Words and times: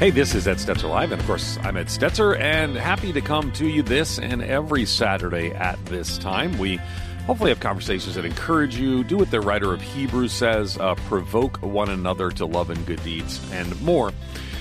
Hey, 0.00 0.08
this 0.08 0.34
is 0.34 0.48
Ed 0.48 0.56
Stetzer 0.56 0.88
Live, 0.88 1.12
and 1.12 1.20
of 1.20 1.26
course, 1.26 1.58
I'm 1.62 1.76
Ed 1.76 1.88
Stetzer, 1.88 2.40
and 2.40 2.74
happy 2.74 3.12
to 3.12 3.20
come 3.20 3.52
to 3.52 3.68
you 3.68 3.82
this 3.82 4.18
and 4.18 4.42
every 4.42 4.86
Saturday 4.86 5.50
at 5.50 5.78
this 5.84 6.16
time. 6.16 6.56
We 6.56 6.78
hopefully 7.26 7.50
have 7.50 7.60
conversations 7.60 8.14
that 8.14 8.24
encourage 8.24 8.76
you, 8.76 9.04
do 9.04 9.18
what 9.18 9.30
the 9.30 9.42
writer 9.42 9.74
of 9.74 9.82
Hebrews 9.82 10.32
says, 10.32 10.78
uh, 10.78 10.94
provoke 10.94 11.58
one 11.58 11.90
another 11.90 12.30
to 12.30 12.46
love 12.46 12.70
and 12.70 12.86
good 12.86 13.02
deeds, 13.02 13.46
and 13.52 13.78
more. 13.82 14.10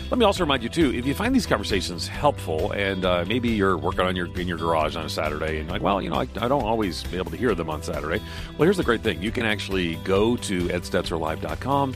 Let 0.10 0.18
me 0.18 0.26
also 0.26 0.44
remind 0.44 0.62
you 0.62 0.68
too, 0.68 0.94
if 0.94 1.06
you 1.06 1.14
find 1.14 1.34
these 1.34 1.46
conversations 1.46 2.06
helpful, 2.06 2.74
and 2.74 3.06
uh, 3.06 3.24
maybe 3.26 3.48
you're 3.48 3.78
working 3.78 4.02
on 4.02 4.18
your 4.18 4.26
in 4.38 4.46
your 4.46 4.58
garage 4.58 4.98
on 4.98 5.06
a 5.06 5.10
Saturday, 5.10 5.60
and 5.60 5.70
like, 5.70 5.82
well, 5.82 6.02
you 6.02 6.10
know, 6.10 6.18
I, 6.18 6.28
I, 6.36 6.50
don't 6.50 6.66
always 6.66 7.04
be 7.04 7.16
able 7.16 7.32
to 7.32 7.38
hear 7.38 7.56
them 7.56 7.70
on 7.70 7.82
Saturday. 7.82 8.22
Well, 8.58 8.66
here's 8.66 8.76
the 8.76 8.84
great 8.84 9.04
thing: 9.04 9.24
you 9.24 9.32
can 9.32 9.46
actually 9.46 9.96
go 10.04 10.36
to 10.36 10.68
edstetzerlive.com 10.68 11.96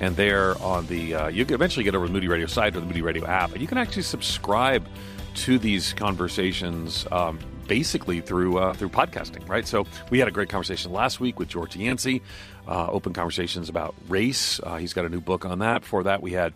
and 0.00 0.16
there 0.16 0.60
on 0.62 0.86
the 0.86 1.14
uh, 1.14 1.28
you 1.28 1.44
can 1.44 1.54
eventually 1.54 1.84
get 1.84 1.94
over 1.94 2.06
the 2.06 2.12
Moody 2.12 2.28
Radio 2.28 2.46
site 2.46 2.76
or 2.76 2.80
the 2.80 2.86
Moody 2.86 3.02
Radio 3.02 3.26
app, 3.26 3.52
and 3.52 3.60
you 3.60 3.66
can 3.68 3.78
actually 3.78 4.02
subscribe 4.02 4.86
to 5.34 5.58
these 5.58 5.92
conversations. 5.92 7.06
Um, 7.10 7.38
basically 7.66 8.20
through 8.20 8.58
uh, 8.58 8.72
through 8.74 8.88
podcasting, 8.88 9.48
right? 9.48 9.66
So 9.66 9.86
we 10.08 10.20
had 10.20 10.28
a 10.28 10.30
great 10.30 10.48
conversation 10.48 10.92
last 10.92 11.18
week 11.18 11.38
with 11.38 11.48
George 11.48 11.76
Yancey, 11.76 12.22
uh, 12.68 12.86
open 12.86 13.12
conversations 13.12 13.68
about 13.68 13.94
race. 14.08 14.60
Uh, 14.62 14.76
he's 14.76 14.92
got 14.92 15.04
a 15.04 15.08
new 15.08 15.20
book 15.20 15.44
on 15.44 15.58
that. 15.58 15.82
Before 15.82 16.04
that, 16.04 16.22
we 16.22 16.32
had 16.32 16.52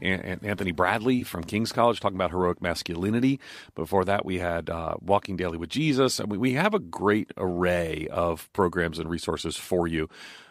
Anthony 0.00 0.72
Bradley 0.72 1.22
from 1.22 1.44
King's 1.44 1.72
College 1.72 2.00
talking 2.00 2.16
about 2.16 2.30
heroic 2.30 2.60
masculinity. 2.60 3.40
Before 3.74 4.04
that, 4.04 4.24
we 4.24 4.38
had 4.38 4.68
uh, 4.68 4.96
Walking 5.00 5.36
Daily 5.36 5.58
with 5.58 5.70
Jesus. 5.70 6.20
I 6.20 6.24
mean, 6.24 6.40
we 6.40 6.54
have 6.54 6.74
a 6.74 6.78
great 6.78 7.32
array 7.36 8.08
of 8.10 8.52
programs 8.52 8.98
and 8.98 9.08
resources 9.08 9.56
for 9.56 9.86
you. 9.86 10.08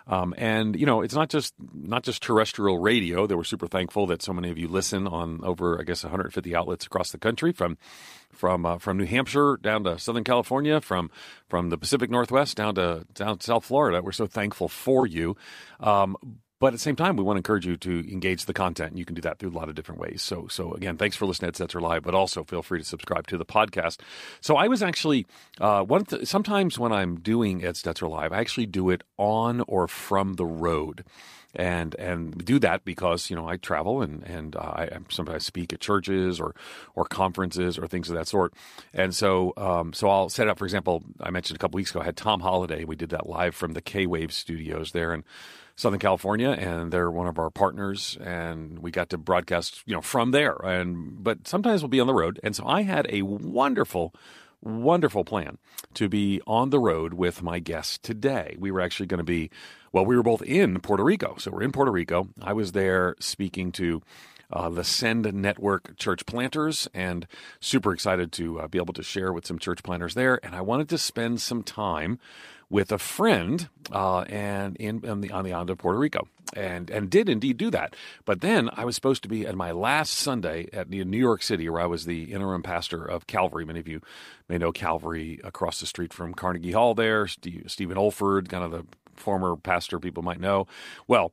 Um, 0.08 0.34
and 0.38 0.80
you 0.80 0.86
know, 0.86 1.02
it's 1.02 1.16
not 1.16 1.30
just 1.30 1.54
not 1.74 2.04
just 2.04 2.22
terrestrial 2.22 2.80
radio. 2.80 3.26
That 3.26 3.38
we're 3.38 3.44
super 3.44 3.68
thankful 3.68 4.08
that 4.08 4.22
so 4.22 4.34
many 4.34 4.50
of 4.50 4.58
you 4.58 4.68
listen 4.68 5.08
on 5.08 5.44
over, 5.44 5.80
I 5.80 5.84
guess, 5.84 6.04
150 6.04 6.56
outlets 6.56 6.86
across 6.86 7.12
the 7.12 7.18
country, 7.18 7.52
from 7.52 7.78
from 8.32 8.66
uh, 8.66 8.78
from 8.78 8.98
New 8.98 9.06
Hampshire 9.06 9.58
down 9.58 9.84
to 9.86 9.98
Southern 9.98 10.24
California, 10.24 10.80
from 10.80 11.10
from 11.48 11.70
the 11.70 11.78
Pacific 11.78 12.10
Northwest 12.10 12.58
down 12.58 12.76
to 12.76 13.06
down 13.14 13.40
South 13.40 13.66
Florida. 13.66 14.02
We're 14.02 14.12
so 14.12 14.28
thankful 14.28 14.68
for 14.68 15.08
you. 15.08 15.36
Um, 15.80 16.18
but 16.66 16.70
at 16.70 16.74
the 16.74 16.80
same 16.80 16.96
time, 16.96 17.16
we 17.16 17.22
want 17.22 17.36
to 17.36 17.42
encourage 17.42 17.68
you 17.68 17.78
to 17.78 18.12
engage 18.12 18.46
the 18.46 18.54
content. 18.54 18.90
And 18.90 18.98
You 18.98 19.06
can 19.06 19.14
do 19.14 19.22
that 19.22 19.38
through 19.38 19.52
a 19.52 19.58
lot 19.58 19.70
of 19.70 19.76
different 19.76 20.02
ways. 20.02 20.24
So, 20.24 20.48
so 20.48 20.74
again, 20.74 20.98
thanks 20.98 21.16
for 21.16 21.28
listening 21.28 21.52
to 21.52 21.64
Ed 21.64 21.68
Stetzer 21.68 21.80
Live, 21.80 22.02
but 22.02 22.16
also 22.16 22.44
feel 22.44 22.64
free 22.64 22.80
to 22.80 22.84
subscribe 22.84 23.28
to 23.28 23.38
the 23.38 23.46
podcast. 23.46 24.00
So, 24.42 24.56
I 24.56 24.68
was 24.68 24.82
actually 24.82 25.28
uh, 25.62 25.84
one. 25.84 26.06
Th- 26.06 26.26
sometimes 26.26 26.80
when 26.80 26.92
I'm 26.92 27.20
doing 27.20 27.64
Ed 27.64 27.76
Stetzer 27.76 28.10
Live, 28.10 28.34
I 28.34 28.40
actually 28.40 28.66
do 28.66 28.90
it 28.90 29.04
on 29.20 29.62
or 29.68 29.88
from 29.88 30.34
the 30.38 30.46
road 30.48 31.04
and 31.56 31.96
and 31.96 32.44
do 32.44 32.60
that 32.60 32.84
because 32.84 33.30
you 33.30 33.36
know 33.36 33.48
I 33.48 33.58
travel 33.58 34.02
and 34.02 34.24
and 34.24 34.56
uh, 34.56 34.60
I 34.60 34.90
sometimes 35.10 35.46
speak 35.46 35.72
at 35.72 35.80
churches 35.80 36.40
or 36.40 36.56
or 36.96 37.06
conferences 37.06 37.78
or 37.78 37.88
things 37.88 38.10
of 38.10 38.16
that 38.16 38.28
sort, 38.28 38.54
and 38.92 39.16
so 39.16 39.54
um, 39.58 39.94
so 39.94 40.10
I'll 40.10 40.30
set 40.30 40.48
up. 40.48 40.60
For 40.60 40.66
example, 40.66 41.04
I 41.22 41.30
mentioned 41.30 41.58
a 41.58 41.60
couple 41.60 41.78
weeks 41.78 41.92
ago 41.92 42.02
I 42.02 42.06
had 42.06 42.18
Tom 42.18 42.42
Holladay. 42.42 42.86
We 42.86 42.96
did 42.96 43.12
that 43.12 43.30
live 43.30 43.56
from 43.56 43.74
the 43.74 43.82
K 43.82 44.06
Wave 44.06 44.34
studios 44.34 44.92
there, 44.92 45.14
and 45.14 45.24
Southern 45.78 46.00
California, 46.00 46.50
and 46.52 46.92
they're 46.92 47.12
one 47.12 47.28
of 47.28 47.38
our 47.38 47.50
partners, 47.50 48.18
and 48.22 48.80
we 48.80 48.92
got 48.92 49.10
to 49.10 49.18
broadcast, 49.18 49.84
you 49.86 49.94
know, 49.94 50.02
from 50.02 50.32
there. 50.32 50.56
And 50.64 51.22
but 51.24 51.48
sometimes 51.48 51.82
we'll 51.82 51.90
be 51.90 52.00
on 52.00 52.08
the 52.08 52.14
road, 52.14 52.40
and 52.44 52.56
so 52.56 52.66
I 52.66 52.84
had 52.84 53.08
a 53.10 53.24
wonderful, 53.24 54.14
wonderful 54.62 55.26
plan 55.26 55.58
to 55.96 56.08
be 56.08 56.42
on 56.48 56.70
the 56.70 56.80
road 56.80 57.14
with 57.14 57.44
my 57.44 57.60
guest 57.60 58.04
today. 58.04 58.56
We 58.58 58.72
were 58.72 58.80
actually 58.80 59.08
going 59.08 59.18
to 59.18 59.26
be, 59.26 59.50
well, 59.92 60.06
we 60.06 60.16
were 60.16 60.24
both 60.24 60.42
in 60.44 60.80
Puerto 60.80 61.04
Rico, 61.04 61.36
so 61.38 61.52
we're 61.52 61.64
in 61.64 61.74
Puerto 61.74 61.92
Rico. 61.92 62.30
I 62.42 62.54
was 62.54 62.72
there 62.72 63.16
speaking 63.20 63.72
to. 63.74 64.02
Uh, 64.54 64.70
the 64.70 64.84
Send 64.84 65.34
Network 65.34 65.98
church 65.98 66.24
planters, 66.28 66.88
and 66.94 67.26
super 67.60 67.92
excited 67.92 68.32
to 68.34 68.60
uh, 68.60 68.68
be 68.68 68.78
able 68.78 68.94
to 68.94 69.02
share 69.02 69.34
with 69.34 69.44
some 69.48 69.58
church 69.58 69.82
planters 69.82 70.14
there. 70.14 70.40
And 70.44 70.56
I 70.56 70.62
wanted 70.62 70.88
to 70.90 71.00
spend 71.00 71.42
some 71.42 71.64
time 71.64 72.20
with 72.76 72.92
a 72.92 72.98
friend 72.98 73.70
uh, 73.94 74.24
and 74.24 74.76
in, 74.76 75.00
in 75.06 75.22
the, 75.22 75.32
on 75.32 75.46
the 75.46 75.54
island 75.54 75.70
of 75.70 75.78
Puerto 75.78 75.98
Rico, 75.98 76.28
and 76.54 76.90
and 76.90 77.10
did 77.10 77.30
indeed 77.30 77.56
do 77.56 77.72
that. 77.72 77.96
But 78.26 78.42
then 78.42 78.70
I 78.74 78.84
was 78.84 78.96
supposed 78.96 79.24
to 79.24 79.30
be 79.30 79.48
at 79.48 79.56
my 79.56 79.72
last 79.72 80.12
Sunday 80.12 80.68
at 80.74 80.90
New 80.90 81.18
York 81.18 81.42
City, 81.42 81.70
where 81.70 81.80
I 81.80 81.86
was 81.86 82.04
the 82.04 82.34
interim 82.34 82.64
pastor 82.64 83.06
of 83.06 83.28
Calvary. 83.28 83.64
Many 83.64 83.80
of 83.80 83.88
you 83.88 84.02
may 84.50 84.58
know 84.58 84.74
Calvary 84.74 85.40
across 85.46 85.80
the 85.80 85.86
street 85.86 86.12
from 86.12 86.34
Carnegie 86.34 86.74
Hall. 86.74 86.94
There, 86.94 87.28
Steve, 87.28 87.64
Stephen 87.68 87.96
Olford, 87.96 88.50
kind 88.50 88.66
of 88.66 88.72
the 88.72 88.86
former 89.16 89.56
pastor 89.56 89.98
people 89.98 90.22
might 90.22 90.42
know. 90.42 90.68
Well, 91.08 91.32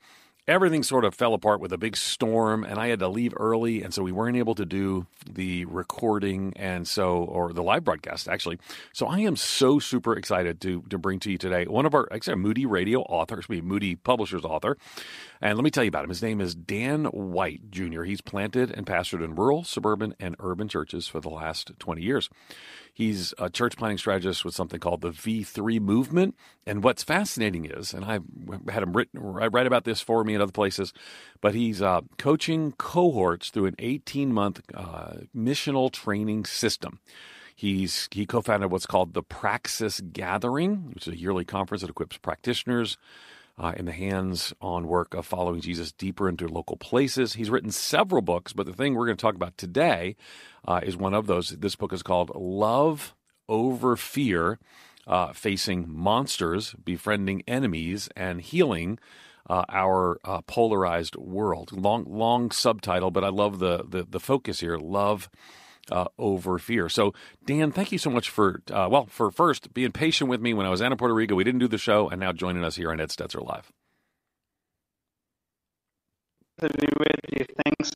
everything 0.48 0.82
sort 0.82 1.04
of 1.04 1.14
fell 1.14 1.34
apart 1.34 1.60
with 1.60 1.72
a 1.72 1.78
big 1.78 1.96
storm 1.96 2.64
and 2.64 2.78
I 2.78 2.88
had 2.88 2.98
to 3.00 3.08
leave 3.08 3.32
early 3.36 3.82
and 3.82 3.94
so 3.94 4.02
we 4.02 4.12
weren't 4.12 4.36
able 4.36 4.54
to 4.56 4.64
do 4.64 5.06
the 5.30 5.64
recording 5.66 6.52
and 6.56 6.86
so 6.86 7.24
or 7.24 7.52
the 7.52 7.62
live 7.62 7.84
broadcast 7.84 8.28
actually. 8.28 8.58
So 8.92 9.06
I 9.06 9.20
am 9.20 9.36
so 9.36 9.78
super 9.78 10.16
excited 10.16 10.60
to 10.62 10.82
to 10.90 10.98
bring 10.98 11.20
to 11.20 11.30
you 11.30 11.38
today 11.38 11.64
one 11.66 11.86
of 11.86 11.94
our 11.94 12.08
actually 12.12 12.36
Moody 12.36 12.66
Radio 12.66 13.00
author, 13.02 13.32
authors, 13.32 13.62
Moody 13.62 13.94
Publishers 13.96 14.44
author. 14.44 14.76
And 15.42 15.58
let 15.58 15.64
me 15.64 15.70
tell 15.70 15.82
you 15.82 15.88
about 15.88 16.04
him. 16.04 16.10
His 16.10 16.22
name 16.22 16.40
is 16.40 16.54
Dan 16.54 17.06
White 17.06 17.68
Jr. 17.72 18.04
He's 18.04 18.20
planted 18.20 18.70
and 18.70 18.86
pastored 18.86 19.24
in 19.24 19.34
rural, 19.34 19.64
suburban 19.64 20.14
and 20.20 20.36
urban 20.38 20.68
churches 20.68 21.08
for 21.08 21.18
the 21.18 21.30
last 21.30 21.72
20 21.80 22.00
years. 22.00 22.30
He's 22.94 23.34
a 23.38 23.50
church 23.50 23.76
planting 23.76 23.98
strategist 23.98 24.44
with 24.44 24.54
something 24.54 24.78
called 24.78 25.00
the 25.00 25.10
V3 25.10 25.80
movement. 25.80 26.36
And 26.64 26.84
what's 26.84 27.02
fascinating 27.02 27.64
is, 27.64 27.92
and 27.92 28.04
I've 28.04 28.22
had 28.68 28.84
him 28.84 28.92
written, 28.92 29.18
I 29.20 29.48
write 29.48 29.66
about 29.66 29.82
this 29.82 30.00
for 30.00 30.22
me 30.22 30.36
in 30.36 30.40
other 30.40 30.52
places, 30.52 30.92
but 31.40 31.56
he's 31.56 31.82
uh, 31.82 32.02
coaching 32.18 32.70
cohorts 32.78 33.50
through 33.50 33.66
an 33.66 33.74
18 33.80 34.32
month 34.32 34.60
uh, 34.72 35.14
missional 35.36 35.90
training 35.90 36.44
system. 36.44 37.00
He's 37.56 38.08
he 38.12 38.26
co-founded 38.26 38.70
what's 38.70 38.86
called 38.86 39.12
the 39.12 39.22
Praxis 39.24 40.00
Gathering, 40.00 40.90
which 40.94 41.08
is 41.08 41.14
a 41.14 41.18
yearly 41.18 41.44
conference 41.44 41.82
that 41.82 41.90
equips 41.90 42.16
practitioners 42.16 42.96
uh, 43.58 43.72
in 43.76 43.84
the 43.84 43.92
hands-on 43.92 44.86
work 44.86 45.14
of 45.14 45.26
following 45.26 45.60
Jesus 45.60 45.92
deeper 45.92 46.28
into 46.28 46.48
local 46.48 46.76
places. 46.76 47.34
He's 47.34 47.50
written 47.50 47.70
several 47.70 48.22
books, 48.22 48.52
but 48.52 48.66
the 48.66 48.72
thing 48.72 48.94
we're 48.94 49.06
going 49.06 49.16
to 49.16 49.22
talk 49.22 49.34
about 49.34 49.56
today 49.56 50.16
uh, 50.66 50.80
is 50.82 50.96
one 50.96 51.14
of 51.14 51.26
those. 51.26 51.50
This 51.50 51.76
book 51.76 51.92
is 51.92 52.02
called 52.02 52.32
Love 52.34 53.14
Over 53.48 53.96
Fear 53.96 54.58
uh, 55.06 55.32
Facing 55.32 55.86
Monsters, 55.88 56.74
Befriending 56.82 57.42
Enemies, 57.46 58.08
and 58.16 58.40
Healing. 58.40 58.98
Uh, 59.50 59.64
our 59.70 60.20
uh, 60.24 60.40
polarized 60.42 61.16
world. 61.16 61.72
Long, 61.72 62.04
long 62.04 62.52
subtitle, 62.52 63.10
but 63.10 63.24
I 63.24 63.28
love 63.28 63.58
the 63.58 63.84
the, 63.86 64.06
the 64.08 64.20
focus 64.20 64.60
here. 64.60 64.78
Love 64.78 65.28
uh, 65.90 66.06
over 66.18 66.58
fear. 66.58 66.88
So, 66.88 67.14
Dan, 67.44 67.72
thank 67.72 67.92
you 67.92 67.98
so 67.98 68.10
much 68.10 68.30
for 68.30 68.62
uh, 68.70 68.88
well, 68.90 69.06
for 69.06 69.30
first 69.30 69.74
being 69.74 69.92
patient 69.92 70.30
with 70.30 70.40
me 70.40 70.54
when 70.54 70.66
I 70.66 70.70
was 70.70 70.82
out 70.82 70.92
in 70.92 70.98
Puerto 70.98 71.14
Rico. 71.14 71.34
We 71.34 71.44
didn't 71.44 71.60
do 71.60 71.68
the 71.68 71.78
show, 71.78 72.08
and 72.08 72.20
now 72.20 72.32
joining 72.32 72.64
us 72.64 72.76
here 72.76 72.90
on 72.90 73.00
Ed 73.00 73.08
Stetzer 73.08 73.44
Live. 73.44 73.72
To 76.60 76.68
be 76.68 76.86
with 76.98 77.20
you. 77.32 77.46
Thanks. 77.64 77.90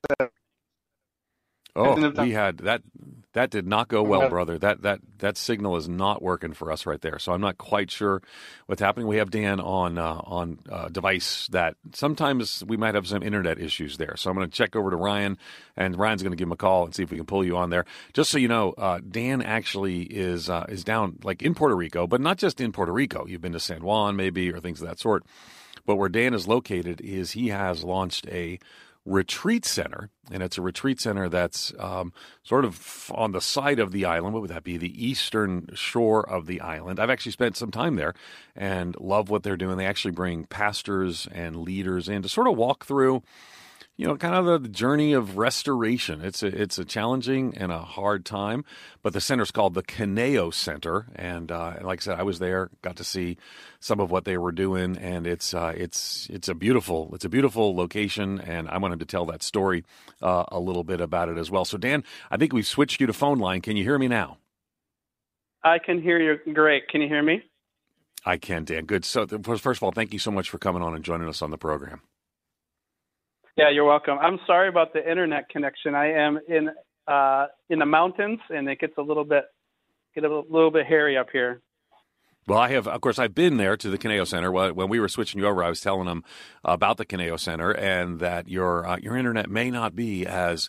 Oh, 1.77 2.23
we 2.23 2.33
had 2.33 2.59
that. 2.59 2.83
That 3.33 3.51
did 3.51 3.67
not 3.67 3.89
go 3.89 4.03
well, 4.03 4.31
brother. 4.31 4.59
That 4.59 4.81
that 4.81 5.01
that 5.19 5.37
signal 5.37 5.77
is 5.77 5.91
not 5.91 6.23
working 6.23 6.55
for 6.55 6.73
us 6.73 6.87
right 6.87 6.99
there. 7.03 7.19
So 7.19 7.33
I'm 7.33 7.41
not 7.43 7.59
quite 7.59 7.91
sure 7.91 8.23
what's 8.65 8.81
happening. 8.81 9.07
We 9.09 9.19
have 9.19 9.31
Dan 9.31 9.61
on 9.61 9.99
uh, 9.99 10.23
on 10.25 10.59
uh, 10.73 10.89
device 10.89 11.47
that 11.49 11.77
sometimes 11.93 12.65
we 12.67 12.79
might 12.79 12.95
have 12.95 13.07
some 13.07 13.23
internet 13.23 13.59
issues 13.61 13.99
there. 13.99 14.17
So 14.17 14.31
I'm 14.31 14.37
going 14.37 14.49
to 14.49 14.57
check 14.57 14.75
over 14.75 14.91
to 14.91 14.97
Ryan, 14.97 15.37
and 15.77 15.99
Ryan's 15.99 16.23
going 16.23 16.33
to 16.33 16.37
give 16.37 16.49
him 16.49 16.53
a 16.53 16.57
call 16.57 16.87
and 16.87 16.95
see 16.95 17.03
if 17.03 17.11
we 17.11 17.19
can 17.19 17.27
pull 17.27 17.45
you 17.45 17.59
on 17.59 17.69
there. 17.69 17.85
Just 18.15 18.31
so 18.31 18.39
you 18.39 18.49
know, 18.49 18.73
uh, 18.73 19.01
Dan 19.07 19.43
actually 19.43 20.05
is 20.05 20.49
uh, 20.49 20.65
is 20.71 20.83
down 20.83 21.19
like 21.23 21.43
in 21.43 21.55
Puerto 21.55 21.77
Rico, 21.77 22.07
but 22.07 22.23
not 22.23 22.39
just 22.39 22.59
in 22.59 22.73
Puerto 22.73 22.93
Rico. 22.93 23.27
You've 23.27 23.43
been 23.43 23.53
to 23.53 23.61
San 23.61 23.83
Juan, 23.83 24.17
maybe, 24.17 24.51
or 24.51 24.61
things 24.61 24.81
of 24.81 24.89
that 24.89 24.99
sort. 24.99 25.25
But 25.85 25.97
where 25.97 26.09
Dan 26.09 26.35
is 26.35 26.49
located 26.49 27.01
is 27.01 27.33
he 27.33 27.49
has 27.49 27.85
launched 27.85 28.27
a 28.29 28.59
retreat 29.07 29.65
center, 29.65 30.11
and 30.31 30.43
it's 30.43 30.59
a 30.59 30.63
retreat 30.63 31.01
center 31.01 31.29
that's 31.29 31.73
um, 31.79 32.13
sort 32.43 32.65
of 32.65 33.11
on 33.15 33.33
the 33.33 33.41
side 33.41 33.79
of 33.79 33.93
the 33.93 34.05
island. 34.05 34.35
What 34.35 34.43
would 34.43 34.51
that 34.51 34.65
be? 34.65 34.77
The 34.77 35.07
eastern 35.07 35.71
shore 35.75 36.29
of 36.29 36.47
the 36.47 36.61
island. 36.61 37.01
I've 37.01 37.11
actually 37.11 37.33
spent 37.33 37.57
some 37.57 37.71
time 37.71 37.97
there 37.97 38.15
and 38.55 38.97
love 39.01 39.31
what 39.31 39.45
they're 39.45 39.57
doing. 39.57 39.79
They 39.79 39.87
actually 39.87 40.11
bring 40.11 40.45
pastors 40.45 41.29
and 41.33 41.57
leaders 41.57 42.09
in 42.09 42.23
to 42.23 42.29
sort 42.29 42.49
of 42.49 42.57
walk 42.57 42.85
through 42.85 43.23
you 43.97 44.07
know, 44.07 44.17
kind 44.17 44.35
of 44.35 44.63
the 44.63 44.69
journey 44.69 45.15
of 45.15 45.39
restoration. 45.39 46.21
It's 46.21 46.43
a, 46.43 46.49
it's 46.49 46.79
a 46.79 46.85
challenging 46.85 47.57
and 47.57 47.73
a 47.73 47.79
hard 47.79 48.27
time, 48.27 48.65
but 49.03 49.15
the 49.15 49.21
center's 49.23 49.51
called 49.51 49.73
the 49.73 49.83
Kineo 49.83 50.53
Center, 50.53 51.07
and 51.17 51.51
uh, 51.51 51.77
like 51.81 52.01
I 52.01 52.03
said, 52.03 52.21
I 52.21 52.23
was 52.23 52.39
there, 52.39 52.71
got 52.83 52.97
to 52.97 53.05
see 53.05 53.39
some 53.81 53.99
of 53.99 54.11
what 54.11 54.25
they 54.25 54.37
were 54.37 54.53
doing, 54.53 54.99
and 54.99 55.27
it's 55.27 55.55
uh, 55.55 55.73
it's 55.75 56.29
it's 56.31 56.49
a 56.49 56.55
beautiful 56.55 57.11
it's 57.15 57.25
a 57.25 57.31
beautiful 57.31 57.75
location, 57.75 58.39
and 58.39 58.69
I 58.69 58.77
wanted 58.77 59.01
to 59.01 59.07
tell 59.07 59.25
that 59.27 59.43
story 59.43 59.85
uh, 60.21 60.45
a 60.49 60.61
little 60.61 60.85
bit 60.85 61.01
about 61.01 61.31
it 61.31 61.39
as 61.39 61.51
well. 61.51 61.65
So, 61.65 61.79
Dan, 61.79 62.05
I 62.31 62.37
think 62.37 62.53
we've 62.53 62.67
switched 62.67 63.01
you 63.01 63.07
to 63.07 63.15
phone 63.15 63.39
line. 63.39 63.63
Can 63.63 63.77
you 63.77 63.85
hear 63.85 63.99
me 63.99 64.09
now? 64.09 64.37
I 65.65 65.79
can 65.79 66.03
hear 66.03 66.21
you 66.21 66.53
great. 66.53 66.89
Can 66.89 67.01
you 67.01 67.09
hear 67.09 67.23
me? 67.23 67.43
I 68.27 68.37
can, 68.37 68.65
Dan. 68.65 68.85
Good. 68.85 69.05
So, 69.07 69.27
first 69.27 69.65
of 69.65 69.83
all, 69.83 69.93
thank 69.93 70.13
you 70.13 70.19
so 70.19 70.31
much 70.31 70.51
for 70.51 70.59
coming 70.59 70.83
on 70.83 70.95
and 70.95 71.05
joining 71.05 71.29
us 71.29 71.41
on 71.41 71.51
the 71.51 71.59
program. 71.59 72.03
Yeah, 73.57 73.71
you're 73.71 73.87
welcome. 73.87 74.19
I'm 74.21 74.39
sorry 74.47 74.69
about 74.69 74.93
the 74.93 75.09
internet 75.09 75.49
connection. 75.49 75.95
I 75.95 76.13
am 76.13 76.39
in 76.47 76.69
uh, 77.09 77.47
in 77.71 77.79
the 77.79 77.87
mountains, 77.87 78.39
and 78.51 78.69
it 78.69 78.79
gets 78.79 78.93
a 78.99 79.03
little 79.03 79.25
bit 79.25 79.45
get 80.15 80.25
a 80.25 80.29
little 80.29 80.71
bit 80.71 80.87
hairy 80.87 81.17
up 81.17 81.29
here. 81.33 81.63
Well, 82.47 82.59
I 82.59 82.69
have, 82.73 82.87
of 82.87 83.01
course, 83.01 83.19
I've 83.19 83.35
been 83.35 83.57
there 83.57 83.77
to 83.77 83.91
the 83.91 83.99
Kineo 83.99 84.25
Center. 84.25 84.53
When 84.53 84.89
we 84.89 85.01
were 85.01 85.09
switching 85.09 85.41
you 85.41 85.49
over, 85.49 85.65
I 85.65 85.69
was 85.69 85.81
telling 85.81 86.07
them 86.07 86.23
about 86.65 86.97
the 86.97 87.05
Kineo 87.05 87.41
Center 87.41 87.73
and 87.73 88.21
that 88.21 88.49
your 88.49 88.87
uh, 88.87 88.99
your 88.99 89.17
internet 89.17 89.51
may 89.51 89.71
not 89.71 89.97
be 89.97 90.27
as 90.27 90.69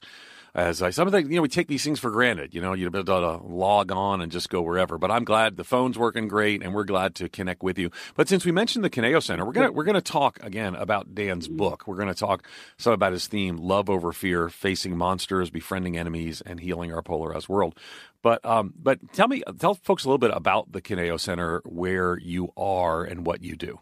as 0.58 0.82
I, 0.82 0.90
some 0.90 1.08
of 1.08 1.12
the, 1.12 1.22
you 1.22 1.36
know, 1.36 1.44
we 1.44 1.50
take 1.50 1.68
these 1.68 1.84
things 1.84 2.00
for 2.00 2.10
granted. 2.10 2.56
You 2.56 2.62
know, 2.62 2.74
you'd 2.74 2.92
be 2.92 2.98
able 2.98 3.40
to 3.40 3.46
log 3.46 3.92
on 3.92 4.22
and 4.22 4.32
just 4.32 4.50
go 4.50 4.60
wherever. 4.64 4.98
But 4.98 5.12
I'm 5.12 5.24
glad 5.24 5.56
the 5.56 5.64
phone's 5.64 6.00
working 6.00 6.28
great, 6.28 6.64
and 6.64 6.74
we're 6.74 6.84
glad 6.84 7.14
to 7.16 7.30
connect 7.30 7.62
with 7.62 7.78
you. 7.78 7.92
But 8.16 8.28
since 8.28 8.44
we 8.44 8.52
mentioned 8.52 8.84
the 8.84 8.90
Kineo 8.90 9.22
Center, 9.22 9.46
we're 9.46 9.52
gonna 9.52 9.72
we're 9.72 9.84
gonna 9.84 10.02
talk 10.02 10.40
again 10.42 10.74
about 10.74 11.14
Dan's 11.14 11.48
book. 11.48 11.86
We're 11.86 11.98
gonna 11.98 12.16
talk 12.16 12.48
some 12.78 12.92
about 12.92 13.12
his 13.12 13.28
theme: 13.28 13.58
love 13.58 13.88
over 13.88 14.12
fear, 14.12 14.50
facing 14.50 14.98
monsters, 14.98 15.52
befriending 15.52 15.96
enemies, 15.96 16.42
and 16.42 16.60
healing 16.60 16.92
our 16.92 17.04
polarized 17.04 17.48
world. 17.48 17.78
But 18.24 18.44
um, 18.44 18.74
but 18.82 19.14
tell 19.14 19.28
me, 19.28 19.44
tell 19.60 19.76
folks 19.76 20.06
a 20.06 20.08
little 20.08 20.18
bit 20.18 20.32
about 20.34 20.72
the 20.72 20.82
Kineo 20.82 21.20
Center, 21.20 21.62
where 21.66 22.18
you 22.18 22.52
are, 22.58 23.04
and 23.04 23.28
what 23.28 23.44
you 23.44 23.56
do. 23.56 23.80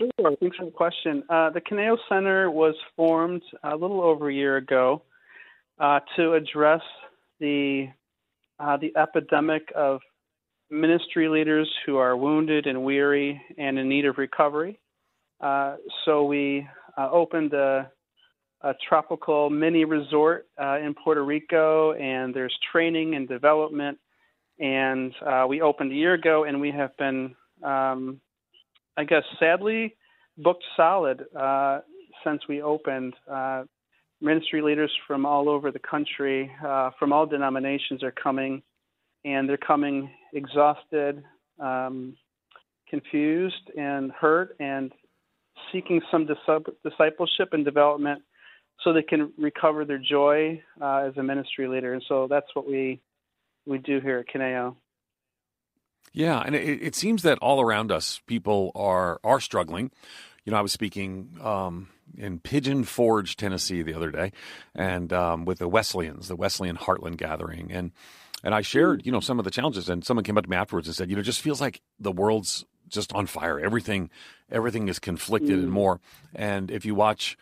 Sure. 0.00 0.36
Thanks 0.40 0.56
for 0.56 0.64
the 0.64 0.70
question. 0.70 1.24
Uh, 1.28 1.50
the 1.50 1.60
Kineo 1.60 1.96
Center 2.08 2.50
was 2.50 2.74
formed 2.94 3.42
a 3.64 3.74
little 3.74 4.00
over 4.00 4.28
a 4.28 4.34
year 4.34 4.56
ago 4.56 5.02
uh, 5.80 6.00
to 6.16 6.34
address 6.34 6.82
the 7.40 7.88
uh, 8.60 8.76
the 8.76 8.92
epidemic 8.96 9.72
of 9.74 10.00
ministry 10.70 11.28
leaders 11.28 11.68
who 11.86 11.96
are 11.96 12.16
wounded 12.16 12.66
and 12.66 12.84
weary 12.84 13.40
and 13.56 13.78
in 13.78 13.88
need 13.88 14.04
of 14.04 14.18
recovery. 14.18 14.78
Uh, 15.40 15.76
so 16.04 16.24
we 16.24 16.66
uh, 16.96 17.08
opened 17.12 17.52
a, 17.54 17.88
a, 18.62 18.74
tropical 18.88 19.48
mini 19.48 19.84
resort 19.84 20.48
uh, 20.60 20.78
in 20.78 20.92
Puerto 20.92 21.24
Rico, 21.24 21.92
and 21.92 22.34
there's 22.34 22.56
training 22.72 23.14
and 23.14 23.28
development. 23.28 23.96
And 24.58 25.14
we 25.48 25.60
opened 25.60 25.92
a 25.92 25.94
year 25.94 26.14
ago, 26.14 26.42
and 26.42 26.60
we 26.60 26.72
have 26.72 26.96
been 26.96 27.36
um, 27.62 28.20
I 28.98 29.04
guess 29.04 29.22
sadly 29.38 29.94
booked 30.36 30.64
solid 30.76 31.24
uh, 31.34 31.80
since 32.24 32.42
we 32.48 32.60
opened. 32.60 33.14
Uh, 33.30 33.62
ministry 34.20 34.60
leaders 34.60 34.90
from 35.06 35.24
all 35.24 35.48
over 35.48 35.70
the 35.70 35.78
country, 35.78 36.50
uh, 36.66 36.90
from 36.98 37.12
all 37.12 37.24
denominations, 37.24 38.02
are 38.02 38.10
coming, 38.10 38.60
and 39.24 39.48
they're 39.48 39.56
coming 39.56 40.10
exhausted, 40.32 41.22
um, 41.60 42.16
confused, 42.90 43.70
and 43.76 44.10
hurt, 44.10 44.56
and 44.58 44.90
seeking 45.72 46.00
some 46.10 46.26
discipleship 46.82 47.50
and 47.52 47.64
development 47.64 48.20
so 48.82 48.92
they 48.92 49.02
can 49.02 49.32
recover 49.38 49.84
their 49.84 49.98
joy 49.98 50.60
uh, 50.82 51.04
as 51.08 51.16
a 51.18 51.22
ministry 51.22 51.68
leader. 51.68 51.92
And 51.92 52.02
so 52.08 52.26
that's 52.28 52.46
what 52.54 52.66
we 52.66 53.00
we 53.64 53.78
do 53.78 54.00
here 54.00 54.18
at 54.18 54.34
Kineo. 54.34 54.74
Yeah, 56.12 56.42
and 56.44 56.54
it, 56.54 56.82
it, 56.82 56.94
seems 56.94 57.22
that 57.22 57.38
all 57.38 57.60
around 57.60 57.92
us, 57.92 58.20
people 58.26 58.72
are 58.74 59.20
are 59.22 59.40
struggling. 59.40 59.90
You 60.44 60.52
know, 60.52 60.58
I 60.58 60.62
was 60.62 60.72
speaking 60.72 61.38
um, 61.42 61.88
in 62.16 62.40
Pigeon 62.40 62.84
Forge, 62.84 63.36
Tennessee, 63.36 63.82
the 63.82 63.94
other 63.94 64.10
day, 64.10 64.32
and 64.74 65.12
um, 65.12 65.44
with 65.44 65.58
the 65.58 65.68
Wesleyans, 65.68 66.28
the 66.28 66.36
Wesleyan 66.36 66.76
Heartland 66.76 67.16
Gathering, 67.16 67.70
and 67.70 67.92
and 68.44 68.54
I 68.54 68.62
shared, 68.62 69.04
you 69.04 69.12
know, 69.12 69.20
some 69.20 69.38
of 69.38 69.44
the 69.44 69.50
challenges. 69.50 69.88
And 69.88 70.04
someone 70.04 70.24
came 70.24 70.38
up 70.38 70.44
to 70.44 70.50
me 70.50 70.56
afterwards 70.56 70.86
and 70.86 70.94
said, 70.94 71.10
you 71.10 71.16
know, 71.16 71.20
it 71.20 71.24
just 71.24 71.40
feels 71.40 71.60
like 71.60 71.82
the 71.98 72.12
world's 72.12 72.64
just 72.88 73.12
on 73.12 73.26
fire. 73.26 73.58
Everything, 73.58 74.10
everything 74.50 74.88
is 74.88 74.98
conflicted 74.98 75.50
mm. 75.50 75.64
and 75.64 75.70
more. 75.70 76.00
And 76.34 76.70
if 76.70 76.84
you 76.84 76.94
watch 76.94 77.36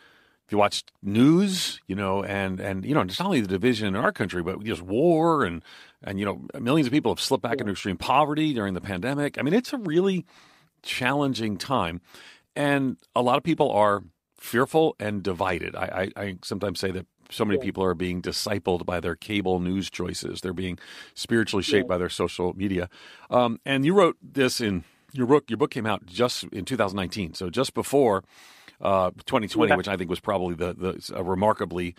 if 0.47 0.53
you 0.53 0.59
watch 0.59 0.85
news, 1.03 1.81
you 1.89 1.97
know, 1.97 2.23
and 2.23 2.61
and 2.61 2.85
you 2.85 2.95
know, 2.95 3.01
it's 3.01 3.19
not 3.19 3.27
only 3.27 3.41
the 3.41 3.49
division 3.49 3.89
in 3.89 3.97
our 3.97 4.13
country, 4.13 4.43
but 4.43 4.63
just 4.63 4.83
war 4.83 5.45
and 5.45 5.63
and 6.07 6.19
you 6.19 6.25
know, 6.25 6.41
millions 6.61 6.87
of 6.87 6.93
people 6.93 7.13
have 7.13 7.21
slipped 7.21 7.43
back 7.43 7.57
yeah. 7.57 7.63
into 7.63 7.73
extreme 7.73 7.99
poverty 7.99 8.55
during 8.55 8.75
the 8.75 8.81
pandemic. 8.81 9.39
I 9.39 9.43
mean, 9.43 9.55
it's 9.55 9.73
a 9.73 9.79
really 9.79 10.25
challenging 10.83 11.59
time, 11.59 12.01
and 12.55 12.97
a 13.15 13.23
lot 13.23 13.37
of 13.37 13.43
people 13.43 13.71
are 13.73 14.03
fearful 14.39 14.95
and 15.01 15.23
divided. 15.23 15.75
I, 15.75 16.11
I, 16.17 16.23
I 16.23 16.39
sometimes 16.43 16.79
say 16.79 16.91
that 16.93 17.07
so 17.31 17.45
many 17.45 17.59
yeah. 17.59 17.65
people 17.65 17.83
are 17.83 17.95
being 17.95 18.23
discipled 18.23 18.87
by 18.87 19.01
their 19.01 19.17
cable 19.17 19.59
news 19.59 19.91
choices. 19.91 20.41
They're 20.41 20.53
being 20.53 20.79
spiritually 21.15 21.65
shaped 21.65 21.87
yeah. 21.87 21.95
by 21.95 21.99
their 21.99 22.09
social 22.09 22.55
media. 22.55 22.89
Um, 23.31 23.59
and 23.67 23.85
you 23.85 23.95
wrote 23.95 24.17
this 24.23 24.61
in 24.61 24.85
your 25.13 25.27
book. 25.27 25.51
Your 25.51 25.57
book 25.57 25.71
came 25.71 25.87
out 25.87 26.07
just 26.07 26.45
in 26.45 26.65
2019, 26.65 27.35
so 27.35 27.51
just 27.51 27.75
before 27.75 28.23
uh, 28.81 29.11
2020, 29.27 29.71
yeah. 29.71 29.77
which 29.77 29.89
I 29.89 29.97
think 29.97 30.11
was 30.11 30.21
probably 30.21 30.55
the, 30.55 30.75
the 30.75 31.13
a 31.17 31.23
remarkably 31.25 31.95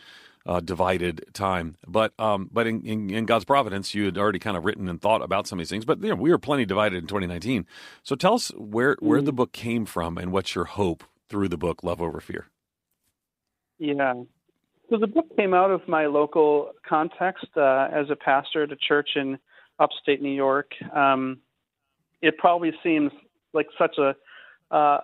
uh, 0.47 0.61
divided 0.61 1.25
time. 1.33 1.75
But 1.85 2.13
um, 2.17 2.49
but 2.51 2.65
in, 2.65 2.81
in, 2.85 3.09
in, 3.09 3.25
God's 3.25 3.45
providence, 3.45 3.93
you 3.93 4.05
had 4.05 4.17
already 4.17 4.39
kind 4.39 4.55
of 4.55 4.63
written 4.63 4.87
and 4.87 5.01
thought 5.01 5.21
about 5.21 5.45
some 5.45 5.59
of 5.59 5.61
these 5.61 5.69
things. 5.69 5.85
But 5.85 6.01
you 6.01 6.09
know, 6.09 6.15
we 6.15 6.31
were 6.31 6.37
plenty 6.37 6.65
divided 6.65 6.97
in 6.97 7.07
2019. 7.07 7.65
So 8.03 8.15
tell 8.15 8.35
us 8.35 8.49
where 8.55 8.95
where 8.99 9.19
mm-hmm. 9.19 9.25
the 9.25 9.33
book 9.33 9.51
came 9.51 9.85
from 9.85 10.17
and 10.17 10.31
what's 10.31 10.55
your 10.55 10.65
hope 10.65 11.03
through 11.27 11.49
the 11.49 11.57
book, 11.57 11.83
Love 11.83 12.01
Over 12.01 12.21
Fear. 12.21 12.47
Yeah. 13.77 14.13
So 14.89 14.97
the 14.97 15.07
book 15.07 15.35
came 15.35 15.53
out 15.53 15.69
of 15.69 15.85
my 15.87 16.05
local 16.05 16.71
context 16.87 17.47
uh, 17.57 17.89
as 17.91 18.09
a 18.09 18.15
pastor 18.15 18.63
at 18.63 18.71
a 18.71 18.77
church 18.77 19.09
in 19.15 19.37
upstate 19.79 20.21
New 20.21 20.31
York. 20.31 20.71
Um, 20.95 21.39
it 22.21 22.37
probably 22.37 22.71
seems 22.81 23.11
like 23.53 23.67
such 23.77 23.97
a 23.97 24.15
uh, 24.73 24.99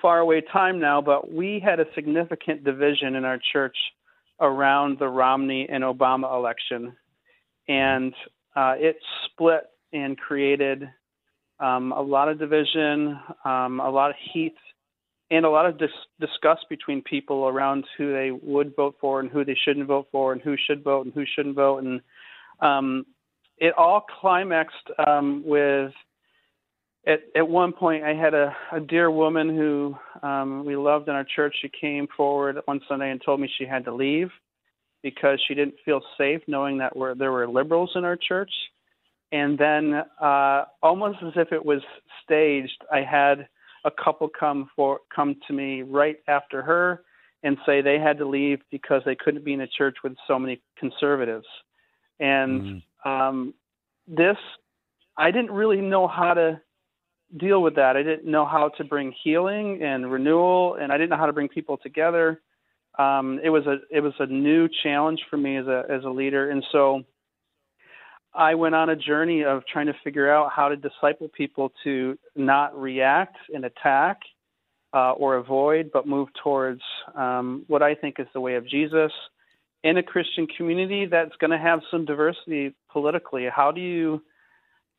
far 0.00 0.20
away 0.20 0.42
time 0.52 0.78
now, 0.78 1.00
but 1.00 1.32
we 1.32 1.60
had 1.62 1.80
a 1.80 1.86
significant 1.94 2.62
division 2.62 3.16
in 3.16 3.24
our 3.24 3.38
church 3.52 3.76
around 4.40 4.98
the 4.98 5.08
Romney 5.08 5.68
and 5.70 5.82
Obama 5.82 6.34
election. 6.34 6.96
And 7.68 8.14
uh, 8.54 8.74
it 8.76 8.96
split 9.24 9.64
and 9.92 10.16
created 10.16 10.88
um, 11.58 11.92
a 11.92 12.00
lot 12.00 12.28
of 12.28 12.38
division, 12.38 13.18
um, 13.44 13.80
a 13.80 13.90
lot 13.90 14.10
of 14.10 14.16
heat, 14.32 14.56
and 15.30 15.44
a 15.44 15.50
lot 15.50 15.66
of 15.66 15.78
dis- 15.78 15.90
disgust 16.20 16.66
between 16.68 17.02
people 17.02 17.48
around 17.48 17.84
who 17.96 18.12
they 18.12 18.30
would 18.30 18.76
vote 18.76 18.96
for 19.00 19.20
and 19.20 19.30
who 19.30 19.44
they 19.44 19.56
shouldn't 19.64 19.86
vote 19.86 20.06
for, 20.12 20.32
and 20.32 20.42
who 20.42 20.54
should 20.66 20.84
vote 20.84 21.06
and 21.06 21.14
who 21.14 21.24
shouldn't 21.34 21.56
vote. 21.56 21.82
And 21.82 22.00
um, 22.60 23.06
it 23.58 23.74
all 23.76 24.04
climaxed 24.20 24.90
um, 25.06 25.42
with 25.44 25.92
at 27.06 27.20
at 27.34 27.48
one 27.48 27.72
point 27.72 28.04
I 28.04 28.14
had 28.14 28.34
a, 28.34 28.54
a 28.72 28.80
dear 28.80 29.10
woman 29.10 29.48
who 29.48 29.96
um, 30.22 30.64
we 30.64 30.76
loved 30.76 31.08
in 31.08 31.14
our 31.14 31.24
church. 31.24 31.54
She 31.62 31.68
came 31.68 32.08
forward 32.16 32.58
one 32.64 32.80
Sunday 32.88 33.10
and 33.10 33.22
told 33.24 33.40
me 33.40 33.48
she 33.58 33.64
had 33.64 33.84
to 33.84 33.94
leave 33.94 34.30
because 35.02 35.40
she 35.46 35.54
didn't 35.54 35.76
feel 35.84 36.00
safe 36.18 36.40
knowing 36.48 36.78
that 36.78 36.96
we're, 36.96 37.14
there 37.14 37.30
were 37.30 37.46
liberals 37.46 37.92
in 37.94 38.04
our 38.04 38.16
church. 38.16 38.50
And 39.32 39.58
then, 39.58 40.02
uh, 40.20 40.64
almost 40.82 41.18
as 41.22 41.32
if 41.36 41.52
it 41.52 41.64
was 41.64 41.80
staged, 42.24 42.84
I 42.92 43.02
had 43.02 43.48
a 43.84 43.90
couple 43.90 44.28
come 44.28 44.68
for 44.74 45.00
come 45.14 45.36
to 45.46 45.52
me 45.52 45.82
right 45.82 46.16
after 46.26 46.62
her 46.62 47.02
and 47.42 47.56
say 47.64 47.80
they 47.80 47.98
had 47.98 48.18
to 48.18 48.26
leave 48.26 48.60
because 48.70 49.02
they 49.04 49.14
couldn't 49.14 49.44
be 49.44 49.52
in 49.52 49.60
a 49.60 49.66
church 49.66 49.96
with 50.02 50.14
so 50.26 50.38
many 50.38 50.60
conservatives. 50.78 51.46
And 52.18 52.62
mm-hmm. 52.62 53.08
um, 53.08 53.54
this, 54.08 54.36
I 55.16 55.30
didn't 55.30 55.52
really 55.52 55.80
know 55.80 56.08
how 56.08 56.34
to 56.34 56.60
deal 57.36 57.62
with 57.62 57.74
that. 57.76 57.96
I 57.96 58.02
didn't 58.02 58.30
know 58.30 58.44
how 58.46 58.70
to 58.76 58.84
bring 58.84 59.12
healing 59.22 59.82
and 59.82 60.10
renewal, 60.10 60.76
and 60.80 60.92
I 60.92 60.96
didn't 60.96 61.10
know 61.10 61.16
how 61.16 61.26
to 61.26 61.32
bring 61.32 61.48
people 61.48 61.76
together. 61.76 62.40
Um, 62.98 63.40
it 63.42 63.50
was 63.50 63.66
a 63.66 63.78
it 63.90 64.00
was 64.00 64.14
a 64.18 64.26
new 64.26 64.68
challenge 64.82 65.20
for 65.28 65.36
me 65.36 65.56
as 65.56 65.66
a 65.66 65.84
as 65.90 66.04
a 66.04 66.08
leader, 66.08 66.50
and 66.50 66.64
so 66.72 67.02
I 68.36 68.54
went 68.54 68.74
on 68.74 68.90
a 68.90 68.96
journey 68.96 69.44
of 69.44 69.62
trying 69.66 69.86
to 69.86 69.94
figure 70.04 70.30
out 70.30 70.52
how 70.54 70.68
to 70.68 70.76
disciple 70.76 71.28
people 71.28 71.72
to 71.84 72.18
not 72.34 72.78
react 72.78 73.36
and 73.52 73.64
attack 73.64 74.20
uh, 74.92 75.12
or 75.12 75.36
avoid, 75.36 75.90
but 75.92 76.06
move 76.06 76.28
towards 76.42 76.82
um, 77.14 77.64
what 77.66 77.82
I 77.82 77.94
think 77.94 78.16
is 78.18 78.26
the 78.34 78.40
way 78.40 78.56
of 78.56 78.68
Jesus 78.68 79.10
in 79.84 79.96
a 79.96 80.02
Christian 80.02 80.46
community 80.56 81.06
that's 81.06 81.34
going 81.40 81.50
to 81.50 81.58
have 81.58 81.80
some 81.90 82.04
diversity 82.04 82.74
politically. 82.90 83.46
How 83.54 83.72
do 83.72 83.80
you 83.80 84.22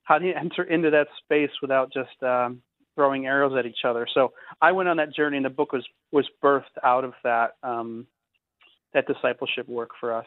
how 0.08 0.18
do 0.18 0.26
you 0.26 0.34
enter 0.34 0.64
into 0.64 0.90
that 0.92 1.08
space 1.22 1.50
without 1.62 1.92
just 1.92 2.24
um, 2.24 2.62
throwing 2.96 3.26
arrows 3.26 3.54
at 3.60 3.66
each 3.66 3.84
other? 3.86 4.08
So 4.14 4.32
I 4.62 4.72
went 4.72 4.88
on 4.88 4.96
that 4.98 5.14
journey, 5.14 5.36
and 5.36 5.46
the 5.46 5.50
book 5.50 5.74
was 5.74 5.86
was 6.14 6.26
birthed 6.42 6.78
out 6.82 7.04
of 7.04 7.14
that 7.26 7.56
um, 7.62 8.08
that 8.94 9.06
discipleship 9.06 9.68
work 9.68 9.90
for 10.00 10.14
us. 10.14 10.26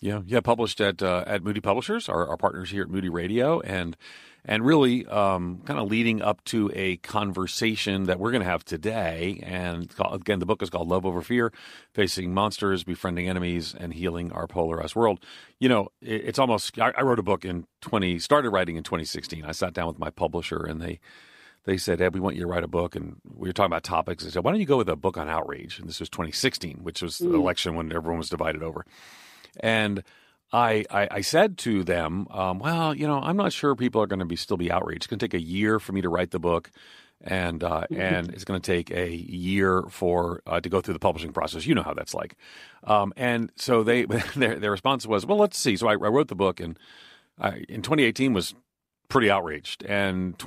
Yeah, 0.00 0.20
yeah, 0.26 0.40
published 0.40 0.80
at 0.80 1.02
uh, 1.02 1.24
at 1.26 1.42
Moody 1.42 1.60
Publishers, 1.60 2.08
our, 2.08 2.28
our 2.28 2.36
partners 2.36 2.70
here 2.70 2.82
at 2.82 2.88
Moody 2.88 3.08
Radio, 3.08 3.60
and 3.60 3.96
and 4.44 4.64
really 4.64 5.04
um, 5.06 5.60
kind 5.64 5.78
of 5.78 5.90
leading 5.90 6.22
up 6.22 6.42
to 6.44 6.70
a 6.74 6.96
conversation 6.98 8.04
that 8.04 8.18
we're 8.18 8.30
going 8.30 8.42
to 8.42 8.48
have 8.48 8.64
today. 8.64 9.42
And 9.44 9.92
again, 10.10 10.38
the 10.38 10.46
book 10.46 10.62
is 10.62 10.70
called 10.70 10.88
Love 10.88 11.04
Over 11.04 11.20
Fear 11.20 11.52
Facing 11.92 12.32
Monsters, 12.32 12.84
Befriending 12.84 13.28
Enemies, 13.28 13.74
and 13.78 13.92
Healing 13.92 14.32
Our 14.32 14.46
Polarized 14.46 14.94
World. 14.94 15.24
You 15.58 15.68
know, 15.68 15.88
it, 16.00 16.28
it's 16.28 16.38
almost, 16.38 16.78
I, 16.78 16.92
I, 16.96 17.02
wrote 17.02 17.18
a 17.18 17.22
book 17.22 17.44
in 17.44 17.66
20, 17.82 18.18
started 18.20 18.50
writing 18.50 18.76
in 18.76 18.84
2016. 18.84 19.44
I 19.44 19.52
sat 19.52 19.74
down 19.74 19.88
with 19.88 19.98
my 19.98 20.10
publisher 20.10 20.64
and 20.64 20.80
they, 20.80 21.00
they 21.64 21.76
said, 21.76 22.00
Ed, 22.00 22.14
we 22.14 22.20
want 22.20 22.36
you 22.36 22.42
to 22.42 22.48
write 22.48 22.64
a 22.64 22.68
book. 22.68 22.96
And 22.96 23.16
we 23.36 23.48
were 23.48 23.52
talking 23.52 23.72
about 23.72 23.84
topics. 23.84 24.24
They 24.24 24.30
said, 24.30 24.44
why 24.44 24.52
don't 24.52 24.60
you 24.60 24.66
go 24.66 24.78
with 24.78 24.88
a 24.88 24.96
book 24.96 25.18
on 25.18 25.28
outrage? 25.28 25.78
And 25.78 25.88
this 25.88 26.00
was 26.00 26.08
2016, 26.08 26.78
which 26.82 27.02
was 27.02 27.18
the 27.18 27.26
mm. 27.26 27.34
election 27.34 27.74
when 27.74 27.92
everyone 27.92 28.18
was 28.18 28.30
divided 28.30 28.62
over. 28.62 28.86
And 29.60 30.02
I, 30.52 30.84
I, 30.90 31.08
I 31.10 31.20
said 31.20 31.58
to 31.58 31.84
them, 31.84 32.26
um, 32.30 32.58
well, 32.58 32.94
you 32.94 33.06
know, 33.06 33.20
I'm 33.20 33.36
not 33.36 33.52
sure 33.52 33.74
people 33.74 34.02
are 34.02 34.06
going 34.06 34.20
to 34.20 34.24
be 34.24 34.36
still 34.36 34.56
be 34.56 34.70
outraged. 34.70 34.98
It's 34.98 35.06
going 35.06 35.18
to 35.18 35.28
take 35.28 35.34
a 35.34 35.42
year 35.42 35.78
for 35.78 35.92
me 35.92 36.00
to 36.00 36.08
write 36.08 36.30
the 36.30 36.38
book 36.38 36.70
and 37.20 37.62
uh, 37.64 37.84
and 37.94 38.30
it's 38.30 38.44
going 38.44 38.60
to 38.60 38.72
take 38.72 38.90
a 38.90 39.10
year 39.10 39.82
for 39.90 40.42
uh, 40.46 40.60
to 40.60 40.68
go 40.68 40.80
through 40.80 40.94
the 40.94 41.00
publishing 41.00 41.32
process. 41.32 41.66
You 41.66 41.74
know 41.74 41.82
how 41.82 41.94
that's 41.94 42.14
like. 42.14 42.36
Um, 42.84 43.12
and 43.16 43.50
so 43.56 43.82
they 43.82 44.04
their 44.36 44.56
their 44.56 44.70
response 44.70 45.06
was, 45.06 45.26
well, 45.26 45.38
let's 45.38 45.58
see. 45.58 45.76
So 45.76 45.88
I, 45.88 45.92
I 45.92 45.94
wrote 45.94 46.28
the 46.28 46.36
book, 46.36 46.60
and 46.60 46.78
I, 47.38 47.64
in 47.68 47.82
2018 47.82 48.32
was 48.32 48.54
pretty 49.08 49.30
outraged, 49.30 49.84
and 49.84 50.38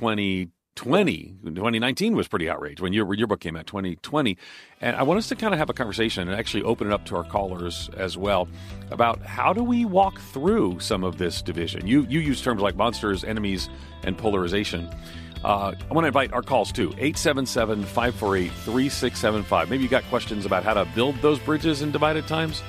2020 0.74 1.34
2019 1.54 2.16
was 2.16 2.28
pretty 2.28 2.48
outraged 2.48 2.80
when 2.80 2.92
your 2.92 3.12
your 3.14 3.26
book 3.26 3.40
came 3.40 3.56
out 3.56 3.66
2020 3.66 4.38
and 4.80 4.96
i 4.96 5.02
want 5.02 5.18
us 5.18 5.28
to 5.28 5.36
kind 5.36 5.52
of 5.52 5.58
have 5.58 5.68
a 5.68 5.74
conversation 5.74 6.28
and 6.28 6.38
actually 6.38 6.62
open 6.62 6.86
it 6.86 6.92
up 6.92 7.04
to 7.04 7.14
our 7.14 7.24
callers 7.24 7.90
as 7.96 8.16
well 8.16 8.48
about 8.90 9.20
how 9.22 9.52
do 9.52 9.62
we 9.62 9.84
walk 9.84 10.18
through 10.18 10.80
some 10.80 11.04
of 11.04 11.18
this 11.18 11.42
division 11.42 11.86
you 11.86 12.06
you 12.08 12.20
use 12.20 12.40
terms 12.40 12.62
like 12.62 12.74
monsters 12.74 13.22
enemies 13.22 13.68
and 14.04 14.16
polarization 14.16 14.88
uh, 15.44 15.74
I 15.90 15.94
want 15.94 16.04
to 16.04 16.08
invite 16.08 16.32
our 16.32 16.42
calls 16.42 16.70
too 16.70 16.90
877 16.98 17.82
548 17.82 18.52
3675. 18.52 19.70
Maybe 19.70 19.82
you 19.82 19.88
got 19.88 20.04
questions 20.04 20.46
about 20.46 20.62
how 20.62 20.74
to 20.74 20.84
build 20.94 21.16
those 21.16 21.40
bridges 21.40 21.82
in 21.82 21.90
divided 21.90 22.28
times. 22.28 22.62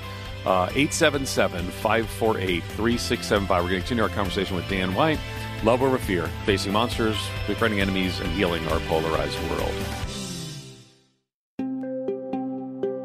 Uh, 0.44 0.66
877 0.74 1.64
548 1.66 2.64
3675. 2.64 3.48
We're 3.62 3.70
going 3.70 3.80
to 3.80 3.86
continue 3.86 4.02
our 4.02 4.08
conversation 4.10 4.56
with 4.56 4.68
Dan 4.68 4.92
White. 4.94 5.20
Love 5.64 5.82
over 5.82 5.96
fear, 5.96 6.28
facing 6.44 6.74
monsters, 6.74 7.16
befriending 7.46 7.80
enemies, 7.80 8.20
and 8.20 8.30
healing 8.32 8.66
our 8.68 8.80
polarized 8.80 9.38
world. 9.48 9.72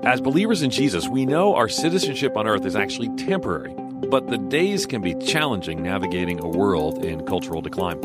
As 0.03 0.19
believers 0.19 0.61
in 0.61 0.69
Jesus, 0.69 1.07
we 1.07 1.25
know 1.25 1.55
our 1.55 1.69
citizenship 1.69 2.35
on 2.35 2.47
earth 2.47 2.65
is 2.65 2.75
actually 2.75 3.15
temporary, 3.15 3.73
but 4.09 4.27
the 4.27 4.37
days 4.37 4.85
can 4.85 5.01
be 5.01 5.15
challenging 5.15 5.81
navigating 5.81 6.43
a 6.43 6.47
world 6.49 7.05
in 7.05 7.25
cultural 7.25 7.61
decline. 7.61 7.97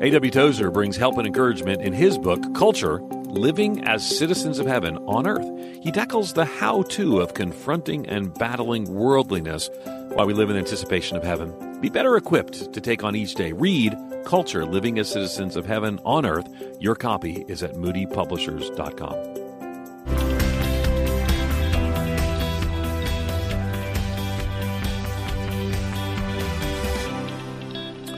A.W. 0.00 0.30
Tozer 0.30 0.70
brings 0.70 0.96
help 0.96 1.18
and 1.18 1.26
encouragement 1.26 1.82
in 1.82 1.92
his 1.92 2.16
book, 2.16 2.40
Culture 2.54 3.02
Living 3.32 3.82
as 3.84 4.06
Citizens 4.06 4.58
of 4.58 4.66
Heaven 4.66 4.98
on 5.06 5.26
Earth. 5.26 5.48
He 5.82 5.90
tackles 5.90 6.34
the 6.34 6.44
how 6.44 6.82
to 6.82 7.22
of 7.22 7.32
confronting 7.32 8.06
and 8.06 8.34
battling 8.34 8.92
worldliness 8.92 9.70
while 10.12 10.26
we 10.26 10.34
live 10.34 10.50
in 10.50 10.56
anticipation 10.58 11.16
of 11.16 11.22
heaven. 11.22 11.80
Be 11.80 11.88
better 11.88 12.14
equipped 12.16 12.74
to 12.74 12.80
take 12.80 13.02
on 13.02 13.16
each 13.16 13.34
day. 13.34 13.52
Read 13.52 13.96
Culture 14.26 14.66
Living 14.66 14.98
as 14.98 15.10
Citizens 15.10 15.56
of 15.56 15.64
Heaven 15.64 15.98
on 16.04 16.26
Earth. 16.26 16.46
Your 16.78 16.94
copy 16.94 17.46
is 17.48 17.62
at 17.62 17.72
moodypublishers.com. 17.72 19.41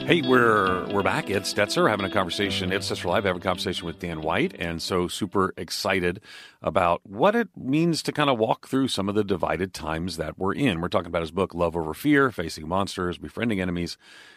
Hey, 0.06 0.20
we're 0.20 0.87
we're 0.92 1.02
back. 1.02 1.30
Ed 1.30 1.44
Stetzer 1.44 1.88
having 1.88 2.04
a 2.04 2.11
conversation. 2.11 2.70
Ed 2.75 2.82
Stetzer 2.82 3.06
Live 3.06 3.25
having 3.25 3.40
a 3.40 3.42
conversation 3.42 3.87
with 3.87 4.00
Dan 4.00 4.20
White, 4.20 4.54
and 4.58 4.82
so 4.82 5.08
super 5.08 5.54
excited 5.56 6.20
about 6.61 7.00
what 7.04 7.34
it 7.34 7.49
means 7.56 8.02
to 8.02 8.12
kind 8.12 8.28
of 8.28 8.38
walk 8.38 8.68
through 8.68 8.88
some 8.88 9.08
of 9.08 9.14
the 9.14 9.25
divided 9.25 9.73
times 9.73 10.18
that 10.18 10.38
we're 10.38 10.52
in. 10.52 10.82
We're 10.82 10.88
talking 10.88 11.06
about 11.06 11.23
his 11.23 11.30
book, 11.30 11.54
Love 11.54 11.75
Over 11.75 11.94
Fear: 11.94 12.30
Facing 12.30 12.68
Monsters, 12.68 13.16
Befriending 13.16 13.62
Enemies, 13.62 13.96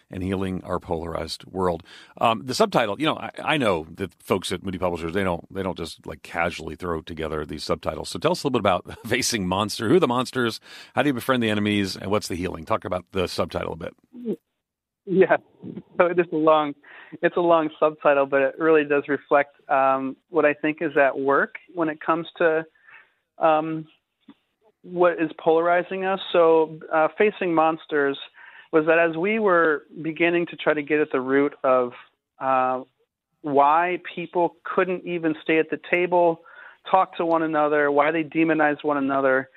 and 0.10 0.24
Healing 0.24 0.64
Our 0.64 0.80
Polarized 0.80 1.44
World. 1.44 1.84
Um, 2.22 2.44
the 2.46 2.56
subtitle, 2.56 2.98
you 2.98 3.06
know, 3.06 3.18
I, 3.18 3.32
I, 3.44 3.58
know 3.58 3.88
that 3.96 4.14
folks 4.24 4.54
at 4.54 4.64
Moody 4.64 4.78
Publishers 4.78 5.14
they 5.14 5.26
don't 5.26 5.54
they 5.54 5.64
don't 5.64 5.78
just 5.78 6.08
like 6.08 6.24
casually 6.24 6.78
throw 6.78 7.02
together 7.02 7.46
these 7.46 7.66
subtitles. 7.66 8.08
So 8.08 8.20
tell 8.20 8.32
us 8.32 8.42
a 8.42 8.48
little 8.48 8.62
bit 8.62 8.62
about 8.62 8.98
facing 9.06 9.46
monster. 9.46 9.90
Who 9.90 9.98
are 9.98 10.00
the 10.00 10.08
monsters? 10.08 10.62
How 10.96 11.02
do 11.02 11.10
you 11.10 11.14
befriend 11.14 11.44
the 11.44 11.50
enemies? 11.50 11.98
And 11.98 12.10
what's 12.10 12.30
the 12.30 12.36
healing? 12.36 12.64
Talk 12.64 12.86
about 12.86 13.04
the 13.12 13.28
subtitle 13.28 13.74
a 13.74 13.76
bit. 13.76 14.47
Yeah, 15.10 15.38
so 15.98 16.08
it 16.08 16.20
is 16.20 16.26
a 16.34 16.36
long, 16.36 16.74
it's 17.22 17.38
a 17.38 17.42
long 17.42 17.70
subtitle, 17.80 18.26
but 18.26 18.42
it 18.42 18.56
really 18.60 18.84
does 18.84 19.04
reflect 19.08 19.56
um, 19.70 20.18
what 20.30 20.44
I 20.44 20.54
think 20.54 20.80
is 20.82 20.98
at 20.98 21.18
work 21.18 21.56
when 21.74 21.88
it 21.88 22.02
comes 22.02 22.28
to 22.40 22.66
um, 23.40 23.88
what 24.84 25.14
is 25.14 25.32
polarizing 25.40 26.04
us. 26.04 26.20
So, 26.34 26.78
uh, 26.94 27.08
facing 27.18 27.56
monsters 27.56 28.18
was 28.74 28.86
that 28.88 29.00
as 29.00 29.16
we 29.16 29.40
were 29.40 29.84
beginning 30.02 30.46
to 30.48 30.58
try 30.58 30.74
to 30.74 30.82
get 30.82 31.00
at 31.00 31.12
the 31.14 31.22
root 31.22 31.54
of 31.64 31.94
uh, 32.42 32.82
why 33.44 34.00
people 34.14 34.58
couldn't 34.64 35.06
even 35.06 35.36
stay 35.42 35.58
at 35.58 35.70
the 35.70 35.80
table, 35.90 36.42
talk 36.92 37.16
to 37.16 37.26
one 37.26 37.44
another, 37.44 37.92
why 37.92 38.12
they 38.12 38.24
demonized 38.24 38.82
one 38.84 38.98
another, 38.98 39.50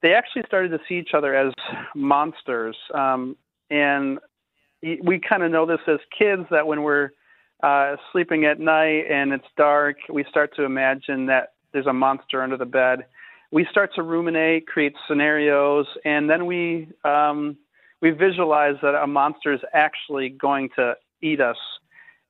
they 0.00 0.14
actually 0.14 0.42
started 0.46 0.68
to 0.68 0.78
see 0.88 0.94
each 0.94 1.10
other 1.12 1.34
as 1.34 1.52
monsters. 1.96 2.76
Um, 2.94 3.36
and 3.68 4.18
we 4.82 5.20
kind 5.20 5.42
of 5.42 5.50
know 5.50 5.66
this 5.66 5.80
as 5.86 5.98
kids 6.16 6.42
that 6.50 6.66
when 6.66 6.82
we're 6.82 7.10
uh, 7.62 7.96
sleeping 8.10 8.44
at 8.44 8.58
night 8.58 9.04
and 9.08 9.32
it's 9.32 9.46
dark, 9.56 9.96
we 10.08 10.24
start 10.28 10.54
to 10.56 10.64
imagine 10.64 11.26
that 11.26 11.52
there's 11.72 11.86
a 11.86 11.92
monster 11.92 12.42
under 12.42 12.56
the 12.56 12.66
bed. 12.66 13.06
We 13.50 13.66
start 13.70 13.94
to 13.94 14.02
ruminate, 14.02 14.66
create 14.66 14.94
scenarios, 15.06 15.86
and 16.04 16.28
then 16.28 16.46
we 16.46 16.88
um, 17.04 17.56
we 18.00 18.10
visualize 18.10 18.76
that 18.82 18.94
a 18.94 19.06
monster 19.06 19.52
is 19.52 19.60
actually 19.72 20.30
going 20.30 20.70
to 20.76 20.96
eat 21.20 21.40
us. 21.40 21.58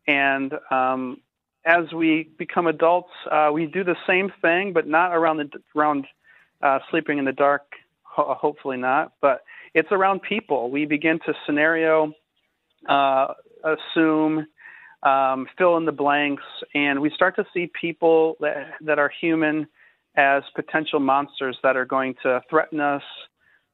And 0.06 0.52
um, 0.70 1.18
as 1.64 1.92
we 1.92 2.28
become 2.38 2.66
adults, 2.66 3.12
uh, 3.30 3.50
we 3.52 3.66
do 3.66 3.84
the 3.84 3.96
same 4.06 4.32
thing, 4.42 4.72
but 4.72 4.86
not 4.86 5.12
around 5.12 5.38
the 5.38 5.50
around 5.74 6.06
uh, 6.60 6.80
sleeping 6.90 7.18
in 7.18 7.24
the 7.24 7.32
dark. 7.32 7.62
Ho- 8.02 8.36
hopefully 8.38 8.76
not, 8.76 9.12
but 9.22 9.44
it's 9.72 9.90
around 9.90 10.20
people. 10.20 10.70
We 10.70 10.84
begin 10.84 11.18
to 11.20 11.32
scenario 11.46 12.12
uh, 12.88 13.28
assume, 13.64 14.46
um, 15.02 15.46
fill 15.58 15.76
in 15.76 15.84
the 15.84 15.92
blanks, 15.92 16.44
and 16.74 17.00
we 17.00 17.10
start 17.14 17.36
to 17.36 17.44
see 17.52 17.70
people 17.80 18.36
that, 18.40 18.72
that 18.80 18.98
are 18.98 19.10
human 19.20 19.66
as 20.16 20.42
potential 20.54 21.00
monsters 21.00 21.56
that 21.62 21.76
are 21.76 21.86
going 21.86 22.14
to 22.22 22.40
threaten 22.50 22.80
us, 22.80 23.02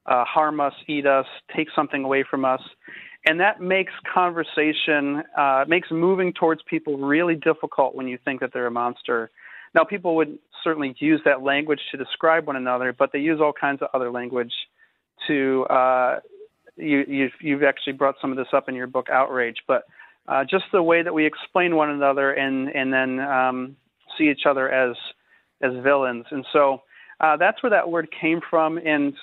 uh, 0.06 0.24
harm 0.24 0.60
us, 0.60 0.72
eat 0.86 1.06
us, 1.06 1.26
take 1.54 1.68
something 1.74 2.04
away 2.04 2.24
from 2.28 2.44
us. 2.44 2.60
And 3.26 3.40
that 3.40 3.60
makes 3.60 3.92
conversation, 4.12 5.22
uh, 5.36 5.64
makes 5.66 5.88
moving 5.90 6.32
towards 6.32 6.62
people 6.62 6.96
really 6.96 7.34
difficult 7.34 7.94
when 7.94 8.06
you 8.06 8.18
think 8.24 8.40
that 8.40 8.52
they're 8.52 8.68
a 8.68 8.70
monster. 8.70 9.30
Now, 9.74 9.84
people 9.84 10.16
would 10.16 10.38
certainly 10.64 10.94
use 10.98 11.20
that 11.24 11.42
language 11.42 11.80
to 11.90 11.96
describe 11.96 12.46
one 12.46 12.56
another, 12.56 12.94
but 12.96 13.10
they 13.12 13.18
use 13.18 13.40
all 13.40 13.52
kinds 13.52 13.82
of 13.82 13.88
other 13.92 14.10
language 14.10 14.52
to 15.26 15.64
uh, 15.64 16.20
you, 16.78 17.04
you've, 17.08 17.32
you've 17.40 17.62
actually 17.62 17.94
brought 17.94 18.16
some 18.20 18.30
of 18.30 18.36
this 18.36 18.48
up 18.52 18.68
in 18.68 18.74
your 18.74 18.86
book, 18.86 19.08
Outrage, 19.10 19.58
but 19.66 19.84
uh, 20.28 20.44
just 20.44 20.64
the 20.72 20.82
way 20.82 21.02
that 21.02 21.14
we 21.14 21.24
explain 21.26 21.74
one 21.74 21.90
another 21.90 22.32
and 22.32 22.68
and 22.68 22.92
then 22.92 23.18
um, 23.18 23.76
see 24.16 24.28
each 24.30 24.44
other 24.46 24.70
as 24.70 24.94
as 25.62 25.72
villains, 25.82 26.26
and 26.30 26.44
so 26.52 26.82
uh, 27.20 27.36
that's 27.36 27.62
where 27.62 27.70
that 27.70 27.90
word 27.90 28.08
came 28.20 28.40
from. 28.48 28.78
And 28.78 29.14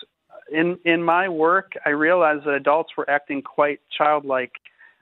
in 0.52 0.80
in 0.84 1.04
my 1.04 1.30
work, 1.30 1.74
I 1.86 1.90
realized 1.90 2.46
that 2.46 2.56
adults 2.56 2.92
were 2.98 3.10
acting 3.10 3.44
quite 3.44 3.82
childlike 3.96 4.54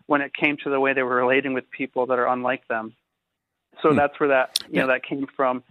when 0.05 0.21
it 0.21 0.33
came 0.33 0.57
to 0.63 0.69
the 0.69 0.79
way 0.79 0.93
they 0.93 1.03
were 1.03 1.15
relating 1.15 1.53
with 1.53 1.69
people 1.71 2.05
that 2.07 2.19
are 2.19 2.27
unlike 2.27 2.67
them. 2.67 2.93
So 3.81 3.89
hmm. 3.89 3.95
that's 3.95 4.19
where 4.19 4.29
that 4.29 4.59
you 4.67 4.75
yeah. 4.75 4.81
know 4.81 4.87
that 4.87 5.03
came 5.03 5.25
from. 5.35 5.63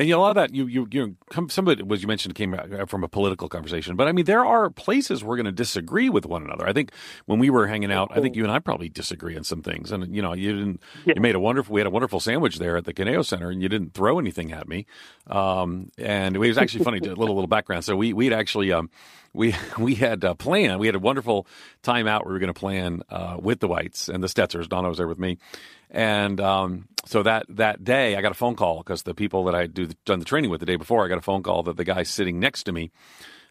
And 0.00 0.08
you 0.08 0.14
know, 0.14 0.20
a 0.20 0.22
lot 0.22 0.30
of 0.30 0.36
that, 0.36 0.54
you 0.54 0.66
you 0.66 0.88
you 0.90 1.14
know, 1.34 1.46
some 1.48 1.68
of 1.68 1.78
it 1.78 1.86
was 1.86 2.00
you 2.00 2.08
mentioned 2.08 2.34
came 2.34 2.56
from 2.86 3.04
a 3.04 3.08
political 3.08 3.50
conversation, 3.50 3.96
but 3.96 4.08
I 4.08 4.12
mean, 4.12 4.24
there 4.24 4.46
are 4.46 4.70
places 4.70 5.22
we're 5.22 5.36
going 5.36 5.44
to 5.44 5.52
disagree 5.52 6.08
with 6.08 6.24
one 6.24 6.42
another. 6.42 6.66
I 6.66 6.72
think 6.72 6.92
when 7.26 7.38
we 7.38 7.50
were 7.50 7.66
hanging 7.66 7.92
out, 7.92 8.10
I 8.10 8.22
think 8.22 8.34
you 8.34 8.42
and 8.42 8.50
I 8.50 8.60
probably 8.60 8.88
disagree 8.88 9.36
on 9.36 9.44
some 9.44 9.60
things. 9.60 9.92
And 9.92 10.16
you 10.16 10.22
know, 10.22 10.32
you 10.32 10.56
didn't. 10.56 10.80
Yeah. 11.04 11.12
You 11.16 11.20
made 11.20 11.34
a 11.34 11.38
wonderful. 11.38 11.74
We 11.74 11.80
had 11.80 11.86
a 11.86 11.90
wonderful 11.90 12.18
sandwich 12.18 12.56
there 12.56 12.78
at 12.78 12.86
the 12.86 12.94
Kineo 12.94 13.22
Center, 13.22 13.50
and 13.50 13.60
you 13.60 13.68
didn't 13.68 13.92
throw 13.92 14.18
anything 14.18 14.52
at 14.52 14.66
me. 14.66 14.86
Um, 15.26 15.92
and 15.98 16.34
it 16.34 16.38
was 16.38 16.56
actually 16.56 16.82
funny. 16.82 17.00
a 17.00 17.02
little 17.02 17.34
little 17.34 17.46
background. 17.46 17.84
So 17.84 17.94
we 17.94 18.14
we'd 18.14 18.32
actually 18.32 18.72
um, 18.72 18.88
we 19.34 19.54
we 19.78 19.96
had 19.96 20.24
a 20.24 20.34
plan. 20.34 20.78
We 20.78 20.86
had 20.86 20.96
a 20.96 21.00
wonderful 21.00 21.46
time 21.82 22.06
out. 22.06 22.26
We 22.26 22.32
were 22.32 22.38
going 22.38 22.54
to 22.54 22.58
plan 22.58 23.02
uh, 23.10 23.36
with 23.38 23.60
the 23.60 23.68
Whites 23.68 24.08
and 24.08 24.22
the 24.22 24.28
Stetzers. 24.28 24.66
Donna 24.66 24.88
was 24.88 24.96
there 24.96 25.08
with 25.08 25.18
me, 25.18 25.36
and 25.90 26.40
um, 26.40 26.88
so 27.06 27.22
that 27.22 27.46
that 27.48 27.84
day, 27.84 28.16
I 28.16 28.22
got 28.22 28.32
a 28.32 28.36
phone 28.36 28.56
call 28.56 28.78
because 28.78 29.02
the 29.02 29.14
people 29.14 29.44
that 29.44 29.54
I 29.54 29.66
do 29.66 29.88
done 30.04 30.18
the 30.18 30.24
training 30.24 30.50
with 30.50 30.60
the 30.60 30.66
day 30.66 30.76
before, 30.76 31.04
I 31.04 31.08
got 31.08 31.18
a 31.18 31.22
phone 31.22 31.42
call 31.42 31.62
that 31.64 31.76
the 31.76 31.84
guy 31.84 32.02
sitting 32.02 32.38
next 32.38 32.64
to 32.64 32.72
me 32.72 32.90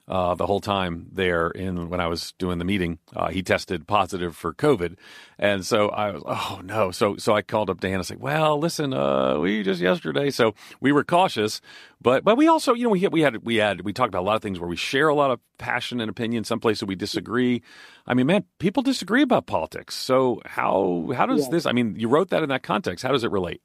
uh, 0.10 0.34
the 0.34 0.48
whole 0.48 0.60
time 0.60 1.08
there 1.12 1.50
in 1.50 1.90
when 1.90 2.00
I 2.00 2.08
was 2.08 2.34
doing 2.40 2.58
the 2.58 2.66
meeting. 2.66 2.98
Uh, 3.16 3.30
he 3.30 3.44
tested 3.44 3.86
positive 3.86 4.36
for 4.36 4.54
COVID, 4.54 4.96
and 5.38 5.64
so 5.66 5.90
I 5.90 6.12
was 6.12 6.24
oh 6.26 6.62
no. 6.64 6.92
So 6.92 7.18
so 7.18 7.36
I 7.36 7.44
called 7.44 7.70
up 7.70 7.80
Dan 7.80 7.96
and 7.96 8.06
said, 8.06 8.20
well, 8.20 8.60
listen, 8.60 8.94
uh, 8.94 9.38
we 9.40 9.62
just 9.62 9.80
yesterday, 9.80 10.32
so 10.32 10.56
we 10.82 10.92
were 10.92 11.04
cautious, 11.04 11.62
but 12.02 12.24
but 12.24 12.38
we 12.38 12.48
also 12.48 12.74
you 12.74 12.86
know 12.86 12.90
we 12.90 13.02
had, 13.02 13.14
we 13.14 13.22
had 13.22 13.46
we 13.46 13.56
had 13.58 13.82
we 13.82 13.94
talked 13.94 14.10
about 14.10 14.22
a 14.22 14.28
lot 14.28 14.36
of 14.36 14.42
things 14.42 14.60
where 14.60 14.70
we 14.70 14.76
share 14.76 15.10
a 15.10 15.16
lot 15.16 15.30
of 15.30 15.40
passion 15.60 16.02
and 16.02 16.10
opinion. 16.10 16.44
Some 16.44 16.60
places 16.60 16.84
we 16.84 16.96
disagree. 16.96 17.62
I 18.08 18.16
mean, 18.16 18.26
man, 18.26 18.46
people 18.58 18.82
disagree 18.82 19.22
about 19.22 19.46
politics. 19.46 19.94
So 19.96 20.42
how 20.46 21.12
how 21.16 21.28
does 21.28 21.44
yeah. 21.44 21.52
this? 21.52 21.66
I 21.68 21.72
mean, 21.72 21.96
you 21.98 22.10
wrote 22.10 22.32
that 22.32 22.42
in 22.42 22.50
that 22.50 22.64
context. 22.64 23.04
How 23.04 23.12
does 23.12 23.24
it 23.24 23.32
relate? 23.32 23.62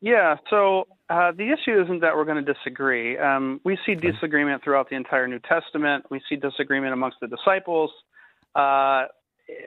Yeah, 0.00 0.36
so 0.50 0.86
uh, 1.10 1.32
the 1.32 1.50
issue 1.52 1.80
isn't 1.82 2.00
that 2.00 2.14
we're 2.14 2.24
going 2.24 2.44
to 2.44 2.52
disagree. 2.52 3.16
Um, 3.16 3.60
we 3.64 3.78
see 3.86 3.94
disagreement 3.94 4.62
throughout 4.62 4.90
the 4.90 4.96
entire 4.96 5.26
New 5.26 5.40
Testament. 5.40 6.04
We 6.10 6.20
see 6.28 6.36
disagreement 6.36 6.92
amongst 6.92 7.18
the 7.20 7.28
disciples. 7.28 7.90
Uh, 8.54 9.04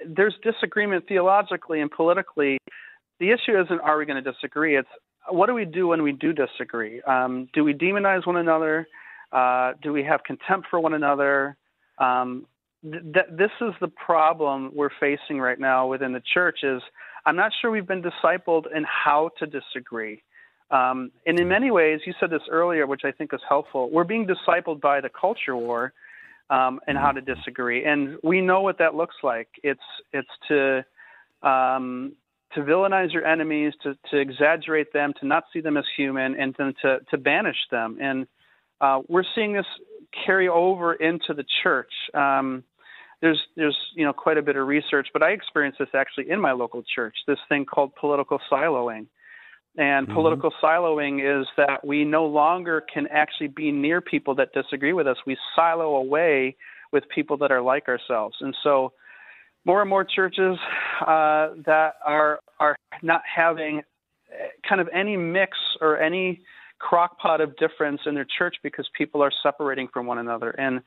there's 0.08 0.36
disagreement 0.44 1.08
theologically 1.08 1.82
and 1.82 1.90
politically. 1.90 2.60
The 3.20 3.32
issue 3.32 3.60
isn't 3.60 3.80
are 3.80 3.98
we 3.98 4.06
going 4.06 4.24
to 4.24 4.32
disagree? 4.32 4.78
It's 4.78 4.90
what 5.30 5.48
do 5.48 5.54
we 5.54 5.66
do 5.66 5.88
when 5.88 6.04
we 6.04 6.12
do 6.12 6.34
disagree? 6.34 7.02
Um, 7.02 7.48
do 7.54 7.64
we 7.64 7.74
demonize 7.74 8.26
one 8.26 8.38
another? 8.38 8.88
Uh, 9.32 9.74
do 9.82 9.94
we 9.94 10.04
have 10.04 10.24
contempt 10.24 10.68
for 10.70 10.80
one 10.80 10.94
another? 10.94 11.58
Um, 11.98 12.46
th- 12.84 13.26
this 13.32 13.52
is 13.62 13.74
the 13.80 13.88
problem 13.88 14.72
we're 14.74 14.90
facing 15.00 15.40
right 15.40 15.60
now 15.60 15.88
within 15.88 16.14
the 16.14 16.22
church. 16.34 16.60
Is 16.64 16.82
I'm 17.26 17.36
not 17.36 17.52
sure 17.62 17.72
we've 17.72 17.88
been 17.88 18.04
discipled 18.04 18.66
in 18.76 18.84
how 18.84 19.32
to 19.40 19.46
disagree. 19.46 20.22
Um, 20.72 21.12
and 21.26 21.40
in 21.40 21.48
many 21.48 21.70
ways, 21.70 22.00
you 22.06 22.14
said 22.20 22.30
this 22.30 22.42
earlier, 22.50 22.88
which 22.88 23.02
I 23.04 23.12
think 23.12 23.34
is 23.34 23.42
helpful. 23.48 23.90
We're 23.92 24.06
being 24.06 24.26
discipled 24.26 24.80
by 24.80 25.02
the 25.02 25.10
culture 25.10 25.56
war 25.56 25.94
um, 26.50 26.80
and 26.88 26.98
how 26.98 27.12
to 27.12 27.22
disagree, 27.22 27.84
and 27.86 28.18
we 28.24 28.42
know 28.42 28.62
what 28.62 28.78
that 28.80 28.96
looks 28.96 29.16
like. 29.24 29.50
It's 29.64 29.82
it's 30.14 30.30
to 30.48 30.86
um, 31.48 32.14
to 32.54 32.62
villainize 32.62 33.14
your 33.14 33.26
enemies, 33.26 33.74
to 33.84 33.98
to 34.12 34.18
exaggerate 34.18 34.94
them, 34.94 35.14
to 35.20 35.28
not 35.28 35.44
see 35.52 35.62
them 35.62 35.78
as 35.78 35.86
human, 35.96 36.36
and 36.40 36.56
then 36.58 36.74
to 36.82 37.00
to 37.10 37.18
banish 37.18 37.58
them. 37.70 37.98
And 38.02 38.28
uh, 38.80 39.02
we're 39.08 39.24
seeing 39.36 39.54
this 39.54 39.66
carry 40.26 40.48
over 40.48 40.94
into 40.94 41.34
the 41.34 41.46
church. 41.64 41.92
Um, 42.14 42.64
there's 43.22 43.40
there's 43.56 43.78
you 43.96 44.06
know 44.06 44.14
quite 44.14 44.38
a 44.38 44.42
bit 44.42 44.56
of 44.56 44.68
research, 44.68 45.08
but 45.14 45.24
I 45.24 45.32
experienced 45.32 45.80
this 45.80 45.90
actually 45.94 46.30
in 46.30 46.42
my 46.42 46.52
local 46.52 46.84
church. 46.84 47.16
This 47.28 47.40
thing 47.50 47.66
called 47.66 47.96
political 47.96 48.40
siloing, 48.52 49.08
and 49.78 50.06
mm-hmm. 50.06 50.16
political 50.16 50.52
siloing 50.62 51.42
is 51.42 51.48
that 51.58 51.86
we 51.86 52.04
no 52.04 52.26
longer 52.26 52.84
can 52.94 53.08
actually 53.08 53.48
be 53.48 53.72
near 53.72 54.02
people 54.02 54.36
that 54.36 54.54
disagree 54.54 54.94
with 54.94 55.08
us. 55.08 55.18
We 55.26 55.38
silo 55.56 55.96
away 55.96 56.56
with 56.92 57.04
people 57.14 57.38
that 57.38 57.52
are 57.52 57.62
like 57.62 57.88
ourselves, 57.88 58.36
and 58.42 58.56
so 58.64 58.94
more 59.66 59.82
and 59.82 59.90
more 59.90 60.04
churches 60.04 60.58
uh, 61.02 61.50
that 61.66 61.96
are 62.06 62.40
are 62.60 62.76
not 63.02 63.22
having 63.34 63.82
kind 64.68 64.82
of 64.82 64.90
any 64.94 65.18
mix 65.18 65.58
or 65.82 66.00
any 66.00 66.42
crockpot 66.82 67.42
of 67.42 67.56
difference 67.58 68.02
in 68.06 68.16
their 68.16 68.26
church 68.38 68.56
because 68.64 68.90
people 68.98 69.22
are 69.22 69.32
separating 69.44 69.88
from 69.94 70.08
one 70.08 70.18
another 70.18 70.50
and 70.52 70.82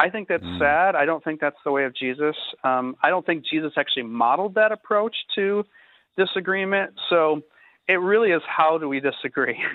I 0.00 0.08
think 0.08 0.28
that's 0.28 0.42
mm. 0.42 0.58
sad. 0.58 0.96
I 0.96 1.04
don't 1.04 1.22
think 1.22 1.40
that's 1.40 1.58
the 1.64 1.70
way 1.70 1.84
of 1.84 1.94
Jesus. 1.94 2.34
Um, 2.64 2.96
I 3.02 3.10
don't 3.10 3.26
think 3.26 3.44
Jesus 3.44 3.72
actually 3.76 4.04
modeled 4.04 4.54
that 4.54 4.72
approach 4.72 5.14
to 5.34 5.64
disagreement. 6.16 6.92
So 7.10 7.42
it 7.90 7.96
really 7.96 8.30
is 8.30 8.42
how 8.46 8.78
do 8.78 8.88
we 8.88 9.00
disagree? 9.00 9.58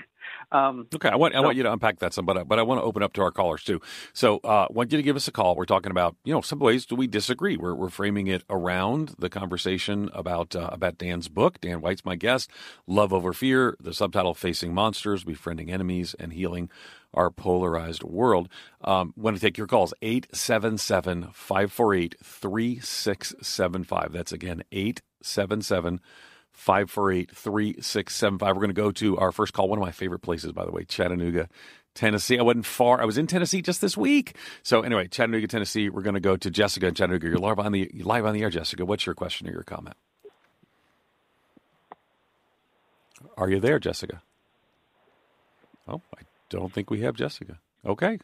Um, 0.52 0.88
okay, 0.94 1.10
I 1.10 1.16
want 1.16 1.34
so, 1.34 1.40
I 1.40 1.42
want 1.42 1.58
you 1.58 1.64
to 1.64 1.74
unpack 1.74 2.00
that 2.00 2.14
some, 2.14 2.26
but 2.26 2.38
I, 2.38 2.44
but 2.44 2.60
I 2.60 2.62
want 2.62 2.80
to 2.80 2.84
open 2.84 3.02
up 3.02 3.14
to 3.14 3.22
our 3.22 3.32
callers 3.32 3.64
too. 3.64 3.82
So 4.14 4.40
uh, 4.44 4.68
I 4.70 4.74
want 4.74 4.92
you 4.92 4.98
to 4.98 5.04
give 5.04 5.16
us 5.16 5.28
a 5.28 5.32
call. 5.32 5.56
We're 5.56 5.66
talking 5.66 5.92
about 5.92 6.16
you 6.24 6.34
know 6.34 6.42
some 6.42 6.60
ways 6.60 6.86
do 6.86 6.96
we 6.96 7.08
disagree. 7.08 7.58
We're 7.58 7.74
we're 7.74 7.90
framing 7.90 8.28
it 8.28 8.44
around 8.50 9.16
the 9.18 9.30
conversation 9.30 10.10
about 10.14 10.56
uh, 10.56 10.70
about 10.72 10.98
Dan's 10.98 11.30
book. 11.30 11.60
Dan 11.62 11.82
White's 11.82 12.06
my 12.06 12.16
guest. 12.16 12.52
Love 12.86 13.12
over 13.12 13.34
fear. 13.34 13.76
The 13.80 13.94
subtitle: 13.94 14.34
Facing 14.34 14.74
Monsters, 14.74 15.24
Befriending 15.24 15.72
Enemies, 15.72 16.16
and 16.20 16.34
Healing 16.34 16.70
our 17.14 17.32
polarized 17.32 18.04
world. 18.04 18.50
Um, 18.82 19.14
want 19.16 19.38
to 19.38 19.42
take 19.42 19.58
your 19.58 19.68
calls 19.68 19.94
877 20.02 21.30
548 21.34 22.16
3675. 22.22 24.12
That's 24.12 24.32
again 24.32 24.64
877 24.72 26.02
548 26.56 27.36
3675. 27.36 28.56
We're 28.56 28.60
going 28.60 28.70
to 28.70 28.74
go 28.74 28.92
to 28.92 29.18
our 29.18 29.32
first 29.32 29.54
call. 29.54 29.70
One 29.70 29.78
of 29.78 29.84
my 29.84 29.92
favorite 29.92 30.20
places, 30.20 30.52
by 30.52 30.66
the 30.66 30.72
way, 30.72 30.86
Chattanooga, 30.86 31.50
Tennessee. 31.94 32.40
I 32.40 32.42
wasn't 32.42 32.66
far. 32.66 33.02
I 33.02 33.06
was 33.06 33.18
in 33.18 33.28
Tennessee 33.28 33.62
just 33.62 33.82
this 33.82 33.96
week. 33.96 34.36
So 34.64 34.82
anyway, 34.82 35.08
Chattanooga, 35.08 35.48
Tennessee. 35.48 35.90
We're 35.90 36.02
going 36.02 36.16
to 36.16 36.20
go 36.20 36.38
to 36.38 36.50
Jessica 36.50 36.88
in 36.88 36.96
Chattanooga. 36.96 37.28
You're 37.28 37.38
live 37.38 37.60
on 37.60 37.72
the 37.72 37.92
live 38.04 38.26
on 38.26 38.34
the 38.34 38.42
air, 38.42 38.50
Jessica. 38.50 38.86
What's 38.86 39.06
your 39.06 39.16
question 39.16 39.48
or 39.48 39.52
your 39.52 39.64
comment? 39.64 39.96
Are 43.38 43.50
you 43.50 43.60
there, 43.60 43.80
Jessica? 43.80 44.22
Oh, 45.88 46.02
I 46.18 46.22
don't 46.50 46.74
think 46.74 46.90
we 46.90 47.02
have 47.02 47.16
Jessica. 47.16 47.60
Okay. 47.86 48.18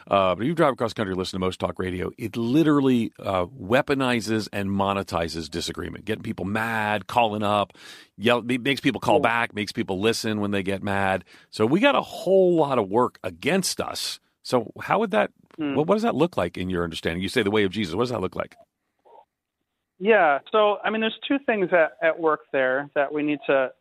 uh, 0.07 0.35
but 0.35 0.41
if 0.41 0.47
you 0.47 0.53
drive 0.53 0.73
across 0.73 0.91
the 0.91 0.95
country 0.95 1.15
listening 1.15 1.39
to 1.39 1.45
most 1.45 1.59
talk 1.59 1.79
radio, 1.79 2.11
it 2.17 2.35
literally 2.35 3.11
uh, 3.19 3.45
weaponizes 3.45 4.47
and 4.51 4.69
monetizes 4.69 5.49
disagreement, 5.49 6.05
getting 6.05 6.23
people 6.23 6.45
mad, 6.45 7.07
calling 7.07 7.43
up, 7.43 7.73
yell, 8.17 8.41
makes 8.41 8.81
people 8.81 9.01
call 9.01 9.19
back, 9.19 9.53
makes 9.53 9.71
people 9.71 9.99
listen 9.99 10.39
when 10.39 10.51
they 10.51 10.63
get 10.63 10.83
mad. 10.83 11.23
So 11.49 11.65
we 11.65 11.79
got 11.79 11.95
a 11.95 12.01
whole 12.01 12.55
lot 12.55 12.79
of 12.79 12.89
work 12.89 13.19
against 13.23 13.79
us. 13.79 14.19
So 14.43 14.71
how 14.81 14.99
would 14.99 15.11
that? 15.11 15.31
Mm. 15.59 15.75
What, 15.75 15.87
what 15.87 15.95
does 15.95 16.03
that 16.03 16.15
look 16.15 16.35
like 16.35 16.57
in 16.57 16.69
your 16.69 16.83
understanding? 16.83 17.21
You 17.21 17.29
say 17.29 17.43
the 17.43 17.51
way 17.51 17.63
of 17.63 17.71
Jesus. 17.71 17.95
What 17.95 18.03
does 18.03 18.09
that 18.09 18.21
look 18.21 18.35
like? 18.35 18.55
Yeah. 20.03 20.39
So, 20.51 20.79
I 20.83 20.89
mean, 20.89 20.99
there's 20.99 21.17
two 21.25 21.37
things 21.45 21.69
at, 21.71 21.93
at 22.05 22.19
work 22.19 22.41
there 22.51 22.89
that 22.93 23.13
we 23.13 23.23
need 23.23 23.39
to 23.47 23.71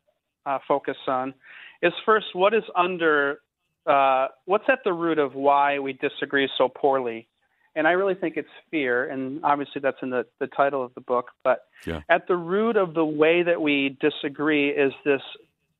uh, 0.47 0.59
focus 0.69 0.97
on. 1.09 1.35
Is 1.83 1.93
first, 2.07 2.27
what 2.35 2.55
is 2.55 2.63
under, 2.77 3.41
uh, 3.87 4.29
what's 4.45 4.67
at 4.69 4.79
the 4.85 4.93
root 4.93 5.19
of 5.19 5.35
why 5.35 5.81
we 5.81 5.95
disagree 5.95 6.49
so 6.57 6.69
poorly? 6.69 7.27
And 7.75 7.89
I 7.89 7.93
really 7.93 8.15
think 8.15 8.37
it's 8.37 8.49
fear, 8.71 9.11
and 9.11 9.45
obviously 9.45 9.81
that's 9.81 9.97
in 10.01 10.11
the, 10.11 10.25
the 10.39 10.47
title 10.47 10.85
of 10.85 10.95
the 10.95 11.01
book. 11.01 11.31
But 11.43 11.65
yeah. 11.85 12.03
at 12.09 12.29
the 12.29 12.37
root 12.37 12.77
of 12.77 12.95
the 12.95 13.05
way 13.05 13.43
that 13.43 13.61
we 13.61 13.99
disagree 14.01 14.71
is 14.71 14.93
this 15.05 15.23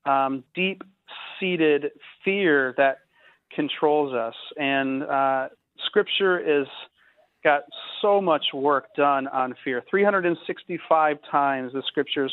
um, 0.07 0.43
deep 0.57 0.83
seated 1.39 1.93
fear 2.25 2.75
that 2.79 2.97
controls 3.55 4.13
us. 4.13 4.35
And 4.57 5.05
uh, 5.05 5.51
scripture 5.87 6.41
is 6.41 6.67
got 7.43 7.63
so 8.01 8.21
much 8.21 8.45
work 8.55 8.87
done 8.97 9.29
on 9.29 9.55
fear. 9.65 9.83
365 9.91 11.17
times 11.31 11.73
the 11.73 11.83
scriptures 11.87 12.33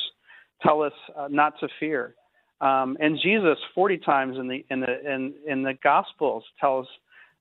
tell 0.62 0.82
us 0.82 0.94
uh, 1.18 1.28
not 1.30 1.54
to 1.60 1.68
fear. 1.80 2.16
Um, 2.62 2.98
and 3.00 3.18
Jesus, 3.22 3.58
40 3.74 3.98
times 4.00 4.38
in 4.38 4.48
the 4.48 4.66
in 4.70 4.82
the 4.82 5.14
in, 5.14 5.34
in 5.48 5.64
the 5.64 5.74
Gospels, 5.82 6.44
tells 6.60 6.88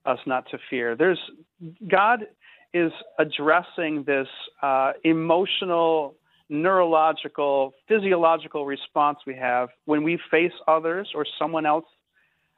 us 0.06 0.18
not 0.26 0.48
to 0.50 0.58
fear. 0.70 0.94
There's 0.94 1.18
God 1.88 2.26
is 2.72 2.92
addressing 3.18 4.04
this 4.04 4.28
uh, 4.62 4.92
emotional, 5.02 6.14
neurological, 6.48 7.74
physiological 7.88 8.66
response 8.66 9.18
we 9.26 9.34
have 9.34 9.70
when 9.86 10.02
we 10.02 10.20
face 10.30 10.52
others 10.68 11.10
or 11.14 11.26
someone 11.38 11.66
else. 11.66 11.86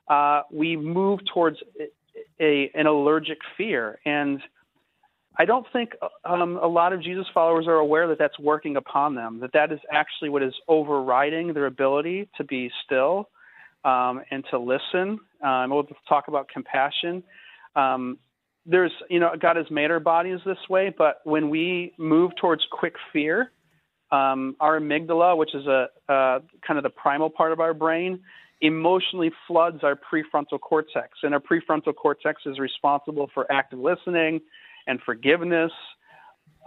Uh, 0.08 0.42
we 0.52 0.76
move 0.76 1.20
towards 1.32 1.58
a, 1.80 2.44
a, 2.44 2.70
an 2.74 2.86
allergic 2.86 3.38
fear, 3.56 3.98
and 4.04 4.40
I 5.40 5.46
don't 5.46 5.66
think 5.72 5.92
um, 6.26 6.58
a 6.62 6.66
lot 6.66 6.92
of 6.92 7.02
Jesus 7.02 7.24
followers 7.32 7.66
are 7.66 7.76
aware 7.76 8.06
that 8.08 8.18
that's 8.18 8.38
working 8.38 8.76
upon 8.76 9.14
them, 9.14 9.40
that 9.40 9.54
that 9.54 9.72
is 9.72 9.78
actually 9.90 10.28
what 10.28 10.42
is 10.42 10.52
overriding 10.68 11.54
their 11.54 11.64
ability 11.64 12.28
to 12.36 12.44
be 12.44 12.70
still 12.84 13.30
um, 13.82 14.20
and 14.30 14.44
to 14.50 14.58
listen. 14.58 15.18
Um, 15.42 15.70
we'll 15.70 15.88
talk 16.06 16.28
about 16.28 16.50
compassion. 16.50 17.22
Um, 17.74 18.18
there's, 18.66 18.92
you 19.08 19.18
know, 19.18 19.30
God 19.40 19.56
has 19.56 19.64
made 19.70 19.90
our 19.90 19.98
bodies 19.98 20.40
this 20.44 20.58
way, 20.68 20.94
but 20.98 21.22
when 21.24 21.48
we 21.48 21.94
move 21.96 22.32
towards 22.38 22.62
quick 22.70 22.96
fear, 23.10 23.50
um, 24.12 24.56
our 24.60 24.78
amygdala, 24.78 25.38
which 25.38 25.54
is 25.54 25.66
a 25.66 25.86
kind 26.66 26.76
of 26.76 26.82
the 26.82 26.90
primal 26.90 27.30
part 27.30 27.52
of 27.52 27.60
our 27.60 27.72
brain, 27.72 28.20
emotionally 28.60 29.30
floods 29.48 29.78
our 29.84 29.96
prefrontal 29.96 30.60
cortex, 30.60 31.20
and 31.22 31.32
our 31.32 31.40
prefrontal 31.40 31.94
cortex 31.94 32.42
is 32.44 32.58
responsible 32.58 33.30
for 33.32 33.50
active 33.50 33.78
listening 33.78 34.42
and 34.90 35.00
forgiveness 35.06 35.72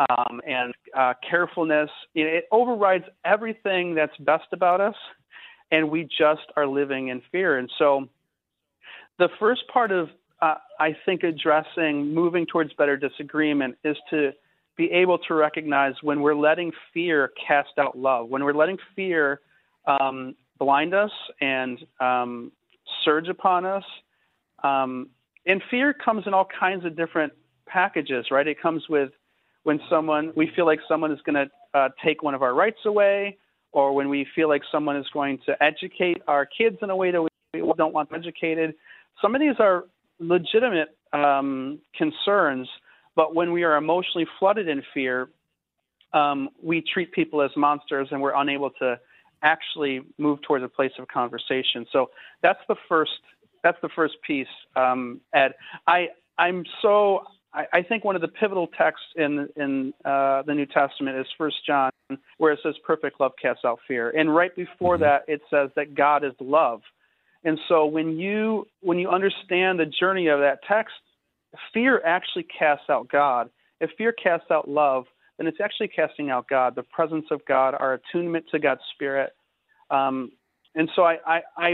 um, 0.09 0.41
and 0.47 0.73
uh, 0.97 1.13
carefulness. 1.29 1.89
You 2.13 2.25
know, 2.25 2.31
it 2.31 2.45
overrides 2.51 3.05
everything 3.25 3.95
that's 3.95 4.17
best 4.17 4.47
about 4.51 4.81
us. 4.81 4.95
and 5.71 5.89
we 5.89 6.03
just 6.03 6.47
are 6.55 6.67
living 6.67 7.09
in 7.09 7.21
fear. 7.31 7.57
And 7.57 7.69
so, 7.79 8.07
the 9.19 9.29
first 9.39 9.63
part 9.71 9.91
of 9.91 10.09
uh, 10.41 10.55
I 10.79 10.95
think 11.05 11.23
addressing 11.23 12.13
moving 12.13 12.45
towards 12.45 12.73
better 12.73 12.97
disagreement 12.97 13.75
is 13.83 13.97
to 14.09 14.31
be 14.75 14.91
able 14.91 15.17
to 15.19 15.33
recognize 15.33 15.93
when 16.01 16.21
we're 16.21 16.35
letting 16.35 16.71
fear 16.93 17.31
cast 17.47 17.77
out 17.77 17.97
love, 17.97 18.27
when 18.29 18.43
we're 18.43 18.53
letting 18.53 18.77
fear 18.95 19.39
um, 19.87 20.35
blind 20.59 20.93
us 20.93 21.11
and 21.41 21.79
um, 21.99 22.51
surge 23.05 23.29
upon 23.29 23.65
us. 23.65 23.83
Um, 24.63 25.09
and 25.45 25.61
fear 25.69 25.93
comes 25.93 26.23
in 26.27 26.33
all 26.33 26.47
kinds 26.59 26.85
of 26.85 26.95
different 26.95 27.33
packages, 27.73 28.23
right? 28.35 28.47
It 28.53 28.57
comes 28.61 28.83
with 28.95 29.11
when 29.63 29.79
someone 29.89 30.25
we 30.35 30.47
feel 30.55 30.65
like 30.71 30.79
someone 30.87 31.11
is 31.11 31.19
going 31.27 31.39
to 31.43 31.47
uh, 31.79 31.89
take 32.05 32.17
one 32.27 32.35
of 32.37 32.41
our 32.47 32.53
rights 32.63 32.81
away, 32.85 33.37
or 33.71 33.87
when 33.97 34.07
we 34.15 34.21
feel 34.35 34.47
like 34.53 34.61
someone 34.71 34.97
is 35.03 35.07
going 35.13 35.39
to 35.47 35.51
educate 35.69 36.19
our 36.27 36.45
kids 36.45 36.77
in 36.81 36.89
a 36.89 36.95
way 36.95 37.09
that 37.11 37.21
we 37.21 37.29
don't 37.77 37.93
want 37.93 38.09
them 38.09 38.19
educated. 38.19 38.75
Some 39.21 39.35
of 39.35 39.41
these 39.41 39.55
are 39.59 39.85
legitimate 40.19 40.89
um, 41.13 41.79
concerns, 41.97 42.67
but 43.15 43.35
when 43.35 43.51
we 43.51 43.63
are 43.63 43.75
emotionally 43.77 44.27
flooded 44.39 44.67
in 44.67 44.81
fear, 44.93 45.29
um, 46.13 46.49
we 46.61 46.83
treat 46.93 47.11
people 47.11 47.41
as 47.41 47.51
monsters 47.55 48.07
and 48.11 48.21
we're 48.21 48.35
unable 48.35 48.69
to 48.81 48.99
actually 49.41 50.01
move 50.17 50.39
towards 50.43 50.63
a 50.63 50.69
place 50.69 50.91
of 50.99 51.07
conversation. 51.07 51.85
So 51.91 51.99
that's 52.41 52.63
the 52.67 52.75
first 52.87 53.11
that's 53.63 53.77
the 53.81 53.89
first 53.95 54.15
piece, 54.27 54.53
um, 54.75 55.21
Ed. 55.33 55.51
I 55.87 56.09
I'm 56.37 56.63
so 56.81 57.23
I, 57.53 57.65
I, 57.71 57.81
think 57.83 58.03
one 58.03 58.15
of 58.15 58.21
the 58.21 58.27
pivotal 58.27 58.67
texts 58.67 59.05
in 59.15 59.47
in 59.55 59.93
uh, 60.03 60.41
the 60.43 60.53
New 60.53 60.65
Testament 60.65 61.17
is 61.17 61.25
First 61.37 61.57
John, 61.65 61.91
where 62.37 62.51
it 62.51 62.59
says, 62.63 62.75
"Perfect 62.85 63.19
love 63.19 63.33
casts 63.41 63.63
out 63.65 63.79
fear," 63.87 64.09
and 64.11 64.33
right 64.33 64.55
before 64.55 64.95
mm-hmm. 64.95 65.03
that, 65.03 65.23
it 65.27 65.41
says 65.49 65.69
that 65.75 65.95
God 65.95 66.23
is 66.23 66.33
love. 66.39 66.81
And 67.43 67.59
so 67.67 67.85
when 67.85 68.17
you 68.17 68.65
when 68.81 68.97
you 68.97 69.09
understand 69.09 69.79
the 69.79 69.85
journey 69.85 70.27
of 70.27 70.39
that 70.39 70.59
text, 70.67 70.93
fear 71.73 72.01
actually 72.05 72.47
casts 72.57 72.89
out 72.89 73.07
God. 73.09 73.49
If 73.79 73.91
fear 73.97 74.13
casts 74.13 74.49
out 74.49 74.69
love, 74.69 75.05
then 75.37 75.47
it's 75.47 75.59
actually 75.61 75.89
casting 75.89 76.29
out 76.29 76.47
God, 76.47 76.75
the 76.75 76.83
presence 76.83 77.25
of 77.31 77.41
God, 77.45 77.75
our 77.77 77.93
attunement 77.95 78.45
to 78.51 78.59
God's 78.59 78.81
Spirit. 78.93 79.31
Um, 79.89 80.31
and 80.75 80.89
so 80.95 81.03
I, 81.03 81.17
I, 81.25 81.41
I 81.57 81.73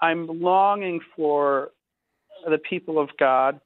I'm 0.00 0.26
longing 0.26 1.00
for 1.14 1.70
the 2.48 2.58
people 2.58 2.98
of 2.98 3.10
God 3.18 3.60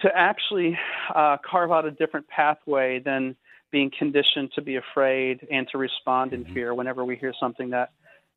to 0.00 0.08
actually 0.14 0.78
uh, 1.14 1.36
carve 1.48 1.72
out 1.72 1.84
a 1.84 1.90
different 1.90 2.26
pathway 2.28 2.98
than 2.98 3.36
being 3.70 3.90
conditioned 3.96 4.50
to 4.54 4.62
be 4.62 4.76
afraid 4.76 5.46
and 5.50 5.68
to 5.72 5.78
respond 5.78 6.32
in 6.32 6.44
mm-hmm. 6.44 6.54
fear 6.54 6.74
whenever 6.74 7.04
we 7.04 7.16
hear 7.16 7.34
something 7.38 7.70
that 7.70 7.92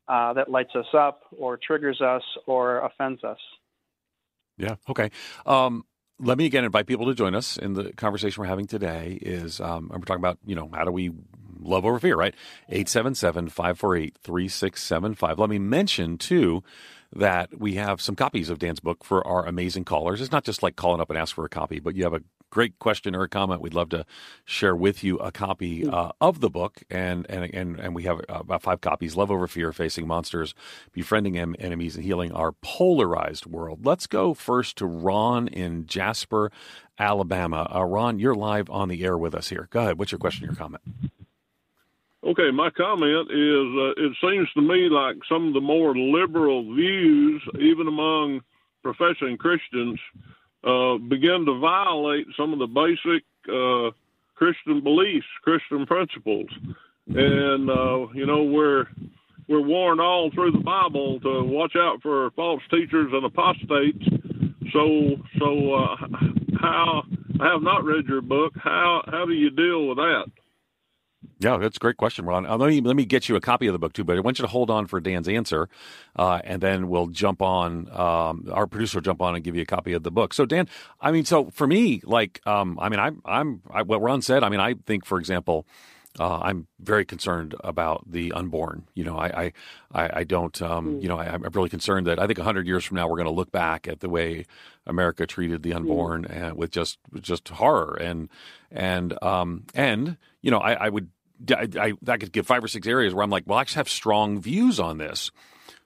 uh, 0.08 0.32
that 0.32 0.50
lights 0.50 0.74
us 0.74 0.86
up 0.94 1.20
or 1.36 1.58
triggers 1.58 2.00
us 2.00 2.22
or 2.46 2.78
offends 2.78 3.22
us. 3.24 3.38
Yeah. 4.56 4.76
Okay. 4.88 5.10
Um, 5.46 5.84
let 6.18 6.38
me 6.38 6.46
again 6.46 6.64
invite 6.64 6.86
people 6.86 7.06
to 7.06 7.14
join 7.14 7.34
us 7.34 7.56
in 7.56 7.74
the 7.74 7.92
conversation 7.92 8.40
we're 8.40 8.48
having 8.48 8.66
today. 8.66 9.18
Is 9.20 9.60
um, 9.60 9.90
we're 9.92 9.98
talking 10.00 10.20
about 10.20 10.38
you 10.44 10.56
know 10.56 10.68
how 10.72 10.84
do 10.84 10.90
we 10.90 11.12
love 11.60 11.84
over 11.84 11.98
fear, 11.98 12.16
right? 12.16 12.34
877-548-3675. 12.70 15.38
Let 15.38 15.50
me 15.50 15.58
mention 15.58 16.16
too 16.18 16.62
that 17.12 17.58
we 17.58 17.74
have 17.74 18.00
some 18.00 18.14
copies 18.14 18.50
of 18.50 18.58
Dan's 18.58 18.80
book 18.80 19.04
for 19.04 19.26
our 19.26 19.46
amazing 19.46 19.84
callers. 19.84 20.20
It's 20.20 20.32
not 20.32 20.44
just 20.44 20.62
like 20.62 20.76
calling 20.76 21.00
up 21.00 21.10
and 21.10 21.18
ask 21.18 21.34
for 21.34 21.44
a 21.44 21.48
copy, 21.48 21.80
but 21.80 21.94
you 21.94 22.04
have 22.04 22.14
a 22.14 22.22
great 22.50 22.78
question 22.78 23.14
or 23.14 23.22
a 23.22 23.28
comment, 23.28 23.60
we'd 23.60 23.74
love 23.74 23.90
to 23.90 24.04
share 24.44 24.74
with 24.74 25.04
you 25.04 25.18
a 25.18 25.30
copy 25.30 25.82
hmm. 25.82 25.94
uh, 25.94 26.10
of 26.20 26.40
the 26.40 26.50
book. 26.50 26.82
And, 26.90 27.26
and, 27.28 27.52
and, 27.54 27.78
and 27.78 27.94
we 27.94 28.04
have 28.04 28.20
about 28.28 28.62
five 28.62 28.80
copies 28.80 29.16
Love 29.16 29.30
Over 29.30 29.46
Fear, 29.46 29.72
Facing 29.72 30.06
Monsters, 30.06 30.54
Befriending 30.92 31.36
Enemies, 31.38 31.96
and 31.96 32.04
Healing 32.04 32.32
Our 32.32 32.52
Polarized 32.52 33.46
World. 33.46 33.84
Let's 33.84 34.06
go 34.06 34.34
first 34.34 34.76
to 34.78 34.86
Ron 34.86 35.48
in 35.48 35.86
Jasper, 35.86 36.50
Alabama. 36.98 37.70
Uh, 37.74 37.84
Ron, 37.84 38.18
you're 38.18 38.34
live 38.34 38.70
on 38.70 38.88
the 38.88 39.04
air 39.04 39.16
with 39.16 39.34
us 39.34 39.48
here. 39.48 39.68
Go 39.70 39.80
ahead. 39.80 39.98
What's 39.98 40.12
your 40.12 40.18
question 40.18 40.48
or 40.48 40.54
comment? 40.54 40.82
Okay, 42.26 42.50
my 42.52 42.68
comment 42.70 43.30
is 43.30 43.66
uh, 43.78 43.94
it 43.96 44.12
seems 44.20 44.48
to 44.54 44.60
me 44.60 44.88
like 44.88 45.16
some 45.28 45.48
of 45.48 45.54
the 45.54 45.60
more 45.60 45.96
liberal 45.96 46.62
views, 46.74 47.40
even 47.60 47.86
among 47.86 48.40
professing 48.82 49.36
Christians, 49.38 50.00
uh, 50.64 50.98
begin 50.98 51.44
to 51.46 51.60
violate 51.60 52.26
some 52.36 52.52
of 52.52 52.58
the 52.58 52.66
basic 52.66 53.22
uh, 53.48 53.92
Christian 54.34 54.82
beliefs, 54.82 55.26
Christian 55.42 55.86
principles, 55.86 56.48
and 57.06 57.70
uh, 57.70 58.08
you 58.12 58.26
know 58.26 58.42
we're 58.42 58.86
we're 59.48 59.62
warned 59.62 60.00
all 60.00 60.30
through 60.34 60.50
the 60.50 60.58
Bible 60.58 61.20
to 61.20 61.44
watch 61.44 61.76
out 61.76 62.02
for 62.02 62.32
false 62.32 62.62
teachers 62.68 63.10
and 63.12 63.24
apostates. 63.24 64.04
So 64.72 65.16
so 65.38 65.74
uh, 65.74 65.96
how 66.60 67.04
I 67.40 67.52
have 67.52 67.62
not 67.62 67.84
read 67.84 68.06
your 68.06 68.22
book. 68.22 68.54
How 68.56 69.02
how 69.06 69.24
do 69.24 69.32
you 69.34 69.50
deal 69.50 69.86
with 69.86 69.98
that? 69.98 70.26
Yeah, 71.40 71.56
that's 71.58 71.76
a 71.76 71.80
great 71.80 71.96
question, 71.96 72.24
Ron. 72.24 72.46
Uh, 72.46 72.56
let 72.56 72.68
me 72.68 72.80
let 72.80 72.96
me 72.96 73.04
get 73.04 73.28
you 73.28 73.36
a 73.36 73.40
copy 73.40 73.68
of 73.68 73.72
the 73.72 73.78
book 73.78 73.92
too, 73.92 74.02
but 74.02 74.16
I 74.16 74.20
want 74.20 74.38
you 74.38 74.42
to 74.42 74.48
hold 74.48 74.70
on 74.70 74.86
for 74.86 75.00
Dan's 75.00 75.28
answer, 75.28 75.68
uh, 76.16 76.40
and 76.42 76.60
then 76.60 76.88
we'll 76.88 77.06
jump 77.06 77.42
on. 77.42 77.88
Um, 77.92 78.48
our 78.50 78.66
producer 78.66 78.98
will 78.98 79.02
jump 79.02 79.22
on 79.22 79.36
and 79.36 79.44
give 79.44 79.54
you 79.54 79.62
a 79.62 79.66
copy 79.66 79.92
of 79.92 80.02
the 80.02 80.10
book. 80.10 80.34
So, 80.34 80.44
Dan, 80.46 80.68
I 81.00 81.12
mean, 81.12 81.24
so 81.24 81.50
for 81.50 81.66
me, 81.66 82.00
like, 82.04 82.40
um, 82.44 82.76
I 82.80 82.88
mean, 82.88 82.98
I, 82.98 83.12
I'm 83.24 83.62
I, 83.70 83.82
what 83.82 84.02
Ron 84.02 84.20
said. 84.20 84.42
I 84.42 84.48
mean, 84.48 84.58
I 84.58 84.74
think, 84.84 85.04
for 85.04 85.18
example, 85.20 85.64
uh, 86.18 86.40
I'm 86.42 86.66
very 86.80 87.04
concerned 87.04 87.54
about 87.62 88.10
the 88.10 88.32
unborn. 88.32 88.88
You 88.94 89.04
know, 89.04 89.16
I 89.16 89.52
I, 89.92 90.10
I 90.20 90.24
don't. 90.24 90.60
Um, 90.60 90.96
mm. 90.96 91.02
You 91.02 91.08
know, 91.08 91.18
I, 91.18 91.34
am 91.34 91.42
really 91.52 91.68
concerned 91.68 92.06
that 92.08 92.18
I 92.18 92.26
think 92.26 92.38
100 92.38 92.66
years 92.66 92.84
from 92.84 92.96
now 92.96 93.06
we're 93.08 93.16
going 93.16 93.26
to 93.26 93.32
look 93.32 93.52
back 93.52 93.86
at 93.86 94.00
the 94.00 94.08
way 94.08 94.46
America 94.86 95.26
treated 95.26 95.62
the 95.62 95.70
mm. 95.70 95.76
unborn 95.76 96.24
mm. 96.24 96.30
and 96.30 96.56
with 96.56 96.70
just 96.72 96.98
with 97.12 97.22
just 97.22 97.48
horror 97.48 97.96
and 98.00 98.28
and 98.70 99.22
um 99.22 99.64
and 99.74 100.16
you 100.42 100.50
know 100.50 100.58
I, 100.58 100.72
I 100.72 100.88
would 100.88 101.10
I, 101.50 101.68
I, 101.78 101.92
I 102.06 102.16
could 102.16 102.32
give 102.32 102.46
five 102.46 102.62
or 102.64 102.68
six 102.68 102.86
areas 102.86 103.14
where 103.14 103.22
I'm 103.22 103.30
like, 103.30 103.44
well, 103.46 103.58
I 103.58 103.64
just 103.64 103.76
have 103.76 103.88
strong 103.88 104.40
views 104.40 104.80
on 104.80 104.98
this. 104.98 105.30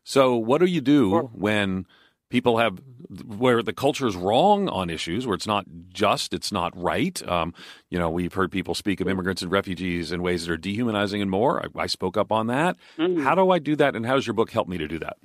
So 0.05 0.37
what 0.37 0.59
do 0.59 0.67
you 0.67 0.81
do 0.81 1.11
sure. 1.11 1.31
when 1.33 1.87
people 2.31 2.59
have 2.59 2.81
where 3.27 3.63
the 3.63 3.75
culture 3.75 4.07
is 4.07 4.17
wrong 4.17 4.69
on 4.69 4.89
issues 4.89 5.27
where 5.27 5.35
it's 5.35 5.47
not 5.47 5.67
just, 5.93 6.33
it's 6.33 6.51
not 6.51 6.73
right? 6.75 7.23
Um, 7.29 7.53
you 7.91 7.99
know, 7.99 8.09
we've 8.09 8.33
heard 8.33 8.51
people 8.51 8.75
speak 8.75 9.01
of 9.03 9.09
immigrants 9.09 9.43
and 9.43 9.51
refugees 9.51 10.13
in 10.13 10.23
ways 10.23 10.47
that 10.47 10.53
are 10.53 10.57
dehumanizing 10.57 11.21
and 11.21 11.31
more. 11.31 11.63
I, 11.63 11.83
I 11.83 11.87
spoke 11.87 12.17
up 12.17 12.33
on 12.33 12.47
that. 12.47 12.77
Mm-hmm. 12.99 13.23
How 13.23 13.35
do 13.35 13.51
I 13.51 13.59
do 13.59 13.77
that, 13.77 13.95
and 13.95 14.07
how 14.07 14.15
does 14.15 14.27
your 14.27 14.33
book 14.33 14.51
help 14.51 14.67
me 14.67 14.79
to 14.79 14.89
do 14.89 14.99
that? 15.01 15.17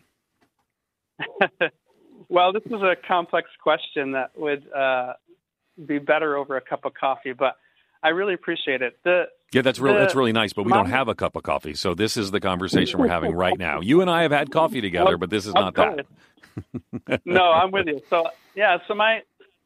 well, 2.29 2.51
this 2.51 2.63
is 2.65 2.81
a 2.81 2.95
complex 3.07 3.49
question 3.63 4.11
that 4.11 4.31
would 4.35 4.65
uh, 4.73 5.13
be 5.85 5.99
better 5.99 6.35
over 6.35 6.57
a 6.57 6.61
cup 6.61 6.83
of 6.83 6.93
coffee, 6.93 7.33
but 7.33 7.55
I 8.03 8.09
really 8.09 8.33
appreciate 8.33 8.81
it. 8.81 8.97
The 9.03 9.25
yeah, 9.53 9.61
that's 9.61 9.79
really 9.79 9.99
that's 9.99 10.15
really 10.15 10.33
nice, 10.33 10.53
but 10.53 10.63
we 10.63 10.71
don't 10.71 10.89
have 10.89 11.07
a 11.07 11.15
cup 11.15 11.35
of 11.35 11.43
coffee, 11.43 11.73
so 11.73 11.93
this 11.93 12.17
is 12.17 12.31
the 12.31 12.39
conversation 12.39 12.99
we're 12.99 13.07
having 13.07 13.33
right 13.33 13.57
now. 13.57 13.79
You 13.81 14.01
and 14.01 14.09
I 14.09 14.23
have 14.23 14.31
had 14.31 14.51
coffee 14.51 14.81
together, 14.81 15.17
but 15.17 15.29
this 15.29 15.45
is 15.45 15.53
not 15.53 15.75
that. 15.75 16.05
no, 17.25 17.43
I'm 17.43 17.71
with 17.71 17.87
you. 17.87 18.01
So 18.09 18.27
yeah, 18.55 18.77
so 18.87 18.93
my 18.93 19.21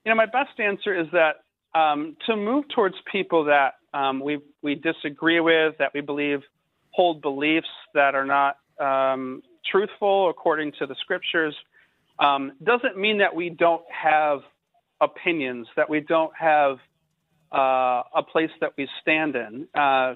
you 0.05 0.11
know 0.11 0.15
my 0.15 0.27
best 0.27 0.59
answer 0.59 0.99
is 0.99 1.07
that 1.13 1.43
um, 1.77 2.15
to 2.27 2.35
move 2.35 2.65
towards 2.75 2.95
people 3.11 3.45
that 3.45 3.75
um, 3.93 4.19
we 4.19 4.39
we 4.61 4.75
disagree 4.75 5.39
with, 5.39 5.75
that 5.79 5.91
we 5.93 6.01
believe 6.01 6.41
hold 6.91 7.21
beliefs 7.21 7.67
that 7.93 8.15
are 8.15 8.25
not 8.25 8.57
um, 8.79 9.41
truthful 9.69 10.29
according 10.29 10.73
to 10.79 10.85
the 10.85 10.95
scriptures, 11.01 11.55
um, 12.19 12.51
doesn't 12.63 12.97
mean 12.97 13.17
that 13.19 13.33
we 13.33 13.49
don't 13.49 13.83
have 13.89 14.39
opinions, 14.99 15.67
that 15.75 15.89
we 15.89 16.01
don't 16.01 16.33
have 16.37 16.77
uh, 17.53 18.03
a 18.15 18.23
place 18.31 18.51
that 18.61 18.73
we 18.77 18.87
stand 19.01 19.35
in. 19.35 19.67
Uh, 19.75 20.15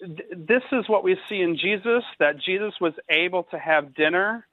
th- 0.00 0.28
this 0.36 0.62
is 0.72 0.88
what 0.88 1.04
we 1.04 1.16
see 1.28 1.40
in 1.40 1.56
Jesus 1.56 2.02
that 2.18 2.38
Jesus 2.44 2.72
was 2.80 2.94
able 3.10 3.44
to 3.44 3.58
have 3.58 3.94
dinner, 3.94 4.46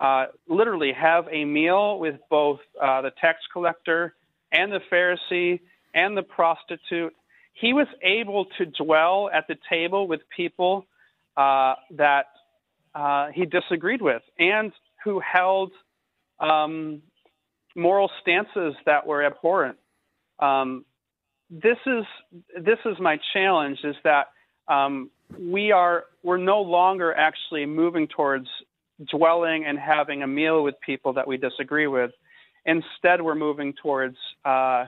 uh, 0.00 0.26
literally 0.48 0.92
have 0.92 1.26
a 1.30 1.44
meal 1.44 1.98
with 1.98 2.16
both 2.30 2.60
uh, 2.80 3.02
the 3.02 3.10
tax 3.20 3.38
collector 3.52 4.14
and 4.52 4.72
the 4.72 4.80
Pharisee 4.90 5.60
and 5.94 6.16
the 6.16 6.22
prostitute. 6.22 7.14
He 7.54 7.72
was 7.72 7.88
able 8.02 8.46
to 8.58 8.66
dwell 8.66 9.30
at 9.32 9.46
the 9.48 9.56
table 9.68 10.06
with 10.06 10.20
people 10.34 10.86
uh, 11.36 11.74
that 11.96 12.26
uh, 12.94 13.28
he 13.34 13.46
disagreed 13.46 14.00
with 14.02 14.22
and 14.38 14.72
who 15.04 15.20
held 15.20 15.72
um, 16.40 17.02
moral 17.76 18.10
stances 18.22 18.74
that 18.86 19.06
were 19.06 19.24
abhorrent. 19.24 19.78
Um, 20.38 20.84
this 21.50 21.78
is 21.86 22.04
this 22.62 22.78
is 22.84 22.96
my 23.00 23.18
challenge 23.32 23.78
is 23.84 23.96
that 24.04 24.28
um, 24.68 25.10
we 25.38 25.72
are 25.72 26.04
we're 26.22 26.36
no 26.36 26.60
longer 26.60 27.14
actually 27.14 27.66
moving 27.66 28.06
towards 28.06 28.48
dwelling 29.10 29.64
and 29.64 29.78
having 29.78 30.22
a 30.22 30.26
meal 30.26 30.62
with 30.62 30.74
people 30.84 31.12
that 31.14 31.26
we 31.26 31.36
disagree 31.36 31.86
with. 31.86 32.10
Instead, 32.66 33.22
we're 33.22 33.34
moving 33.34 33.72
towards 33.80 34.16
uh, 34.44 34.86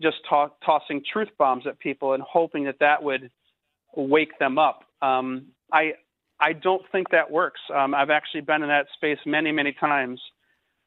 just 0.00 0.16
to- 0.28 0.50
tossing 0.64 1.02
truth 1.12 1.28
bombs 1.38 1.66
at 1.66 1.78
people 1.78 2.14
and 2.14 2.22
hoping 2.22 2.64
that 2.64 2.78
that 2.80 3.02
would 3.02 3.30
wake 3.94 4.38
them 4.38 4.58
up. 4.58 4.84
Um, 5.00 5.46
I 5.72 5.92
I 6.40 6.52
don't 6.54 6.82
think 6.90 7.10
that 7.10 7.30
works. 7.30 7.60
Um, 7.72 7.94
I've 7.94 8.10
actually 8.10 8.40
been 8.40 8.62
in 8.62 8.68
that 8.68 8.86
space 8.94 9.18
many, 9.24 9.52
many 9.52 9.72
times. 9.72 10.20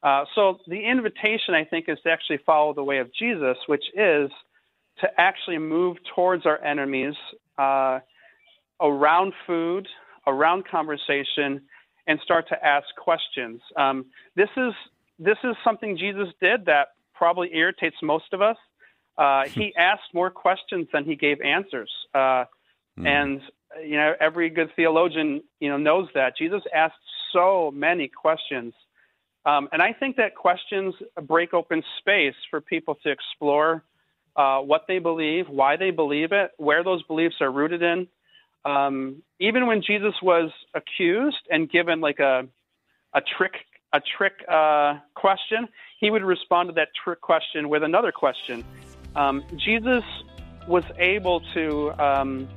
Uh, 0.02 0.24
so 0.34 0.58
the 0.66 0.84
invitation, 0.84 1.54
I 1.54 1.64
think, 1.64 1.86
is 1.88 1.98
to 2.04 2.10
actually 2.10 2.38
follow 2.44 2.74
the 2.74 2.84
way 2.84 2.98
of 2.98 3.12
Jesus, 3.14 3.56
which 3.66 3.84
is 3.94 4.30
to 5.00 5.08
actually 5.18 5.58
move 5.58 5.96
towards 6.14 6.46
our 6.46 6.62
enemies 6.62 7.14
uh, 7.58 8.00
around 8.80 9.32
food, 9.46 9.86
around 10.26 10.66
conversation, 10.66 11.62
and 12.06 12.20
start 12.22 12.48
to 12.48 12.64
ask 12.64 12.86
questions. 12.96 13.60
Um, 13.76 14.06
this 14.34 14.48
is 14.56 14.72
this 15.18 15.38
is 15.44 15.56
something 15.64 15.96
Jesus 15.96 16.28
did 16.40 16.66
that 16.66 16.88
probably 17.14 17.54
irritates 17.54 17.96
most 18.02 18.32
of 18.32 18.42
us. 18.42 18.56
Uh, 19.16 19.46
he 19.48 19.74
asked 19.76 20.14
more 20.14 20.30
questions 20.30 20.86
than 20.92 21.04
he 21.04 21.16
gave 21.16 21.40
answers, 21.40 21.90
uh, 22.14 22.44
mm. 22.98 23.06
and 23.06 23.40
you 23.82 23.96
know 23.96 24.14
every 24.20 24.50
good 24.50 24.70
theologian 24.76 25.42
you 25.60 25.68
know 25.68 25.76
knows 25.76 26.08
that 26.14 26.36
Jesus 26.36 26.62
asked 26.74 26.94
so 27.32 27.70
many 27.74 28.08
questions, 28.08 28.72
um, 29.44 29.68
and 29.72 29.82
I 29.82 29.92
think 29.92 30.16
that 30.16 30.34
questions 30.34 30.94
break 31.22 31.54
open 31.54 31.82
space 31.98 32.34
for 32.50 32.60
people 32.60 32.96
to 33.02 33.10
explore 33.10 33.82
uh, 34.36 34.60
what 34.60 34.84
they 34.86 34.98
believe, 34.98 35.48
why 35.48 35.76
they 35.76 35.90
believe 35.90 36.32
it, 36.32 36.50
where 36.58 36.84
those 36.84 37.02
beliefs 37.04 37.36
are 37.40 37.50
rooted 37.50 37.82
in. 37.82 38.06
Um, 38.64 39.22
even 39.40 39.66
when 39.66 39.82
Jesus 39.82 40.14
was 40.22 40.50
accused 40.74 41.46
and 41.50 41.70
given 41.70 42.00
like 42.00 42.18
a 42.18 42.46
a 43.14 43.22
trick 43.36 43.52
a 43.92 44.00
trick 44.18 44.34
uh, 44.48 44.98
question, 45.14 45.68
he 46.00 46.10
would 46.10 46.22
respond 46.22 46.68
to 46.68 46.74
that 46.74 46.88
trick 47.02 47.20
question 47.20 47.68
with 47.68 47.82
another 47.82 48.12
question. 48.12 48.64
Um, 49.14 49.44
Jesus 49.56 50.04
was 50.68 50.84
able 50.98 51.40
to. 51.54 51.92
Um, 52.02 52.48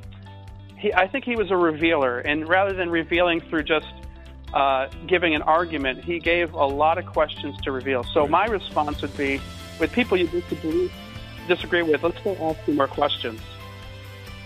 he, 0.77 0.93
I 0.93 1.07
think 1.07 1.25
he 1.25 1.35
was 1.35 1.51
a 1.51 1.57
revealer, 1.57 2.19
and 2.19 2.47
rather 2.47 2.73
than 2.73 2.89
revealing 2.89 3.41
through 3.41 3.63
just 3.63 3.87
uh, 4.53 4.87
giving 5.07 5.35
an 5.35 5.41
argument, 5.43 6.03
he 6.03 6.19
gave 6.19 6.53
a 6.53 6.65
lot 6.65 6.97
of 6.97 7.05
questions 7.05 7.55
to 7.61 7.71
reveal. 7.71 8.03
So 8.03 8.27
my 8.27 8.45
response 8.45 9.01
would 9.01 9.15
be, 9.15 9.39
with 9.79 9.91
people 9.91 10.17
you 10.17 10.27
disagree, 10.27 10.89
disagree 11.55 11.81
with, 11.81 12.03
let's 12.03 12.19
go 12.21 12.35
ask 12.49 12.65
some 12.65 12.75
more 12.75 12.87
questions. 12.87 13.41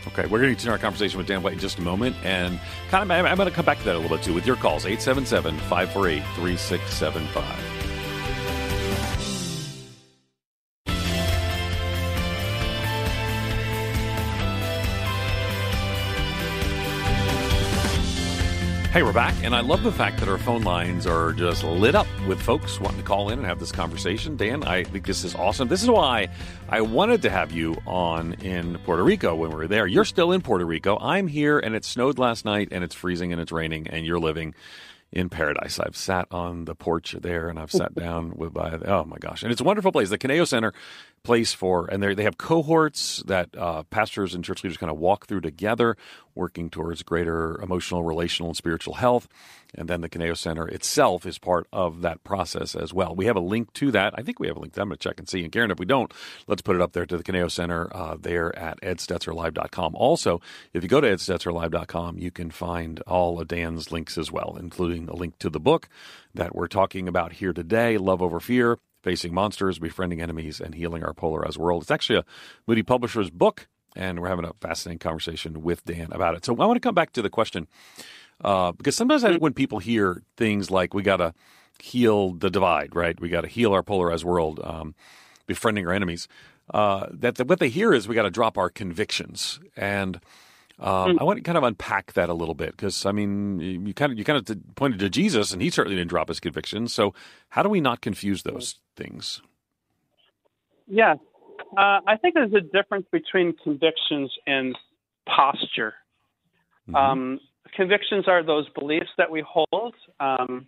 Okay, 0.07 0.23
we're 0.23 0.39
going 0.39 0.49
to 0.49 0.55
continue 0.55 0.71
our 0.71 0.77
conversation 0.77 1.17
with 1.17 1.27
Dan 1.27 1.43
White 1.43 1.53
in 1.53 1.59
just 1.59 1.77
a 1.77 1.81
moment. 1.81 2.15
And 2.23 2.59
kind 2.89 3.09
of, 3.09 3.11
I'm 3.11 3.37
going 3.37 3.49
to 3.49 3.55
come 3.55 3.65
back 3.65 3.77
to 3.79 3.83
that 3.85 3.95
a 3.95 3.99
little 3.99 4.15
bit 4.15 4.23
too 4.23 4.33
with 4.33 4.45
your 4.45 4.57
calls 4.57 4.85
877 4.85 5.57
548 5.69 6.23
3675. 6.35 7.82
Hey, 18.93 19.01
we're 19.01 19.11
back, 19.11 19.33
and 19.43 19.55
I 19.55 19.61
love 19.61 19.81
the 19.81 19.91
fact 19.91 20.19
that 20.19 20.29
our 20.29 20.37
phone 20.37 20.61
lines 20.61 21.07
are 21.07 21.33
just 21.33 21.63
lit 21.63 21.95
up 21.95 22.05
with 22.27 22.39
folks 22.39 22.79
wanting 22.79 22.99
to 22.99 23.03
call 23.03 23.31
in 23.31 23.39
and 23.39 23.47
have 23.47 23.59
this 23.59 23.71
conversation. 23.71 24.37
Dan, 24.37 24.63
I 24.63 24.83
think 24.83 25.07
this 25.07 25.23
is 25.23 25.33
awesome. 25.33 25.67
This 25.67 25.81
is 25.81 25.89
why 25.89 26.27
I 26.69 26.81
wanted 26.81 27.23
to 27.23 27.31
have 27.31 27.51
you 27.51 27.75
on 27.87 28.33
in 28.33 28.77
Puerto 28.85 29.03
Rico 29.03 29.33
when 29.33 29.49
we 29.49 29.55
were 29.55 29.67
there. 29.67 29.87
You're 29.87 30.05
still 30.05 30.31
in 30.31 30.41
Puerto 30.41 30.63
Rico. 30.63 30.99
I'm 30.99 31.27
here, 31.27 31.57
and 31.57 31.73
it 31.73 31.85
snowed 31.85 32.19
last 32.19 32.45
night, 32.45 32.67
and 32.69 32.83
it's 32.83 32.93
freezing 32.93 33.31
and 33.31 33.41
it's 33.41 33.51
raining, 33.51 33.87
and 33.87 34.05
you're 34.05 34.19
living 34.19 34.53
in 35.13 35.29
paradise. 35.29 35.79
I've 35.79 35.95
sat 35.95 36.27
on 36.31 36.65
the 36.65 36.75
porch 36.75 37.15
there 37.21 37.47
and 37.47 37.59
I've 37.59 37.71
sat 37.71 37.93
down 38.03 38.33
with 38.35 38.53
by 38.53 38.71
oh 38.85 39.05
my 39.05 39.17
gosh, 39.19 39.43
and 39.43 39.51
it's 39.51 39.61
a 39.61 39.63
wonderful 39.63 39.91
place. 39.91 40.09
The 40.09 40.17
Kineo 40.17 40.47
Center 40.47 40.73
place 41.23 41.53
for 41.53 41.85
and 41.87 42.03
they 42.03 42.13
they 42.13 42.23
have 42.23 42.37
cohorts 42.37 43.23
that 43.27 43.49
uh, 43.57 43.83
pastors 43.83 44.33
and 44.33 44.43
church 44.43 44.63
leaders 44.63 44.77
kind 44.77 44.91
of 44.91 44.97
walk 44.97 45.27
through 45.27 45.41
together, 45.41 45.95
working 46.35 46.69
towards 46.69 47.03
greater 47.03 47.61
emotional, 47.61 48.03
relational, 48.03 48.49
and 48.49 48.57
spiritual 48.57 48.95
health. 48.95 49.27
And 49.75 49.87
then 49.87 50.01
the 50.01 50.09
Kineo 50.09 50.37
Center 50.37 50.67
itself 50.67 51.25
is 51.25 51.39
part 51.39 51.67
of 51.73 52.01
that 52.01 52.23
process 52.23 52.75
as 52.75 52.93
well. 52.93 53.15
We 53.15 53.25
have 53.25 53.35
a 53.35 53.41
link 53.41 53.73
to 53.73 53.91
that. 53.91 54.13
I 54.15 54.21
think 54.21 54.39
we 54.39 54.47
have 54.47 54.55
a 54.55 54.59
link. 54.59 54.73
that 54.73 54.81
I'm 54.81 54.89
going 54.89 54.97
to 54.97 55.03
check 55.03 55.19
and 55.19 55.27
see. 55.27 55.43
And 55.43 55.51
Karen, 55.51 55.71
if 55.71 55.79
we 55.79 55.85
don't, 55.85 56.13
let's 56.47 56.61
put 56.61 56.75
it 56.75 56.81
up 56.81 56.93
there 56.93 57.07
to 57.07 57.17
the 57.17 57.23
Caneo 57.23 57.49
Center 57.49 57.89
uh, 57.95 58.15
there 58.19 58.57
at 58.57 58.79
edstetzerlive.com. 58.81 59.95
Also, 59.95 60.41
if 60.73 60.83
you 60.83 60.89
go 60.89 61.01
to 61.01 61.07
edstetzerlive.com, 61.07 62.19
you 62.19 62.29
can 62.29 62.51
find 62.51 62.99
all 63.01 63.41
of 63.41 63.47
Dan's 63.47 63.91
links 63.91 64.17
as 64.17 64.31
well, 64.31 64.57
including 64.59 65.02
a 65.09 65.15
link 65.15 65.37
to 65.39 65.49
the 65.49 65.59
book 65.59 65.89
that 66.33 66.55
we're 66.55 66.67
talking 66.67 67.07
about 67.07 67.33
here 67.33 67.53
today, 67.53 67.97
Love 67.97 68.21
Over 68.21 68.39
Fear, 68.39 68.79
Facing 69.01 69.33
Monsters, 69.33 69.79
Befriending 69.79 70.21
Enemies, 70.21 70.59
and 70.59 70.75
Healing 70.75 71.03
Our 71.03 71.13
Polarized 71.13 71.57
World. 71.57 71.83
It's 71.83 71.91
actually 71.91 72.19
a 72.19 72.25
Moody 72.67 72.83
Publishers 72.83 73.29
book, 73.29 73.67
and 73.95 74.19
we're 74.19 74.29
having 74.29 74.45
a 74.45 74.53
fascinating 74.61 74.99
conversation 74.99 75.61
with 75.61 75.83
Dan 75.85 76.09
about 76.11 76.35
it. 76.35 76.45
So 76.45 76.53
I 76.53 76.65
want 76.65 76.75
to 76.75 76.87
come 76.87 76.95
back 76.95 77.13
to 77.13 77.21
the 77.21 77.29
question 77.29 77.67
uh, 78.43 78.71
because 78.71 78.95
sometimes 78.95 79.23
I 79.23 79.37
when 79.37 79.53
people 79.53 79.79
hear 79.79 80.23
things 80.37 80.71
like 80.71 80.93
we 80.93 81.03
got 81.03 81.17
to 81.17 81.33
heal 81.79 82.31
the 82.31 82.49
divide, 82.49 82.95
right? 82.95 83.19
We 83.19 83.29
got 83.29 83.41
to 83.41 83.47
heal 83.47 83.73
our 83.73 83.83
polarized 83.83 84.23
world, 84.23 84.59
um, 84.63 84.95
befriending 85.47 85.87
our 85.87 85.93
enemies. 85.93 86.27
Uh, 86.73 87.07
that, 87.11 87.35
that, 87.35 87.47
what 87.47 87.59
they 87.59 87.69
hear 87.69 87.93
is 87.93 88.07
we 88.07 88.15
got 88.15 88.23
to 88.23 88.31
drop 88.31 88.57
our 88.57 88.69
convictions, 88.69 89.59
and 89.75 90.19
um, 90.79 91.15
mm. 91.15 91.21
I 91.21 91.23
want 91.23 91.37
to 91.37 91.43
kind 91.43 91.57
of 91.57 91.63
unpack 91.63 92.13
that 92.13 92.29
a 92.29 92.33
little 92.33 92.55
bit 92.55 92.71
because 92.71 93.05
I 93.05 93.11
mean 93.11 93.59
you 93.59 93.93
kind 93.93 94.11
of 94.11 94.17
you 94.17 94.23
kind 94.23 94.49
of 94.49 94.75
pointed 94.75 94.99
to 94.99 95.09
Jesus, 95.09 95.51
and 95.51 95.61
he 95.61 95.69
certainly 95.69 95.95
didn't 95.95 96.09
drop 96.09 96.27
his 96.27 96.39
convictions. 96.39 96.93
So 96.93 97.13
how 97.49 97.63
do 97.63 97.69
we 97.69 97.81
not 97.81 98.01
confuse 98.01 98.43
those 98.43 98.79
things? 98.95 99.41
Yeah, 100.87 101.15
uh, 101.77 101.99
I 102.05 102.17
think 102.21 102.33
there's 102.33 102.53
a 102.53 102.61
difference 102.61 103.05
between 103.11 103.53
convictions 103.63 104.31
and 104.45 104.77
posture. 105.25 105.93
Mm-hmm. 106.89 106.95
Um, 106.95 107.39
convictions 107.75 108.27
are 108.27 108.43
those 108.43 108.67
beliefs 108.69 109.09
that 109.17 109.31
we 109.31 109.43
hold 109.47 109.95
um, 110.19 110.67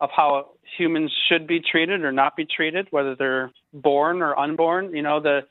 of 0.00 0.10
how 0.14 0.50
humans 0.78 1.12
should 1.28 1.46
be 1.46 1.60
treated 1.60 2.02
or 2.02 2.12
not 2.12 2.36
be 2.36 2.46
treated, 2.46 2.88
whether 2.90 3.14
they're 3.14 3.50
born 3.72 4.22
or 4.22 4.38
unborn. 4.38 4.94
You 4.94 5.02
know, 5.02 5.20
the 5.20 5.42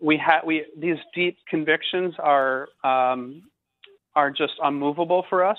we 0.00 0.16
have 0.18 0.44
we 0.44 0.64
these 0.76 0.98
deep 1.14 1.38
convictions 1.48 2.14
are 2.18 2.68
um, 2.82 3.42
are 4.14 4.30
just 4.30 4.54
unmovable 4.62 5.24
for 5.28 5.44
us. 5.44 5.58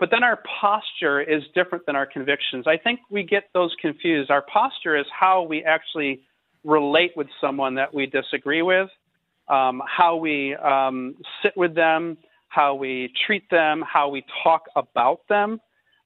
But 0.00 0.10
then 0.10 0.24
our 0.24 0.42
posture 0.60 1.20
is 1.20 1.42
different 1.54 1.86
than 1.86 1.94
our 1.94 2.06
convictions. 2.06 2.66
I 2.66 2.76
think 2.76 3.00
we 3.10 3.22
get 3.22 3.44
those 3.54 3.74
confused. 3.80 4.30
Our 4.30 4.42
posture 4.42 4.96
is 4.96 5.06
how 5.12 5.42
we 5.42 5.62
actually 5.62 6.22
relate 6.64 7.12
with 7.16 7.28
someone 7.40 7.76
that 7.76 7.94
we 7.94 8.06
disagree 8.06 8.62
with, 8.62 8.88
um, 9.48 9.82
how 9.86 10.16
we 10.16 10.56
um, 10.56 11.14
sit 11.42 11.56
with 11.56 11.74
them, 11.74 12.18
how 12.48 12.74
we 12.74 13.12
treat 13.26 13.48
them, 13.50 13.84
how 13.86 14.08
we 14.08 14.24
talk 14.42 14.64
about 14.74 15.20
them. 15.28 15.60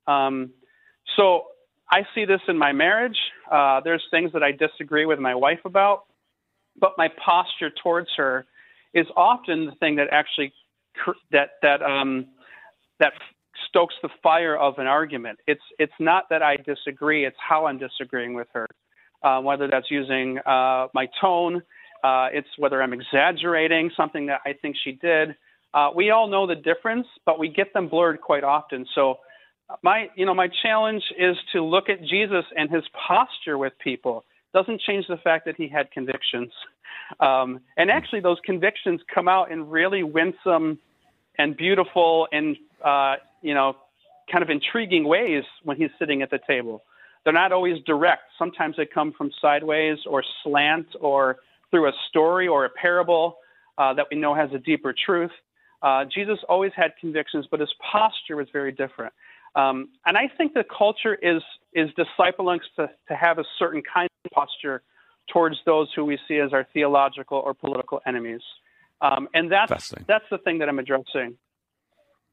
Um, 0.07 0.51
so 1.17 1.45
I 1.91 2.03
see 2.15 2.25
this 2.25 2.41
in 2.49 2.59
my 2.59 2.73
marriage. 2.73 3.19
Uh, 3.51 3.81
there's 3.83 4.05
things 4.11 4.33
that 4.33 4.43
I 4.43 4.53
disagree 4.53 5.07
with 5.07 5.19
my 5.19 5.35
wife 5.35 5.61
about, 5.65 6.05
but 6.81 6.93
my 6.97 7.09
posture 7.25 7.71
towards 7.83 8.09
her 8.17 8.47
is 8.95 9.07
often 9.17 9.67
the 9.67 9.73
thing 9.73 9.97
that 9.97 10.09
actually 10.11 10.53
that 11.33 11.51
that 11.62 11.83
um, 11.83 12.27
that 13.01 13.12
stokes 13.69 13.95
the 14.03 14.09
fire 14.23 14.57
of 14.57 14.79
an 14.79 14.87
argument. 14.87 15.38
It's 15.47 15.62
it's 15.79 15.93
not 15.99 16.25
that 16.31 16.43
I 16.43 16.57
disagree; 16.57 17.25
it's 17.25 17.37
how 17.41 17.67
I'm 17.67 17.79
disagreeing 17.79 18.35
with 18.35 18.49
her. 18.55 18.67
Uh, 19.23 19.41
whether 19.41 19.67
that's 19.69 19.91
using 19.91 20.38
uh, 20.47 20.87
my 20.95 21.09
tone, 21.21 21.57
uh, 22.05 22.29
it's 22.33 22.49
whether 22.57 22.81
I'm 22.81 22.93
exaggerating 22.93 23.91
something 23.97 24.27
that 24.27 24.41
I 24.47 24.53
think 24.53 24.77
she 24.85 24.93
did. 24.93 25.35
Uh, 25.75 25.91
we 25.95 26.11
all 26.11 26.29
know 26.29 26.47
the 26.47 26.55
difference, 26.55 27.07
but 27.27 27.38
we 27.38 27.49
get 27.49 27.73
them 27.75 27.88
blurred 27.88 28.21
quite 28.21 28.45
often. 28.45 28.87
So 28.95 29.19
my 29.83 30.09
you 30.17 30.25
know 30.25 30.35
my 30.35 30.49
challenge 30.62 31.03
is 31.19 31.37
to 31.53 31.62
look 31.62 31.88
at 31.88 32.01
Jesus 32.03 32.45
and 32.57 32.71
his 32.71 32.85
posture 33.07 33.59
with 33.59 33.73
people. 33.83 34.25
Doesn't 34.55 34.81
change 34.81 35.07
the 35.09 35.19
fact 35.19 35.45
that 35.45 35.57
he 35.57 35.69
had 35.69 35.91
convictions, 35.91 36.51
um, 37.21 37.61
and 37.77 37.91
actually 37.91 38.21
those 38.21 38.39
convictions 38.45 39.01
come 39.15 39.29
out 39.29 39.51
in 39.51 39.69
really 39.69 40.03
winsome 40.03 40.79
and 41.39 41.57
beautiful 41.57 42.29
and 42.33 42.57
uh, 42.85 43.17
you 43.43 43.55
know 43.55 43.77
kind 44.31 44.43
of 44.43 44.51
intriguing 44.51 45.05
ways 45.05 45.45
when 45.65 45.77
he's 45.77 45.91
sitting 45.99 46.23
at 46.23 46.31
the 46.31 46.39
table. 46.47 46.83
They're 47.25 47.33
not 47.33 47.53
always 47.53 47.83
direct. 47.85 48.23
Sometimes 48.39 48.77
they 48.77 48.87
come 48.87 49.13
from 49.13 49.31
sideways 49.41 49.99
or 50.07 50.23
slant 50.43 50.87
or 51.01 51.39
through 51.71 51.89
a 51.89 51.93
story 52.09 52.49
or 52.49 52.65
a 52.65 52.71
parable 52.71 53.39
uh, 53.77 53.95
that 53.95 54.07
we 54.11 54.19
know 54.19 54.35
has 54.35 54.51
a 54.55 54.59
deeper 54.59 54.95
truth. 55.07 55.31
Uh, 55.83 56.05
Jesus 56.13 56.39
always 56.49 56.73
had 56.75 56.93
convictions, 57.01 57.47
but 57.51 57.61
his 57.61 57.73
posture 57.93 58.37
was 58.37 58.49
very 58.53 58.73
different. 58.73 59.13
Um, 59.59 59.88
and 60.07 60.16
I 60.16 60.31
think 60.37 60.55
the 60.55 60.64
culture 60.64 61.16
is 61.21 61.42
is 61.73 61.90
discipling 61.99 62.61
to, 62.77 62.88
to 63.09 63.16
have 63.16 63.38
a 63.38 63.44
certain 63.59 63.83
kind 63.83 64.09
of 64.25 64.31
posture 64.31 64.83
towards 65.33 65.57
those 65.66 65.88
who 65.94 66.05
we 66.05 66.18
see 66.29 66.38
as 66.38 66.53
our 66.53 66.66
theological 66.73 67.38
or 67.38 67.55
political 67.55 68.01
enemies. 68.07 68.40
Um, 69.01 69.29
and 69.35 69.51
that's 69.51 69.92
that's 70.07 70.25
the 70.31 70.38
thing 70.38 70.59
that 70.59 70.68
I'm 70.68 70.79
addressing. 70.79 71.37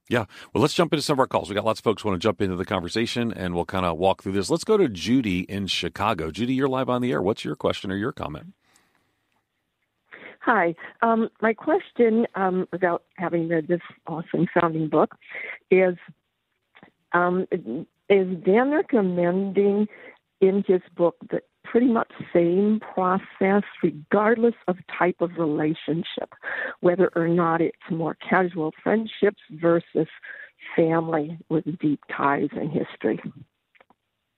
Yeah. 0.07 0.25
Well, 0.53 0.61
let's 0.61 0.75
jump 0.75 0.93
into 0.93 1.01
some 1.01 1.15
of 1.15 1.19
our 1.19 1.25
calls. 1.25 1.49
We 1.49 1.55
got 1.55 1.65
lots 1.65 1.79
of 1.79 1.83
folks 1.83 2.03
who 2.03 2.09
want 2.09 2.21
to 2.21 2.23
jump 2.23 2.39
into 2.39 2.55
the 2.55 2.65
conversation, 2.65 3.33
and 3.33 3.55
we'll 3.55 3.65
kind 3.65 3.87
of 3.87 3.97
walk 3.97 4.21
through 4.21 4.33
this. 4.33 4.51
Let's 4.51 4.63
go 4.63 4.77
to 4.77 4.87
Judy 4.87 5.41
in 5.41 5.65
Chicago. 5.65 6.29
Judy, 6.29 6.53
you're 6.53 6.69
live 6.69 6.89
on 6.89 7.01
the 7.01 7.11
air. 7.11 7.23
What's 7.23 7.43
your 7.43 7.55
question 7.55 7.91
or 7.91 7.95
your 7.95 8.11
comment? 8.11 8.53
Hi. 10.41 10.75
Um, 11.01 11.29
my 11.41 11.53
question, 11.55 12.27
um, 12.35 12.67
without 12.71 13.03
having 13.15 13.47
read 13.47 13.67
this 13.67 13.81
awesome 14.05 14.45
sounding 14.53 14.89
book, 14.89 15.15
is 15.71 15.95
um, 17.15 17.47
is 18.09 18.27
Dan 18.45 18.71
recommending 18.71 19.87
in 20.41 20.63
his 20.67 20.81
book 20.95 21.15
the 21.29 21.41
pretty 21.63 21.87
much 21.87 22.11
same 22.33 22.79
process 22.93 23.63
regardless 23.81 24.53
of 24.67 24.77
type 24.97 25.15
of 25.19 25.31
relationship, 25.37 26.33
whether 26.81 27.09
or 27.15 27.27
not 27.27 27.61
it's 27.61 27.77
more 27.89 28.15
casual 28.15 28.71
friendships 28.83 29.41
versus 29.49 30.07
family 30.75 31.37
with 31.49 31.65
deep 31.79 32.01
ties 32.15 32.49
and 32.51 32.71
history? 32.71 33.19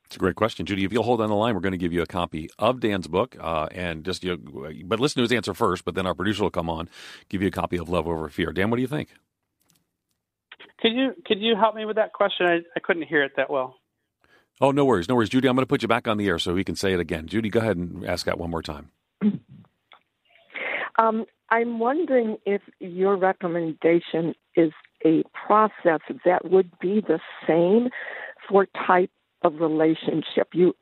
It's 0.05 0.15
a 0.15 0.19
great 0.19 0.35
question, 0.35 0.65
Judy. 0.65 0.85
If 0.85 0.93
you'll 0.93 1.03
hold 1.03 1.19
on 1.19 1.27
the 1.27 1.35
line, 1.35 1.53
we're 1.53 1.59
going 1.59 1.73
to 1.73 1.77
give 1.77 1.91
you 1.91 2.01
a 2.01 2.07
copy 2.07 2.49
of 2.57 2.79
Dan's 2.79 3.07
book, 3.07 3.35
uh, 3.41 3.67
and 3.71 4.05
just 4.05 4.23
you, 4.23 4.37
know, 4.37 4.71
but 4.85 5.01
listen 5.01 5.19
to 5.19 5.23
his 5.23 5.33
answer 5.33 5.53
first. 5.53 5.83
But 5.83 5.95
then 5.95 6.07
our 6.07 6.13
producer 6.13 6.43
will 6.43 6.49
come 6.49 6.69
on, 6.69 6.87
give 7.27 7.41
you 7.41 7.49
a 7.49 7.51
copy 7.51 7.75
of 7.75 7.89
Love 7.89 8.07
Over 8.07 8.29
Fear. 8.29 8.53
Dan, 8.53 8.69
what 8.69 8.77
do 8.77 8.81
you 8.81 8.87
think? 8.87 9.09
Could 10.79 10.93
you 10.93 11.13
could 11.25 11.39
you 11.39 11.55
help 11.55 11.75
me 11.75 11.85
with 11.85 11.95
that 11.95 12.13
question? 12.13 12.45
I, 12.45 12.57
I 12.75 12.79
couldn't 12.79 13.03
hear 13.03 13.23
it 13.23 13.33
that 13.37 13.49
well. 13.49 13.75
Oh, 14.59 14.71
no 14.71 14.85
worries, 14.85 15.07
no 15.07 15.15
worries, 15.15 15.29
Judy. 15.29 15.47
I'm 15.47 15.55
going 15.55 15.61
to 15.63 15.69
put 15.69 15.83
you 15.83 15.87
back 15.87 16.07
on 16.07 16.17
the 16.17 16.27
air 16.27 16.39
so 16.39 16.55
he 16.55 16.63
can 16.63 16.75
say 16.75 16.91
it 16.93 16.99
again. 16.99 17.27
Judy, 17.27 17.49
go 17.49 17.59
ahead 17.59 17.77
and 17.77 18.03
ask 18.05 18.25
that 18.25 18.39
one 18.39 18.49
more 18.49 18.63
time. 18.63 18.91
Um, 20.99 21.25
I'm 21.49 21.79
wondering 21.79 22.37
if 22.45 22.61
your 22.79 23.15
recommendation 23.17 24.33
is 24.55 24.71
a 25.05 25.23
process 25.45 25.99
that 26.25 26.49
would 26.49 26.71
be 26.79 27.01
the 27.01 27.19
same 27.47 27.89
for 28.49 28.67
type 28.87 29.11
of 29.43 29.59
relationship. 29.59 30.49
You 30.53 30.75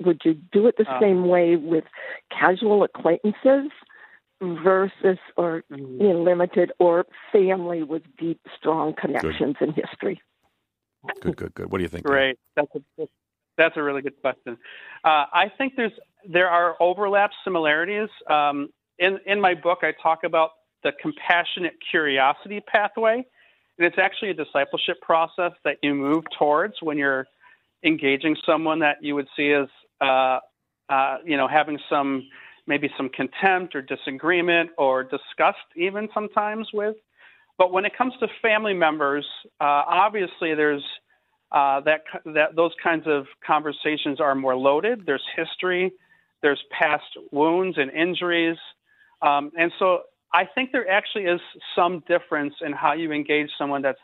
would 0.00 0.22
you 0.24 0.34
do 0.52 0.66
it 0.66 0.76
the 0.78 0.88
uh, 0.88 1.00
same 1.00 1.28
way 1.28 1.56
with 1.56 1.84
casual 2.30 2.82
acquaintances 2.82 3.70
versus 4.40 5.18
or 5.36 5.62
mm-hmm. 5.70 6.00
you 6.00 6.08
know, 6.12 6.22
limited 6.22 6.72
or 6.78 7.06
family 7.32 7.82
with 7.82 8.02
deep, 8.18 8.40
strong 8.56 8.94
connections 8.94 9.56
good. 9.58 9.68
in 9.68 9.74
history? 9.74 10.20
Good, 11.20 11.36
good, 11.36 11.54
good. 11.54 11.70
What 11.70 11.78
do 11.78 11.82
you 11.82 11.88
think? 11.88 12.04
Great. 12.04 12.38
That's 12.56 12.70
a 12.74 13.06
that's 13.56 13.76
a 13.76 13.82
really 13.82 14.02
good 14.02 14.20
question. 14.20 14.56
Uh, 15.04 15.26
I 15.32 15.50
think 15.56 15.74
there's 15.76 15.92
there 16.28 16.48
are 16.48 16.76
overlap 16.80 17.30
similarities. 17.44 18.08
Um, 18.28 18.68
in 18.98 19.18
in 19.26 19.40
my 19.40 19.54
book, 19.54 19.78
I 19.82 19.92
talk 20.02 20.24
about 20.24 20.50
the 20.82 20.92
compassionate 21.00 21.74
curiosity 21.90 22.60
pathway, 22.60 23.24
and 23.78 23.86
it's 23.86 23.98
actually 23.98 24.30
a 24.30 24.34
discipleship 24.34 25.00
process 25.02 25.52
that 25.64 25.78
you 25.82 25.94
move 25.94 26.24
towards 26.38 26.74
when 26.82 26.98
you're 26.98 27.26
engaging 27.84 28.36
someone 28.44 28.80
that 28.80 28.96
you 29.02 29.14
would 29.14 29.28
see 29.36 29.52
as 29.52 29.68
uh, 30.00 30.38
uh, 30.88 31.18
you 31.24 31.36
know 31.36 31.48
having 31.48 31.78
some 31.90 32.28
maybe 32.68 32.90
some 32.96 33.08
contempt 33.08 33.74
or 33.74 33.82
disagreement 33.82 34.70
or 34.78 35.02
disgust 35.02 35.58
even 35.74 36.08
sometimes 36.14 36.68
with. 36.72 36.94
But 37.56 37.72
when 37.72 37.84
it 37.84 37.96
comes 37.96 38.12
to 38.20 38.28
family 38.40 38.74
members, 38.74 39.26
uh, 39.60 39.82
obviously 39.88 40.54
there's 40.54 40.84
uh, 41.50 41.80
that 41.80 42.02
that 42.26 42.54
those 42.54 42.72
kinds 42.80 43.06
of 43.06 43.26
conversations 43.44 44.20
are 44.20 44.34
more 44.34 44.54
loaded. 44.54 45.04
There's 45.06 45.24
history, 45.34 45.90
there's 46.42 46.62
past 46.70 47.10
wounds 47.32 47.78
and 47.78 47.90
injuries, 47.90 48.58
um, 49.22 49.50
and 49.58 49.72
so 49.78 50.02
I 50.32 50.44
think 50.44 50.72
there 50.72 50.88
actually 50.88 51.24
is 51.24 51.40
some 51.74 52.04
difference 52.06 52.54
in 52.60 52.72
how 52.72 52.92
you 52.92 53.12
engage 53.12 53.48
someone 53.58 53.80
that's 53.80 53.98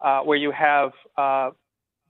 uh, 0.00 0.20
where 0.22 0.36
you 0.36 0.50
have 0.50 0.90
uh, 1.16 1.50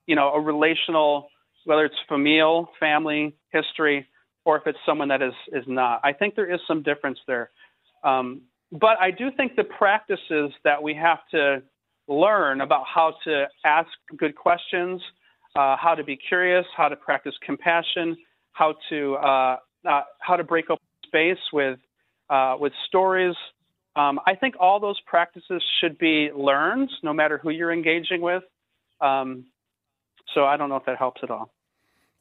you 0.07 0.17
know 0.17 0.33
a 0.33 0.41
relational, 0.41 1.29
whether 1.65 1.85
it's 1.85 1.95
familial, 2.09 2.71
family 2.81 3.37
history, 3.53 4.09
or 4.45 4.57
if 4.57 4.67
it's 4.67 4.79
someone 4.85 5.09
that 5.09 5.23
is 5.23 5.35
is 5.53 5.65
not. 5.67 6.01
I 6.05 6.13
think 6.13 6.35
there 6.35 6.53
is 6.53 6.61
some 6.67 6.83
difference 6.83 7.19
there. 7.27 7.51
Um, 8.05 8.43
but 8.73 8.99
I 9.01 9.11
do 9.11 9.31
think 9.37 9.55
the 9.57 9.65
practices 9.65 10.51
that 10.65 10.83
we 10.83 10.95
have 10.95 11.19
to 11.33 11.63
learn 12.09 12.61
about 12.61 12.85
how 12.93 13.15
to 13.25 13.47
ask 13.65 13.89
good 14.17 14.35
questions, 14.35 15.01
uh, 15.55 15.77
how 15.77 15.95
to 15.95 16.03
be 16.03 16.17
curious, 16.17 16.65
how 16.77 16.89
to 16.89 16.97
practice 16.97 17.35
compassion, 17.45 18.17
how 18.53 18.75
to 18.89 19.15
uh, 19.17 19.57
uh, 19.89 20.03
how 20.21 20.37
to 20.37 20.45
break 20.45 20.71
open 20.71 20.85
space 21.07 21.39
with 21.53 21.79
uh, 22.31 22.57
with 22.59 22.73
stories. 22.87 23.35
Um, 23.95 24.19
I 24.27 24.35
think 24.35 24.55
all 24.59 24.81
those 24.81 24.99
practices 25.07 25.63
should 25.81 25.99
be 25.99 26.31
learned, 26.35 26.91
no 27.03 27.13
matter 27.13 27.37
who 27.37 27.51
you're 27.51 27.73
engaging 27.73 28.23
with. 28.23 28.43
Um, 29.03 29.45
so 30.35 30.45
I 30.45 30.57
don't 30.57 30.71
know 30.71 30.77
if 30.77 30.87
that 30.87 30.97
helps 30.97 31.21
at 31.23 31.31
all. 31.31 31.53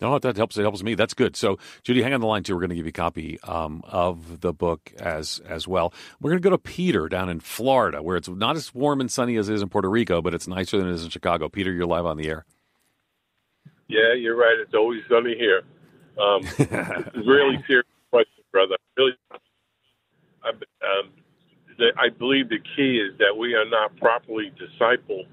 No, 0.02 0.18
that 0.18 0.36
helps. 0.36 0.58
It 0.58 0.64
helps 0.64 0.82
me. 0.82 0.96
That's 0.96 1.14
good. 1.14 1.36
So, 1.36 1.60
Judy, 1.84 2.02
hang 2.02 2.14
on 2.14 2.22
the 2.22 2.28
line 2.28 2.44
too. 2.44 2.56
We're 2.56 2.62
going 2.62 2.72
to 2.72 2.76
give 2.76 2.86
you 2.86 2.90
a 2.90 2.94
copy 2.94 3.40
um, 3.44 3.84
of 3.86 4.42
the 4.42 4.52
book 4.52 4.92
as 5.00 5.40
as 5.48 5.68
well. 5.68 5.94
We're 6.20 6.32
going 6.32 6.42
to 6.42 6.44
go 6.44 6.50
to 6.50 6.58
Peter 6.58 7.08
down 7.08 7.30
in 7.30 7.40
Florida, 7.40 8.02
where 8.02 8.18
it's 8.18 8.28
not 8.28 8.56
as 8.56 8.74
warm 8.74 9.00
and 9.00 9.12
sunny 9.12 9.38
as 9.38 9.48
it 9.48 9.54
is 9.54 9.62
in 9.62 9.70
Puerto 9.70 9.90
Rico, 9.90 10.22
but 10.22 10.34
it's 10.34 10.48
nicer 10.48 10.78
than 10.78 10.88
it 10.88 10.94
is 10.94 11.04
in 11.04 11.10
Chicago. 11.10 11.50
Peter, 11.50 11.72
you're 11.72 11.86
live 11.86 12.06
on 12.06 12.18
the 12.18 12.28
air. 12.28 12.46
Yeah, 13.88 14.14
you're 14.18 14.38
right. 14.38 14.56
It's 14.60 14.74
always 14.74 15.02
sunny 15.10 15.36
here. 15.38 15.62
Um, 16.18 16.42
really 17.26 17.62
serious 17.68 17.86
question, 18.10 18.44
brother. 18.52 18.78
Really, 18.98 19.14
I, 20.44 20.50
um, 20.50 21.12
the, 21.78 21.92
I 21.98 22.10
believe 22.10 22.50
the 22.50 22.60
key 22.76 22.98
is 22.98 23.18
that 23.20 23.36
we 23.38 23.54
are 23.54 23.70
not 23.70 23.96
properly 23.98 24.52
discipled 24.58 25.28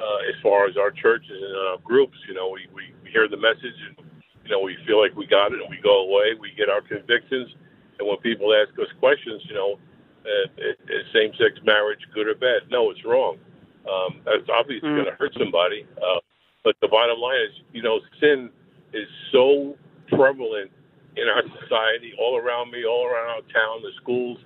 uh, 0.00 0.18
as 0.28 0.34
far 0.42 0.66
as 0.66 0.76
our 0.76 0.90
churches 0.90 1.30
and 1.30 1.56
our 1.68 1.78
groups. 1.78 2.16
You 2.28 2.34
know, 2.34 2.50
we, 2.50 2.66
we, 2.74 2.82
we 3.02 3.10
hear 3.10 3.28
the 3.28 3.36
message 3.36 3.78
and, 3.88 4.03
you 4.44 4.50
know, 4.50 4.60
we 4.60 4.76
feel 4.86 5.00
like 5.00 5.14
we 5.16 5.26
got 5.26 5.52
it 5.52 5.60
and 5.60 5.70
we 5.70 5.78
go 5.82 6.08
away. 6.08 6.34
We 6.38 6.52
get 6.56 6.68
our 6.68 6.80
convictions. 6.80 7.54
And 7.98 8.08
when 8.08 8.18
people 8.18 8.54
ask 8.54 8.76
us 8.78 8.88
questions, 9.00 9.42
you 9.48 9.54
know, 9.54 9.78
uh, 10.24 10.48
is 10.88 11.04
same 11.12 11.32
sex 11.38 11.60
marriage 11.64 12.00
good 12.14 12.28
or 12.28 12.34
bad? 12.34 12.62
No, 12.70 12.90
it's 12.90 13.04
wrong. 13.04 13.38
Um, 13.88 14.20
that's 14.24 14.48
obviously 14.52 14.88
mm. 14.88 14.96
going 14.96 15.06
to 15.06 15.16
hurt 15.18 15.34
somebody. 15.38 15.86
Uh, 15.96 16.20
but 16.64 16.76
the 16.80 16.88
bottom 16.88 17.18
line 17.18 17.40
is, 17.40 17.60
you 17.72 17.82
know, 17.82 18.00
sin 18.20 18.50
is 18.92 19.08
so 19.32 19.76
prevalent 20.08 20.70
in 21.16 21.28
our 21.28 21.42
society, 21.60 22.12
all 22.18 22.36
around 22.38 22.70
me, 22.70 22.84
all 22.84 23.06
around 23.06 23.28
our 23.28 23.46
town, 23.52 23.82
the 23.82 23.92
schools. 24.00 24.38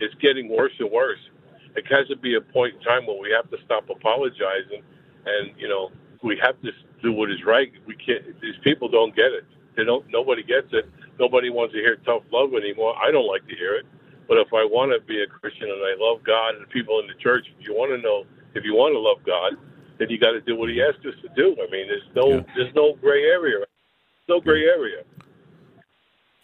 It's 0.00 0.14
getting 0.16 0.48
worse 0.48 0.72
and 0.78 0.90
worse. 0.90 1.20
It 1.76 1.84
has 1.90 2.08
to 2.08 2.16
be 2.16 2.34
a 2.34 2.40
point 2.40 2.74
in 2.76 2.80
time 2.80 3.06
where 3.06 3.18
we 3.18 3.30
have 3.30 3.50
to 3.50 3.58
stop 3.64 3.88
apologizing 3.90 4.82
and 5.26 5.52
you 5.58 5.68
know 5.68 5.90
we 6.22 6.38
have 6.42 6.60
to 6.62 6.70
do 7.02 7.12
what 7.12 7.30
is 7.30 7.44
right. 7.44 7.72
We 7.86 7.94
can't. 7.96 8.24
These 8.40 8.56
people 8.62 8.88
don't 8.88 9.14
get 9.14 9.32
it. 9.32 9.44
They 9.76 9.84
don't. 9.84 10.04
Nobody 10.10 10.42
gets 10.42 10.68
it. 10.72 10.88
Nobody 11.18 11.50
wants 11.50 11.74
to 11.74 11.80
hear 11.80 11.96
tough 12.04 12.22
love 12.32 12.54
anymore. 12.54 12.94
I 12.96 13.10
don't 13.10 13.26
like 13.26 13.46
to 13.48 13.54
hear 13.54 13.74
it. 13.74 13.86
But 14.28 14.38
if 14.38 14.48
I 14.52 14.64
want 14.64 14.92
to 14.92 15.00
be 15.06 15.22
a 15.22 15.26
Christian 15.26 15.70
and 15.70 15.80
I 15.80 15.94
love 15.98 16.24
God 16.24 16.56
and 16.56 16.62
the 16.62 16.68
people 16.68 17.00
in 17.00 17.06
the 17.06 17.14
church, 17.22 17.46
if 17.58 17.66
you 17.66 17.74
want 17.74 17.92
to 17.94 17.98
know, 18.02 18.24
if 18.54 18.64
you 18.64 18.74
want 18.74 18.94
to 18.94 18.98
love 18.98 19.22
God, 19.24 19.54
then 19.98 20.10
you 20.10 20.18
got 20.18 20.32
to 20.32 20.40
do 20.40 20.56
what 20.56 20.68
He 20.68 20.82
asked 20.82 21.04
us 21.06 21.14
to 21.22 21.28
do. 21.36 21.56
I 21.56 21.70
mean, 21.70 21.86
there's 21.86 22.08
no, 22.14 22.42
yeah. 22.42 22.42
there's 22.56 22.74
no 22.74 22.94
gray 23.00 23.22
area. 23.22 23.64
No 24.28 24.40
gray 24.40 24.64
area. 24.64 25.04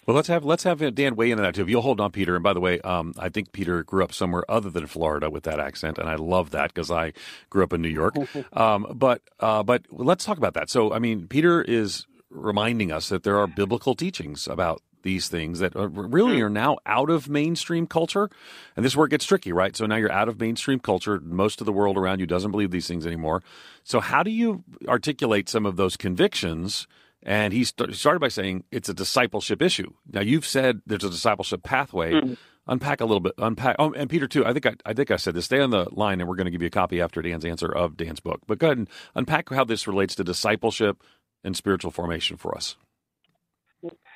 Well, 0.07 0.17
let's 0.17 0.29
have 0.29 0.45
let's 0.45 0.65
have 0.65 0.95
Dan 0.95 1.15
weigh 1.15 1.31
in 1.31 1.39
on 1.39 1.45
that 1.45 1.55
too. 1.55 1.63
If 1.63 1.69
you'll 1.69 1.83
hold 1.83 2.01
on, 2.01 2.11
Peter. 2.11 2.35
And 2.35 2.43
by 2.43 2.53
the 2.53 2.61
way, 2.61 2.81
um, 2.81 3.15
I 3.19 3.29
think 3.29 3.53
Peter 3.53 3.85
grew 3.85 4.03
up 4.03 4.13
somewhere 4.13 4.45
other 4.51 4.69
than 4.69 4.87
Florida 4.87 5.31
with 5.31 5.45
that 5.45 5.61
accent, 5.61 5.99
and 5.99 6.09
I 6.09 6.17
love 6.17 6.51
that 6.51 6.75
because 6.75 6.91
I 6.91 7.13
grew 7.51 7.63
up 7.63 7.73
in 7.73 7.83
New 7.83 7.89
York. 7.89 8.17
Um, 8.53 8.87
but 8.95 9.23
uh, 9.41 9.63
but 9.63 9.85
let's 9.91 10.25
talk 10.25 10.37
about 10.37 10.55
that. 10.55 10.69
So, 10.69 10.93
I 10.93 10.99
mean, 10.99 11.27
Peter 11.27 11.63
is 11.63 12.07
reminding 12.29 12.93
us 12.93 13.09
that 13.09 13.23
there 13.23 13.39
are 13.39 13.47
biblical 13.47 13.95
teachings 13.95 14.47
about 14.47 14.83
these 15.03 15.29
things 15.29 15.59
that 15.59 15.75
are, 15.77 15.89
really 15.89 16.39
mm. 16.39 16.43
are 16.43 16.51
now 16.51 16.79
out 16.87 17.11
of 17.11 17.29
mainstream 17.29 17.87
culture. 17.87 18.31
And 18.77 18.85
this 18.85 18.93
is 18.93 18.97
where 18.97 19.07
it 19.07 19.11
gets 19.11 19.25
tricky, 19.25 19.53
right? 19.53 19.77
So 19.77 19.87
now 19.87 19.97
you're 19.97 20.13
out 20.13 20.29
of 20.29 20.41
mainstream 20.41 20.81
culture. 20.81 21.21
Most 21.21 21.61
of 21.61 21.67
the 21.67 21.73
world 21.73 21.97
around 21.97 22.21
you 22.21 22.27
doesn't 22.27 22.51
believe 22.51 22.71
these 22.71 22.89
things 22.89 23.07
anymore. 23.07 23.43
So 23.85 24.01
how 24.01 24.23
do 24.23 24.31
you 24.31 24.65
articulate 24.89 25.49
some 25.49 25.67
of 25.67 25.77
those 25.77 25.97
convictions? 25.97 26.87
And 27.23 27.53
he 27.53 27.65
st- 27.65 27.95
started 27.95 28.21
by 28.21 28.29
saying 28.29 28.65
it's 28.71 28.89
a 28.89 28.95
discipleship 28.95 29.63
issue. 29.63 29.93
Now 30.11 30.21
you've 30.21 30.47
said 30.47 30.83
there's 30.87 31.05
a 31.05 31.11
discipleship 31.11 31.63
pathway. 31.63 32.13
Mm-hmm. 32.13 32.35
Unpack 32.69 33.01
a 33.01 33.05
little 33.05 33.21
bit. 33.21 33.33
Unpack. 33.39 33.77
Oh, 33.81 33.93
and 33.93 34.09
Peter 34.09 34.29
too. 34.29 34.47
I 34.47 34.53
think 34.53 34.67
I, 34.67 34.75
I 34.87 34.93
think 34.93 35.11
I 35.11 35.17
said 35.17 35.35
this. 35.35 35.47
Stay 35.47 35.61
on 35.61 35.71
the 35.71 35.89
line, 35.91 36.21
and 36.21 36.29
we're 36.29 36.37
going 36.37 36.45
to 36.45 36.51
give 36.53 36.63
you 36.63 36.69
a 36.69 36.71
copy 36.71 37.01
after 37.01 37.21
Dan's 37.21 37.45
answer 37.45 37.67
of 37.67 37.97
Dan's 37.97 38.21
book. 38.21 38.41
But 38.47 38.59
go 38.59 38.69
ahead 38.69 38.79
and 38.79 38.89
unpack 39.17 39.51
how 39.51 39.65
this 39.65 39.89
relates 39.89 40.15
to 40.15 40.25
discipleship 40.25 41.03
and 41.43 41.57
spiritual 41.57 41.91
formation 41.91 42.37
for 42.37 42.57
us. 42.57 42.77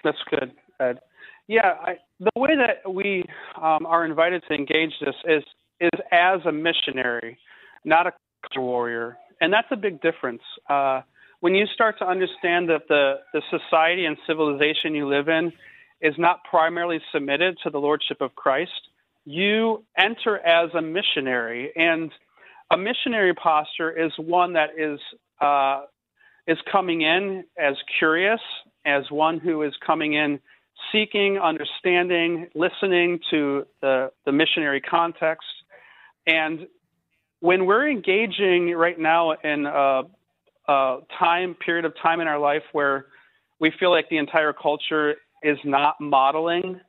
That's 0.04 0.18
good, 0.30 0.52
Ed. 0.78 1.00
Yeah, 1.48 1.74
I, 1.80 1.94
the 2.20 2.30
way 2.36 2.50
that 2.56 2.92
we 2.92 3.24
um, 3.60 3.84
are 3.86 4.04
invited 4.04 4.44
to 4.48 4.54
engage 4.54 4.92
this 5.00 5.14
is 5.24 5.42
is 5.80 6.00
as 6.12 6.40
a 6.46 6.52
missionary, 6.52 7.38
not 7.84 8.06
a 8.06 8.12
warrior, 8.56 9.18
and 9.40 9.52
that's 9.52 9.68
a 9.72 9.76
big 9.76 10.00
difference. 10.00 10.42
Uh, 10.70 11.02
when 11.46 11.54
you 11.54 11.66
start 11.72 11.96
to 11.96 12.04
understand 12.04 12.68
that 12.68 12.88
the, 12.88 13.20
the 13.32 13.40
society 13.56 14.04
and 14.04 14.16
civilization 14.26 14.96
you 14.96 15.08
live 15.08 15.28
in 15.28 15.52
is 16.00 16.12
not 16.18 16.42
primarily 16.42 16.98
submitted 17.12 17.56
to 17.62 17.70
the 17.70 17.78
lordship 17.78 18.20
of 18.20 18.34
Christ, 18.34 18.72
you 19.24 19.84
enter 19.96 20.38
as 20.44 20.70
a 20.74 20.82
missionary. 20.82 21.70
And 21.76 22.10
a 22.72 22.76
missionary 22.76 23.32
posture 23.32 23.92
is 23.92 24.10
one 24.18 24.54
that 24.54 24.70
is 24.76 24.98
uh, 25.40 25.82
is 26.48 26.58
coming 26.72 27.02
in 27.02 27.44
as 27.56 27.76
curious, 28.00 28.40
as 28.84 29.04
one 29.12 29.38
who 29.38 29.62
is 29.62 29.72
coming 29.86 30.14
in 30.14 30.40
seeking, 30.90 31.38
understanding, 31.38 32.48
listening 32.56 33.20
to 33.30 33.64
the, 33.82 34.10
the 34.24 34.32
missionary 34.32 34.80
context. 34.80 35.46
And 36.26 36.66
when 37.38 37.66
we're 37.66 37.88
engaging 37.88 38.72
right 38.72 38.98
now 38.98 39.30
in 39.44 39.66
a, 39.66 40.02
time 41.18 41.54
period 41.54 41.84
of 41.84 41.92
time 42.02 42.20
in 42.20 42.28
our 42.28 42.38
life 42.38 42.62
where 42.72 43.06
we 43.60 43.72
feel 43.78 43.90
like 43.90 44.08
the 44.08 44.18
entire 44.18 44.52
culture 44.52 45.14
is 45.42 45.58
not 45.64 45.96
modeling 46.00 46.80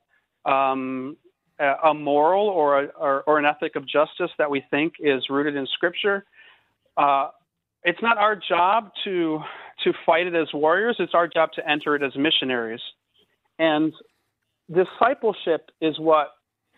um, 0.46 1.18
a 1.60 1.94
moral 1.94 2.48
or, 2.48 2.84
a, 2.84 2.86
or, 3.00 3.24
or, 3.24 3.40
an 3.40 3.46
ethic 3.46 3.76
of 3.76 3.88
justice 3.88 4.30
that 4.38 4.50
we 4.50 4.64
think 4.70 4.94
is 5.00 5.24
rooted 5.30 5.56
in 5.56 5.66
Scripture. 5.74 6.24
Uh, 6.96 7.30
it's 7.84 8.02
not 8.02 8.18
our 8.18 8.36
job 8.36 8.92
to 9.04 9.40
to 9.84 9.94
fight 10.06 10.28
it 10.28 10.36
as 10.36 10.48
warriors. 10.54 10.96
It's 11.00 11.14
our 11.14 11.28
job 11.28 11.52
to 11.54 11.70
enter 11.70 11.96
it 11.96 12.04
as 12.04 12.12
missionaries. 12.16 12.82
And 13.60 13.94
discipleship 14.72 15.70
is 15.82 16.00
what 16.00 16.30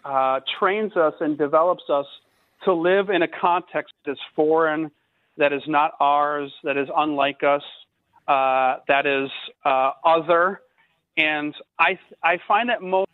uh, 0.03 0.41
trains 0.59 0.95
us 0.95 1.13
and 1.19 1.37
develops 1.37 1.83
us 1.89 2.05
to 2.65 2.73
live 2.73 3.09
in 3.09 3.21
a 3.21 3.27
context 3.27 3.93
that 4.05 4.11
is 4.11 4.17
foreign, 4.35 4.91
that 5.39 5.51
is 5.51 5.63
not 5.67 5.93
ours, 5.99 6.51
that 6.63 6.77
is 6.77 6.87
unlike 6.95 7.43
us, 7.43 7.63
uh, 8.27 8.75
that 8.87 9.07
is 9.07 9.31
uh, 9.65 9.91
other. 10.05 10.61
And 11.17 11.55
I, 11.79 11.97
I 12.23 12.37
find 12.47 12.69
that 12.69 12.81
most 12.81 13.09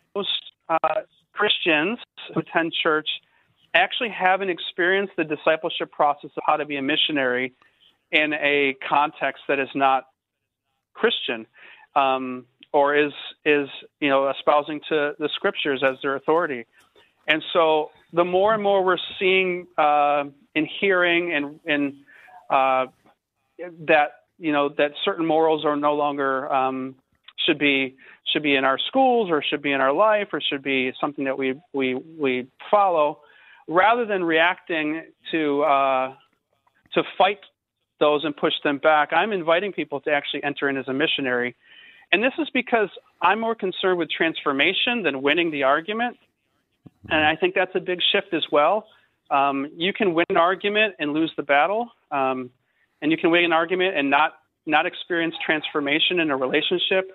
uh, 0.68 1.00
Christians 1.32 1.98
who 2.34 2.40
attend 2.40 2.74
church 2.82 3.08
actually 3.72 4.10
haven't 4.10 4.50
experienced 4.50 5.14
the 5.16 5.24
discipleship 5.24 5.90
process 5.90 6.30
of 6.36 6.42
how 6.46 6.56
to 6.56 6.66
be 6.66 6.76
a 6.76 6.82
missionary 6.82 7.54
in 8.12 8.34
a 8.34 8.76
context 8.86 9.42
that 9.48 9.58
is 9.58 9.68
not 9.74 10.04
Christian. 10.94 11.46
Um, 11.94 12.44
or 12.76 12.94
is 12.94 13.12
is 13.46 13.68
you 14.00 14.10
know 14.10 14.28
espousing 14.28 14.80
to 14.88 15.14
the 15.18 15.30
scriptures 15.34 15.82
as 15.82 15.96
their 16.02 16.16
authority. 16.16 16.66
And 17.26 17.42
so 17.52 17.90
the 18.12 18.24
more 18.24 18.52
and 18.54 18.62
more 18.62 18.84
we're 18.84 18.98
seeing 19.18 19.66
uh, 19.78 20.24
and 20.54 20.68
hearing 20.80 21.32
and 21.32 21.58
and 21.64 21.94
uh, 22.50 22.86
that 23.86 24.08
you 24.38 24.52
know 24.52 24.68
that 24.68 24.92
certain 25.04 25.26
morals 25.26 25.64
are 25.64 25.76
no 25.76 25.94
longer 25.94 26.52
um, 26.52 26.94
should 27.44 27.58
be 27.58 27.96
should 28.32 28.42
be 28.42 28.54
in 28.54 28.64
our 28.64 28.78
schools 28.78 29.30
or 29.30 29.42
should 29.42 29.62
be 29.62 29.72
in 29.72 29.80
our 29.80 29.92
life 29.92 30.28
or 30.32 30.40
should 30.40 30.62
be 30.62 30.92
something 31.00 31.24
that 31.24 31.38
we 31.38 31.54
we 31.72 31.94
we 31.94 32.48
follow, 32.70 33.20
rather 33.68 34.04
than 34.04 34.24
reacting 34.24 35.02
to 35.30 35.62
uh, 35.62 36.14
to 36.94 37.02
fight 37.18 37.40
those 37.98 38.24
and 38.24 38.36
push 38.36 38.54
them 38.62 38.78
back. 38.78 39.12
I'm 39.12 39.32
inviting 39.32 39.72
people 39.72 40.00
to 40.00 40.10
actually 40.10 40.44
enter 40.44 40.68
in 40.68 40.76
as 40.76 40.86
a 40.88 40.92
missionary 40.92 41.56
and 42.12 42.22
this 42.22 42.32
is 42.38 42.48
because 42.52 42.88
I'm 43.20 43.40
more 43.40 43.54
concerned 43.54 43.98
with 43.98 44.10
transformation 44.10 45.02
than 45.02 45.22
winning 45.22 45.50
the 45.50 45.64
argument. 45.64 46.16
And 47.08 47.24
I 47.24 47.36
think 47.36 47.54
that's 47.54 47.74
a 47.74 47.80
big 47.80 48.00
shift 48.12 48.32
as 48.32 48.44
well. 48.50 48.86
Um, 49.30 49.70
you 49.76 49.92
can 49.92 50.14
win 50.14 50.26
an 50.30 50.36
argument 50.36 50.94
and 50.98 51.12
lose 51.12 51.32
the 51.36 51.42
battle, 51.42 51.90
um, 52.10 52.50
and 53.02 53.10
you 53.10 53.18
can 53.18 53.30
win 53.30 53.44
an 53.44 53.52
argument 53.52 53.96
and 53.96 54.10
not 54.10 54.34
not 54.66 54.86
experience 54.86 55.34
transformation 55.44 56.20
in 56.20 56.30
a 56.30 56.36
relationship. 56.36 57.10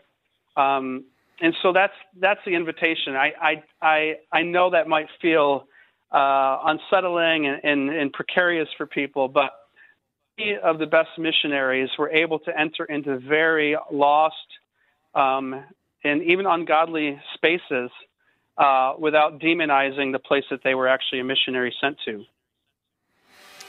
Um, 0.56 1.06
and 1.42 1.54
so 1.62 1.74
that's 1.74 1.94
that's 2.20 2.40
the 2.46 2.56
invitation. 2.56 3.16
I 3.16 3.34
I 3.42 3.64
I, 3.82 4.16
I 4.32 4.42
know 4.44 4.70
that 4.72 4.88
might 4.88 5.08
feel 5.22 5.68
uh, 6.12 6.60
unsettling 6.66 7.48
and, 7.48 7.62
and, 7.64 7.90
and 7.90 8.14
precarious 8.14 8.68
for 8.78 8.86
people, 8.86 9.28
but 9.28 9.52
many 10.38 10.58
of 10.58 10.78
the 10.78 10.86
best 10.86 11.10
missionaries 11.18 11.90
were 11.98 12.10
able 12.10 12.40
to 12.40 12.60
enter 12.60 12.86
into 12.86 13.18
very 13.20 13.78
lost 13.92 14.36
um, 15.16 15.64
and 16.04 16.22
even 16.24 16.46
ungodly 16.46 17.20
spaces 17.34 17.90
uh, 18.58 18.94
without 19.00 19.40
demonizing 19.40 20.12
the 20.12 20.20
place 20.20 20.44
that 20.50 20.62
they 20.64 20.76
were 20.76 20.88
actually 20.88 21.20
a 21.20 21.24
missionary 21.24 21.74
sent 21.82 21.98
to. 22.06 22.24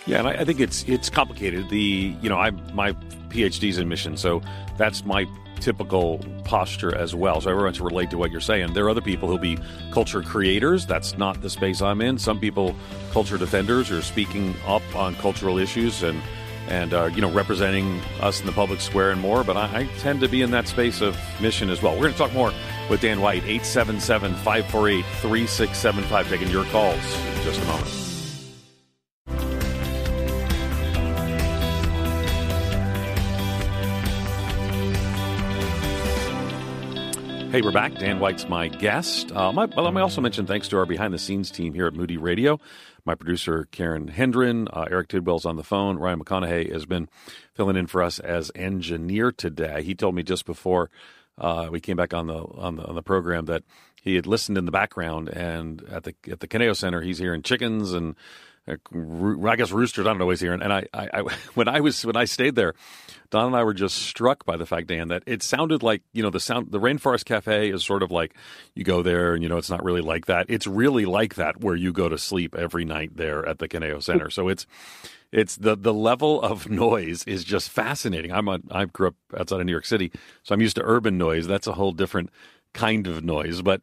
Yeah, 0.07 0.19
and 0.19 0.29
I, 0.29 0.33
I 0.33 0.45
think 0.45 0.61
it's 0.61 0.83
it's 0.85 1.09
complicated. 1.09 1.69
The 1.69 2.17
you 2.21 2.29
know 2.29 2.37
I 2.37 2.51
my 2.51 2.93
PhD's 3.29 3.79
in 3.79 3.89
mission, 3.89 4.17
so 4.17 4.43
that's 4.77 5.05
my 5.05 5.27
typical 5.61 6.19
posture 6.45 6.95
as 6.97 7.15
well. 7.15 7.41
So 7.41 7.49
I 7.49 7.53
everyone 7.53 7.73
to 7.75 7.85
relate 7.85 8.11
to 8.11 8.19
what 8.19 8.33
you're 8.33 8.41
saying. 8.41 8.73
There 8.73 8.85
are 8.85 8.91
other 8.91 9.01
people 9.01 9.29
who'll 9.29 9.39
be 9.39 9.59
culture 9.93 10.21
creators. 10.21 10.87
That's 10.87 11.17
not 11.17 11.41
the 11.41 11.49
space 11.49 11.81
I'm 11.81 12.01
in. 12.01 12.19
Some 12.19 12.41
people, 12.41 12.75
culture 13.13 13.39
defenders, 13.39 13.93
are 13.93 14.03
speaking 14.03 14.57
up 14.67 14.83
on 14.97 15.15
cultural 15.17 15.59
issues 15.59 16.03
and 16.03 16.21
and 16.69 16.95
uh, 16.95 17.07
you 17.07 17.21
know 17.21 17.29
representing 17.31 18.01
us 18.21 18.39
in 18.41 18.47
the 18.47 18.53
public 18.53 18.81
square 18.81 19.11
and 19.11 19.21
more. 19.21 19.43
But 19.45 19.57
I, 19.57 19.81
I, 19.81 19.87
tend 19.99 20.21
to 20.21 20.29
be 20.29 20.43
in 20.43 20.53
that 20.53 20.69
space 20.69 21.01
of 21.01 21.19
mission 21.41 21.71
as 21.71 21.83
well. 21.83 21.95
We're 21.95 22.03
going 22.03 22.13
to 22.13 22.19
talk 22.19 22.33
more 22.33 22.53
with 22.89 23.01
Dan 23.01 23.21
White, 23.21 23.43
877-548-3675, 23.45 26.29
taking 26.29 26.49
your 26.49 26.65
calls 26.67 26.97
in 26.97 27.43
just 27.43 27.61
a 27.63 27.65
moment. 27.67 28.12
Hey, 37.53 37.61
we're 37.61 37.71
back. 37.71 37.97
Dan 37.97 38.19
White's 38.19 38.49
my 38.49 38.69
guest. 38.69 39.31
Uh, 39.31 39.53
well, 39.55 39.85
let 39.85 39.93
me 39.93 40.01
also 40.01 40.23
mention 40.23 40.47
thanks 40.47 40.69
to 40.69 40.79
our 40.79 40.87
behind 40.87 41.13
the 41.13 41.19
scenes 41.19 41.51
team 41.51 41.75
here 41.75 41.87
at 41.87 41.93
Moody 41.93 42.17
Radio. 42.17 42.59
My 43.05 43.15
producer, 43.15 43.69
Karen 43.71 44.09
Hendren, 44.09 44.69
uh, 44.73 44.87
Eric 44.91 45.09
Tidwell's 45.09 45.45
on 45.45 45.57
the 45.57 45.63
phone. 45.63 45.99
Ryan 45.99 46.21
McConaughey 46.21 46.73
has 46.73 46.87
been 46.87 47.11
filling 47.53 47.77
in 47.77 47.89
for 47.89 48.03
us 48.03 48.19
as 48.21 48.51
engineer 48.55 49.33
today. 49.33 49.83
He 49.83 49.95
told 49.95 50.15
me 50.15 50.23
just 50.23 50.47
before 50.47 50.89
uh, 51.37 51.69
we 51.71 51.79
came 51.79 51.99
back 51.99 52.15
on 52.15 52.27
the, 52.27 52.39
on 52.39 52.77
the 52.77 52.87
on 52.87 52.95
the 52.95 53.03
program 53.03 53.45
that 53.45 53.65
he 54.01 54.15
had 54.15 54.27
listened 54.27 54.57
in 54.57 54.65
the 54.65 54.73
background, 54.73 55.29
and 55.29 55.83
at 55.91 56.05
the 56.05 56.15
at 56.31 56.41
the 56.41 56.49
Kineo 56.49 56.75
Center, 56.75 57.03
he's 57.03 57.19
hearing 57.19 57.43
chickens 57.43 57.93
and 57.93 58.17
I 58.69 59.57
guess 59.57 59.73
roosters. 59.73 60.07
I 60.07 60.11
don't 60.11 60.19
know 60.19 60.27
what 60.27 60.33
he's 60.33 60.41
hearing. 60.41 60.63
And 60.63 60.73
I, 60.73 60.87
I, 60.95 61.21
when 61.55 61.69
I 61.69 61.81
was 61.81 62.05
when 62.07 62.17
I 62.17 62.25
stayed 62.25 62.55
there, 62.55 62.75
Don 63.31 63.47
and 63.47 63.57
I 63.57 63.65
were 63.65 63.75
just 63.75 63.97
struck 63.97 64.45
by 64.45 64.57
the 64.57 64.67
fact, 64.67 64.87
Dan, 64.87 65.09
that 65.09 65.25
it 65.27 65.43
sounded 65.43 65.83
like 65.83 66.03
you 66.13 66.23
know 66.23 66.31
the 66.31 66.41
sound. 66.41 66.71
The 66.71 66.81
Rainforest 66.81 67.25
Cafe 67.25 67.71
is 67.71 67.85
sort 67.85 68.03
of 68.03 68.11
like 68.11 68.35
you 68.75 68.85
go 68.85 69.03
there 69.03 69.35
and 69.35 69.43
you 69.43 69.49
know 69.49 69.57
it's 69.57 69.71
not 69.71 69.83
really 69.83 70.01
like 70.01 70.27
that. 70.27 70.47
It's 70.49 70.67
really 70.67 71.07
like 71.07 71.35
that 71.35 71.61
where 71.61 71.75
you 71.75 71.93
go 71.93 72.09
to 72.09 72.19
sleep 72.19 72.55
every 72.55 72.85
night 72.85 73.17
there 73.17 73.47
at 73.47 73.59
the 73.59 73.69
Kineo 73.69 74.03
Center. 74.03 74.31
So 74.31 74.49
it's 74.49 74.67
it's 75.33 75.57
the 75.57 75.77
the 75.77 75.95
level 75.95 76.41
of 76.41 76.71
noise 76.71 77.25
is 77.25 77.43
just 77.43 77.69
fascinating. 77.69 78.33
I'm 78.33 78.47
a, 78.49 78.61
I 78.71 78.85
grew 78.85 79.09
up 79.09 79.17
outside 79.37 79.61
of 79.61 79.67
New 79.67 79.73
York 79.73 79.87
City, 79.87 80.13
so 80.45 80.55
I'm 80.55 80.61
used 80.61 80.77
to 80.77 80.83
urban 80.85 81.19
noise. 81.19 81.49
That's 81.49 81.67
a 81.67 81.73
whole 81.73 81.93
different 81.93 82.31
kind 82.75 83.07
of 83.09 83.25
noise, 83.25 83.61
but. 83.61 83.83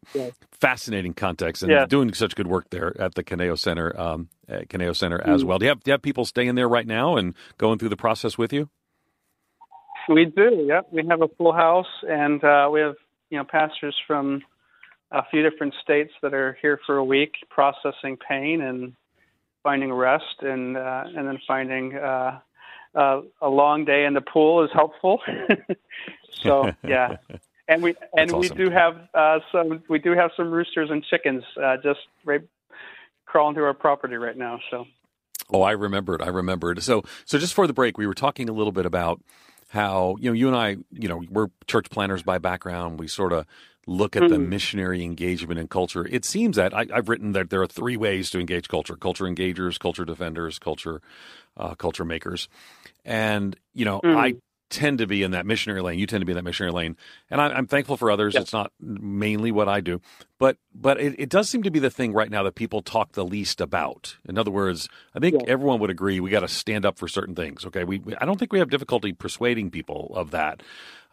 Fascinating 0.62 1.14
context 1.14 1.64
and 1.64 1.72
yeah. 1.72 1.86
doing 1.86 2.14
such 2.14 2.36
good 2.36 2.48
work 2.48 2.70
there 2.70 3.00
at 3.00 3.16
the 3.16 3.24
Kineo 3.24 3.58
Center, 3.58 3.98
um, 4.00 4.30
Kineo 4.50 4.96
Center 4.96 5.22
as 5.22 5.44
mm. 5.44 5.48
well. 5.48 5.58
Do 5.58 5.66
you 5.66 5.70
have 5.70 5.84
do 5.84 5.90
you 5.90 5.94
have 5.94 6.02
people 6.02 6.26
staying 6.26 6.56
there 6.56 6.68
right 6.68 6.86
now 6.86 7.16
and 7.16 7.34
going 7.58 7.80
through 7.80 7.90
the 7.90 7.98
process 7.98 8.38
with 8.38 8.52
you? 8.52 8.70
We 10.10 10.26
do. 10.26 10.66
Yep, 10.68 10.88
we 10.92 11.06
have 11.08 11.22
a 11.22 11.28
full 11.38 11.54
house, 11.54 11.88
and 12.08 12.44
uh, 12.44 12.70
we 12.72 12.82
have 12.82 12.96
you 13.30 13.38
know 13.38 13.46
pastors 13.46 13.96
from 14.08 14.42
a 15.12 15.24
few 15.32 15.48
different 15.48 15.76
states 15.82 16.12
that 16.22 16.34
are 16.34 16.58
here 16.62 16.80
for 16.86 16.98
a 16.98 17.04
week, 17.04 17.36
processing 17.50 18.18
pain 18.18 18.62
and 18.62 18.94
finding 19.64 19.94
rest, 19.94 20.42
and 20.42 20.78
uh, 20.78 21.04
and 21.06 21.28
then 21.28 21.40
finding. 21.48 21.96
Uh, 21.96 22.40
uh, 22.96 23.22
a 23.44 23.48
long 23.48 23.86
day 23.86 24.06
in 24.06 24.16
the 24.16 24.22
pool 24.22 24.64
is 24.64 24.72
helpful. 24.74 25.22
so 26.32 26.72
yeah, 26.84 27.18
and 27.70 27.84
we 27.84 27.96
and 28.18 28.32
awesome. 28.32 28.58
we 28.58 28.66
do 28.66 28.70
have 28.72 29.00
uh, 29.14 29.40
some 29.52 29.84
we 29.88 30.00
do 30.00 30.12
have 30.12 30.32
some 30.36 30.52
roosters 30.52 30.90
and 30.90 31.06
chickens 31.06 31.44
uh, 31.64 31.78
just 31.78 32.00
right 32.26 32.42
crawling 33.26 33.56
through 33.56 33.66
our 33.66 33.74
property 33.74 34.16
right 34.16 34.36
now. 34.36 34.60
So. 34.70 34.86
Oh, 35.52 35.62
I 35.62 35.72
remembered. 35.72 36.22
I 36.22 36.28
remembered. 36.28 36.84
So, 36.84 37.04
so 37.26 37.38
just 37.38 37.54
for 37.54 37.66
the 37.66 37.74
break, 37.74 37.98
we 37.98 38.06
were 38.06 38.14
talking 38.14 38.50
a 38.50 38.54
little 38.54 38.72
bit 38.72 38.86
about 38.86 39.22
how 39.70 40.16
you 40.20 40.30
know 40.30 40.34
you 40.34 40.48
and 40.48 40.58
I, 40.58 40.78
you 40.92 41.08
know, 41.08 41.24
we're 41.30 41.48
church 41.68 41.90
planners 41.90 42.24
by 42.24 42.40
background. 42.40 43.00
We 43.00 43.08
sort 43.08 43.34
of 43.34 43.46
look 43.88 44.16
at 44.16 44.24
mm-hmm. 44.24 44.34
the 44.34 44.40
missionary 44.40 45.04
engagement 45.04 45.60
and 45.60 45.70
culture. 45.70 46.06
It 46.08 46.26
seems 46.26 46.56
that 46.58 46.74
I, 46.74 46.86
have 46.94 47.10
written 47.10 47.32
that 47.32 47.50
there 47.50 47.62
are 47.62 47.68
three 47.68 47.98
ways 47.98 48.30
to 48.32 48.40
engage 48.40 48.68
culture: 48.68 48.96
culture 48.96 49.26
engagers, 49.26 49.80
culture 49.80 50.06
defenders, 50.06 50.60
culture 50.60 51.02
uh, 51.58 51.76
culture 51.76 52.06
makers. 52.06 52.48
And 53.06 53.56
you 53.74 53.86
know, 53.86 54.02
mm-hmm. 54.02 54.18
I 54.18 54.36
tend 54.70 55.00
to 55.00 55.08
be 55.08 55.24
in 55.24 55.32
that 55.32 55.46
missionary 55.46 55.82
lane. 55.82 56.00
You 56.00 56.06
tend 56.06 56.22
to 56.22 56.26
be 56.26 56.32
in 56.32 56.36
that 56.36 56.44
missionary 56.44 56.72
lane, 56.72 56.96
and 57.30 57.42
I, 57.42 57.58
am 57.58 57.68
thankful 57.68 57.98
for 57.98 58.12
others. 58.12 58.36
It's 58.36 58.54
not 58.54 58.72
mainly 58.80 59.52
what 59.52 59.68
I 59.68 59.82
do, 59.82 60.02
but 60.38 60.58
but 60.74 61.00
it, 61.00 61.16
it, 61.20 61.30
does 61.30 61.50
seem 61.50 61.64
to 61.64 61.72
be 61.72 61.80
the 61.80 61.90
thing 61.90 62.14
right 62.14 62.30
now 62.30 62.44
that 62.44 62.56
people 62.56 62.82
talk 62.82 63.14
the 63.14 63.26
least 63.26 63.62
about. 63.62 64.18
In 64.28 64.38
other 64.38 64.52
words, 64.52 64.88
I 65.16 65.20
think 65.20 65.36
yeah. 65.36 65.52
everyone 65.52 65.80
would 65.80 65.90
agree 65.90 66.20
we 66.20 66.30
got 66.30 66.42
to 66.42 66.48
stand 66.48 66.86
up 66.86 66.98
for 66.98 67.08
certain 67.08 67.36
things. 67.36 67.66
Okay, 67.66 67.84
we 67.84 68.02
I 68.20 68.26
don't 68.26 68.38
think 68.38 68.54
we 68.54 68.60
have 68.60 68.70
difficulty 68.70 69.12
persuading 69.12 69.72
people 69.72 70.12
of 70.16 70.32
that. 70.32 70.62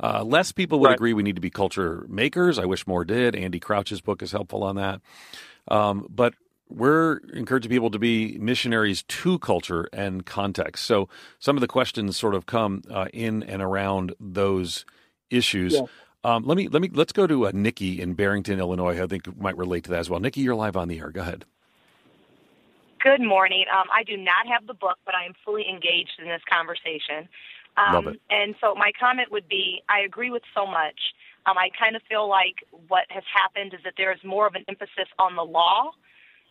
Uh, 0.02 0.22
less 0.22 0.52
people 0.52 0.78
would 0.80 0.88
right. 0.88 0.94
agree 0.94 1.14
we 1.14 1.22
need 1.22 1.36
to 1.36 1.40
be 1.40 1.50
culture 1.50 2.04
makers. 2.08 2.58
I 2.58 2.66
wish 2.66 2.86
more 2.86 3.04
did. 3.04 3.34
Andy 3.34 3.58
Crouch's 3.58 4.00
book 4.00 4.22
is 4.22 4.32
helpful 4.32 4.62
on 4.62 4.76
that. 4.76 5.00
Um, 5.68 6.06
but 6.10 6.34
we're 6.68 7.18
encouraging 7.32 7.70
people 7.70 7.90
to 7.90 7.98
be 7.98 8.38
missionaries 8.38 9.02
to 9.04 9.38
culture 9.38 9.88
and 9.92 10.26
context. 10.26 10.84
So 10.84 11.08
some 11.38 11.56
of 11.56 11.60
the 11.60 11.68
questions 11.68 12.16
sort 12.16 12.34
of 12.34 12.46
come 12.46 12.82
uh, 12.90 13.06
in 13.12 13.42
and 13.42 13.62
around 13.62 14.14
those 14.18 14.84
issues. 15.30 15.74
Yeah. 15.74 15.82
Um, 16.24 16.44
let 16.44 16.56
me 16.56 16.66
let 16.68 16.82
me 16.82 16.90
let's 16.92 17.12
go 17.12 17.26
to 17.26 17.46
uh, 17.46 17.52
Nikki 17.54 18.00
in 18.00 18.14
Barrington, 18.14 18.58
Illinois. 18.58 19.00
I 19.00 19.06
think 19.06 19.38
might 19.40 19.56
relate 19.56 19.84
to 19.84 19.90
that 19.90 20.00
as 20.00 20.10
well. 20.10 20.18
Nikki, 20.18 20.40
you're 20.40 20.56
live 20.56 20.76
on 20.76 20.88
the 20.88 20.98
air. 20.98 21.10
Go 21.10 21.20
ahead. 21.20 21.44
Good 23.00 23.20
morning. 23.20 23.66
Um, 23.72 23.86
I 23.94 24.02
do 24.02 24.16
not 24.16 24.48
have 24.48 24.66
the 24.66 24.74
book, 24.74 24.98
but 25.04 25.14
I 25.14 25.24
am 25.24 25.34
fully 25.44 25.68
engaged 25.68 26.18
in 26.18 26.24
this 26.24 26.42
conversation. 26.50 27.28
Um, 27.76 27.94
Love 27.94 28.06
it. 28.08 28.20
And 28.30 28.56
so 28.60 28.74
my 28.74 28.90
comment 28.98 29.30
would 29.30 29.48
be 29.48 29.82
I 29.88 30.00
agree 30.00 30.30
with 30.30 30.42
so 30.52 30.66
much. 30.66 30.98
Um, 31.46 31.56
I 31.56 31.68
kind 31.78 31.94
of 31.94 32.02
feel 32.08 32.28
like 32.28 32.56
what 32.88 33.04
has 33.10 33.22
happened 33.32 33.74
is 33.74 33.80
that 33.84 33.94
there 33.96 34.10
is 34.10 34.18
more 34.24 34.48
of 34.48 34.56
an 34.56 34.64
emphasis 34.68 35.06
on 35.20 35.36
the 35.36 35.44
law 35.44 35.92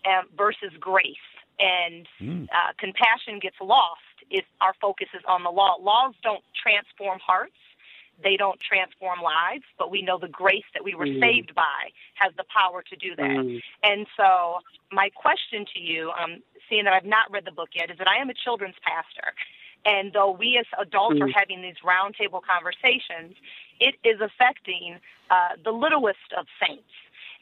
um, 0.05 0.27
versus 0.37 0.71
grace. 0.79 1.15
And 1.59 2.07
Mm. 2.21 2.47
uh, 2.51 2.73
compassion 2.77 3.39
gets 3.39 3.55
lost 3.61 4.01
if 4.29 4.45
our 4.61 4.73
focus 4.81 5.07
is 5.13 5.23
on 5.27 5.43
the 5.43 5.51
law. 5.51 5.77
Laws 5.79 6.13
don't 6.21 6.43
transform 6.61 7.19
hearts, 7.19 7.55
they 8.21 8.37
don't 8.37 8.59
transform 8.59 9.21
lives, 9.21 9.63
but 9.77 9.89
we 9.91 10.01
know 10.01 10.17
the 10.17 10.27
grace 10.27 10.65
that 10.73 10.83
we 10.83 10.95
were 10.95 11.05
Mm. 11.05 11.19
saved 11.19 11.55
by 11.55 11.91
has 12.15 12.33
the 12.35 12.45
power 12.45 12.81
to 12.83 12.95
do 12.95 13.15
that. 13.15 13.37
Mm. 13.37 13.61
And 13.83 14.07
so, 14.17 14.61
my 14.91 15.09
question 15.09 15.65
to 15.73 15.79
you, 15.79 16.11
um, 16.11 16.41
seeing 16.69 16.85
that 16.85 16.93
I've 16.93 17.05
not 17.05 17.29
read 17.31 17.45
the 17.45 17.51
book 17.51 17.69
yet, 17.73 17.89
is 17.91 17.97
that 17.97 18.07
I 18.07 18.17
am 18.17 18.29
a 18.29 18.33
children's 18.33 18.79
pastor. 18.81 19.33
And 19.85 20.13
though 20.13 20.31
we 20.31 20.57
as 20.57 20.65
adults 20.79 21.19
are 21.21 21.27
Mm. 21.27 21.33
having 21.33 21.61
these 21.61 21.77
roundtable 21.83 22.41
conversations, 22.41 23.35
it 23.79 23.95
is 24.03 24.19
affecting 24.21 24.99
uh, 25.29 25.55
the 25.63 25.71
littlest 25.71 26.33
of 26.37 26.47
saints. 26.59 26.91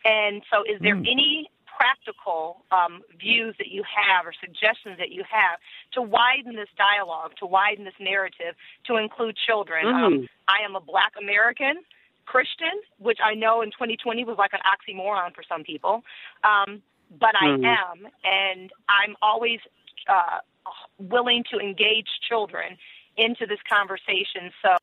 And 0.06 0.44
so, 0.50 0.64
is 0.64 0.80
there 0.82 0.96
Mm. 0.96 1.08
any 1.12 1.50
practical 1.78 2.64
um, 2.72 3.02
views 3.20 3.56
that 3.58 3.68
you 3.68 3.84
have 3.84 4.26
or 4.26 4.34
suggestions 4.40 4.98
that 4.98 5.12
you 5.12 5.24
have 5.30 5.60
to 5.94 6.02
widen 6.02 6.56
this 6.56 6.70
dialogue, 6.78 7.32
to 7.40 7.46
widen 7.46 7.86
this 7.86 8.00
narrative, 8.00 8.56
to 8.86 8.98
include 8.98 9.36
children? 9.36 9.88
Um, 9.88 10.14
Mm. 10.14 10.30
I 10.48 10.60
am 10.66 10.76
a 10.76 10.82
black 10.82 11.14
American 11.20 11.84
Christian, 12.26 12.76
which 13.00 13.20
I 13.24 13.34
know 13.34 13.62
in 13.62 13.72
2020 13.72 14.24
was 14.26 14.38
like 14.38 14.54
an 14.54 14.60
oxymoron 14.66 15.34
for 15.36 15.44
some 15.48 15.64
people. 15.64 16.04
Um, 16.44 16.82
but 17.20 17.36
I 17.36 17.48
Mhm. 17.48 17.66
am, 17.66 18.08
and 18.24 18.72
I'm 18.90 19.16
always 19.22 19.60
uh, 20.08 20.40
willing 20.98 21.44
to 21.52 21.60
engage 21.60 22.08
children 22.28 22.78
into 23.18 23.46
this 23.46 23.62
conversation. 23.70 24.52
So, 24.62 24.78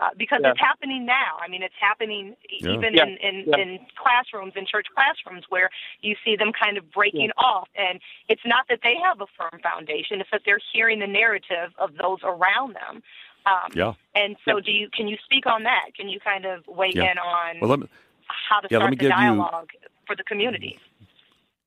uh, 0.00 0.10
because 0.16 0.40
Yeah. 0.42 0.50
it's 0.50 0.60
happening 0.60 1.04
now. 1.06 1.38
I 1.40 1.48
mean, 1.48 1.62
it's 1.62 1.74
happening 1.80 2.36
Yeah. 2.50 2.72
even 2.74 2.94
Yeah. 2.94 3.04
in, 3.04 3.16
in, 3.18 3.60
in 3.60 3.86
classrooms, 3.96 4.52
in 4.56 4.64
church 4.66 4.86
classrooms, 4.94 5.44
where 5.48 5.70
you 6.00 6.14
see 6.24 6.36
them 6.36 6.52
kind 6.52 6.78
of 6.78 6.90
breaking 6.92 7.30
off. 7.36 7.68
And 7.76 8.00
it's 8.28 8.42
not 8.46 8.66
that 8.68 8.80
they 8.82 8.94
have 9.02 9.20
a 9.20 9.26
firm 9.36 9.60
foundation; 9.62 10.20
it's 10.20 10.30
that 10.30 10.42
they're 10.44 10.60
hearing 10.72 10.98
the 11.00 11.06
narrative 11.06 11.72
of 11.78 11.96
those 11.96 12.18
around 12.22 12.74
them. 12.74 13.02
Um, 13.46 13.70
Yeah. 13.74 13.92
and 14.14 14.36
so, 14.44 14.60
do 14.60 14.70
you 14.72 14.88
can 14.92 15.08
you 15.08 15.16
speak 15.24 15.46
on 15.46 15.62
that? 15.64 15.90
Can 15.96 16.08
you 16.08 16.20
kind 16.20 16.44
of 16.44 16.66
weigh 16.66 16.90
in 16.94 17.18
on 17.18 17.60
Well, 17.60 17.70
let 17.70 17.78
me, 17.80 17.88
how 18.28 18.60
to 18.60 18.68
yeah, 18.70 18.78
let 18.78 18.82
start 18.82 18.90
me 18.90 18.96
the 18.96 19.00
give 19.00 19.10
you- 19.10 19.16
dialogue 19.16 19.70
for 20.06 20.14
the 20.16 20.24
community? 20.24 20.78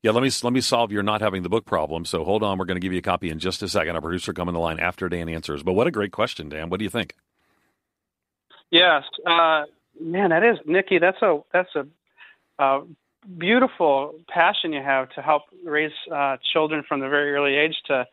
yeah, 0.02 0.10
let 0.12 0.22
me 0.22 0.30
let 0.42 0.52
me 0.52 0.60
solve 0.60 0.90
your 0.92 1.02
not 1.02 1.20
having 1.20 1.42
the 1.42 1.48
book 1.48 1.64
problem. 1.64 2.04
So 2.04 2.24
hold 2.24 2.42
on, 2.42 2.58
we're 2.58 2.64
going 2.66 2.76
to 2.76 2.80
give 2.80 2.92
you 2.92 2.98
a 2.98 3.02
copy 3.02 3.30
in 3.30 3.38
just 3.38 3.62
a 3.62 3.68
second. 3.68 3.94
Our 3.96 4.02
producer 4.02 4.32
coming 4.32 4.52
the 4.54 4.60
line 4.60 4.78
after 4.80 5.08
Dan 5.08 5.28
answers. 5.28 5.62
But 5.62 5.72
what 5.74 5.86
a 5.86 5.90
great 5.90 6.12
question, 6.12 6.48
Dan. 6.48 6.70
What 6.70 6.78
do 6.78 6.84
you 6.84 6.90
think? 6.90 7.14
Yes, 8.72 9.02
uh, 9.26 9.64
man, 10.00 10.30
that 10.30 10.42
is 10.42 10.56
Nikki. 10.64 10.98
That's 10.98 11.20
a 11.20 11.40
that's 11.52 11.68
a 11.76 11.86
uh, 12.58 12.80
beautiful 13.38 14.14
passion 14.30 14.72
you 14.72 14.82
have 14.82 15.10
to 15.10 15.20
help 15.20 15.42
raise 15.62 15.92
uh, 16.10 16.38
children 16.54 16.82
from 16.88 17.00
the 17.00 17.08
very 17.08 17.34
early 17.34 17.54
age 17.54 17.76
to 17.88 18.06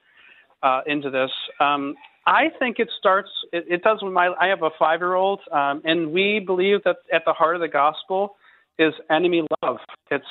uh, 0.61 0.81
into 0.85 1.09
this. 1.09 1.31
Um, 1.61 1.95
I 2.27 2.49
think 2.59 2.77
it 2.77 2.89
starts. 2.99 3.29
It, 3.53 3.67
it 3.69 3.83
does 3.83 3.99
with 4.03 4.11
my. 4.11 4.33
I 4.37 4.47
have 4.47 4.61
a 4.61 4.69
five 4.77 4.99
year 4.99 5.15
old, 5.15 5.39
um, 5.49 5.81
and 5.85 6.11
we 6.11 6.43
believe 6.45 6.83
that 6.83 6.97
at 7.11 7.23
the 7.25 7.31
heart 7.31 7.55
of 7.55 7.61
the 7.61 7.69
gospel 7.69 8.35
is 8.77 8.93
enemy 9.09 9.47
love. 9.63 9.77
It's 10.11 10.25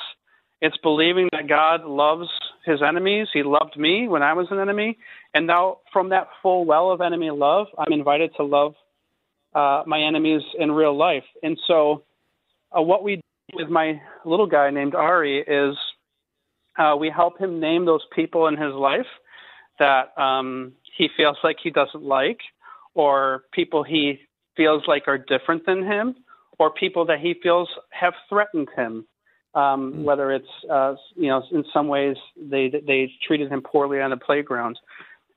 it's 0.61 0.77
believing 0.77 1.27
that 1.31 1.47
God 1.47 1.85
loves 1.85 2.29
His 2.67 2.83
enemies. 2.87 3.29
He 3.33 3.41
loved 3.41 3.77
me 3.77 4.07
when 4.07 4.21
I 4.21 4.33
was 4.33 4.45
an 4.51 4.59
enemy, 4.59 4.99
and 5.33 5.47
now 5.47 5.79
from 5.91 6.09
that 6.09 6.27
full 6.43 6.65
well 6.65 6.91
of 6.91 7.01
enemy 7.01 7.31
love, 7.31 7.65
I'm 7.79 7.91
invited 7.91 8.29
to 8.35 8.43
love 8.43 8.75
uh, 9.53 9.83
my 9.85 10.01
enemies 10.01 10.41
in 10.57 10.71
real 10.71 10.95
life. 10.95 11.23
And 11.43 11.57
so, 11.67 12.03
uh, 12.75 12.81
what 12.81 13.03
we 13.03 13.15
do 13.15 13.21
with 13.53 13.69
my 13.69 13.99
little 14.25 14.45
guy 14.45 14.69
named 14.69 14.95
Ari 14.95 15.39
is 15.39 15.75
uh, 16.77 16.95
we 16.95 17.09
help 17.09 17.39
him 17.39 17.59
name 17.59 17.85
those 17.85 18.05
people 18.15 18.47
in 18.47 18.55
his 18.55 18.73
life 18.73 19.07
that 19.79 20.17
um, 20.21 20.73
he 20.97 21.09
feels 21.17 21.37
like 21.43 21.57
he 21.61 21.69
doesn't 21.69 22.03
like, 22.03 22.39
or 22.93 23.43
people 23.53 23.83
he 23.83 24.19
feels 24.55 24.83
like 24.87 25.07
are 25.07 25.17
different 25.17 25.65
than 25.65 25.83
him, 25.83 26.15
or 26.59 26.71
people 26.71 27.05
that 27.05 27.19
he 27.19 27.35
feels 27.41 27.69
have 27.91 28.13
threatened 28.27 28.67
him. 28.75 29.05
Um, 29.55 30.03
Whether 30.03 30.31
it's 30.31 30.45
uh, 30.71 30.93
you 31.15 31.27
know 31.27 31.41
in 31.51 31.63
some 31.73 31.87
ways 31.87 32.15
they 32.39 32.69
they 32.69 33.11
treated 33.25 33.51
him 33.51 33.61
poorly 33.61 33.99
on 33.99 34.11
the 34.11 34.17
playground, 34.17 34.77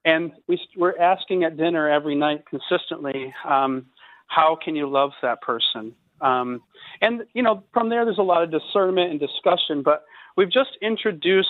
and 0.05 0.33
we, 0.49 0.61
we're 0.77 0.99
asking 0.99 1.45
at 1.45 1.57
dinner 1.57 1.89
every 1.89 2.15
night 2.15 2.45
consistently. 2.47 3.33
Um, 3.49 3.87
how 4.35 4.57
can 4.63 4.75
you 4.75 4.89
love 4.89 5.11
that 5.23 5.43
person? 5.43 5.95
Um, 6.21 6.63
and 7.01 7.23
you 7.35 7.43
know, 7.43 7.65
from 7.73 7.89
there, 7.91 8.05
there's 8.05 8.19
a 8.19 8.23
lot 8.23 8.43
of 8.43 8.51
discernment 8.51 9.11
and 9.11 9.21
discussion. 9.21 9.83
But 9.85 10.05
we've 10.37 10.51
just 10.51 10.71
introduced 10.81 11.49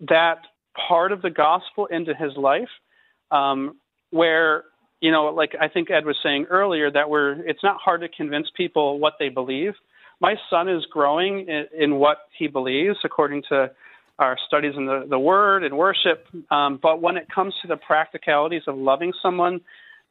that 0.00 0.38
part 0.88 1.12
of 1.12 1.22
the 1.22 1.30
gospel 1.30 1.86
into 1.86 2.14
his 2.14 2.36
life, 2.36 2.68
um, 3.30 3.76
where 4.10 4.64
you 5.00 5.12
know, 5.12 5.26
like 5.26 5.52
I 5.60 5.68
think 5.68 5.90
Ed 5.90 6.04
was 6.04 6.16
saying 6.22 6.46
earlier, 6.50 6.90
that 6.90 7.08
we're 7.08 7.32
it's 7.48 7.62
not 7.62 7.76
hard 7.82 8.00
to 8.02 8.08
convince 8.08 8.48
people 8.56 8.98
what 8.98 9.14
they 9.18 9.28
believe. 9.28 9.74
My 10.20 10.34
son 10.50 10.68
is 10.68 10.84
growing 10.90 11.46
in, 11.48 11.66
in 11.78 11.94
what 11.94 12.18
he 12.36 12.48
believes 12.48 12.96
according 13.04 13.44
to 13.50 13.70
our 14.18 14.36
studies 14.48 14.72
in 14.76 14.86
the, 14.86 15.06
the 15.08 15.18
Word 15.18 15.62
and 15.62 15.78
worship. 15.78 16.26
Um, 16.50 16.80
but 16.82 17.00
when 17.00 17.16
it 17.16 17.28
comes 17.32 17.54
to 17.62 17.68
the 17.68 17.76
practicalities 17.76 18.62
of 18.66 18.76
loving 18.76 19.12
someone 19.22 19.60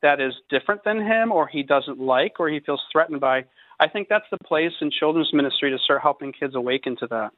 that 0.01 0.21
is 0.21 0.33
different 0.49 0.83
than 0.83 0.99
him 0.99 1.31
or 1.31 1.47
he 1.47 1.63
doesn't 1.63 1.99
like 1.99 2.39
or 2.39 2.49
he 2.49 2.59
feels 2.59 2.81
threatened 2.91 3.19
by, 3.19 3.45
I 3.79 3.87
think 3.87 4.07
that's 4.09 4.25
the 4.31 4.37
place 4.37 4.73
in 4.81 4.91
children's 4.91 5.33
ministry 5.33 5.71
to 5.71 5.77
start 5.79 6.01
helping 6.01 6.33
kids 6.33 6.55
awaken 6.55 6.95
to 6.97 7.07
that. 7.07 7.31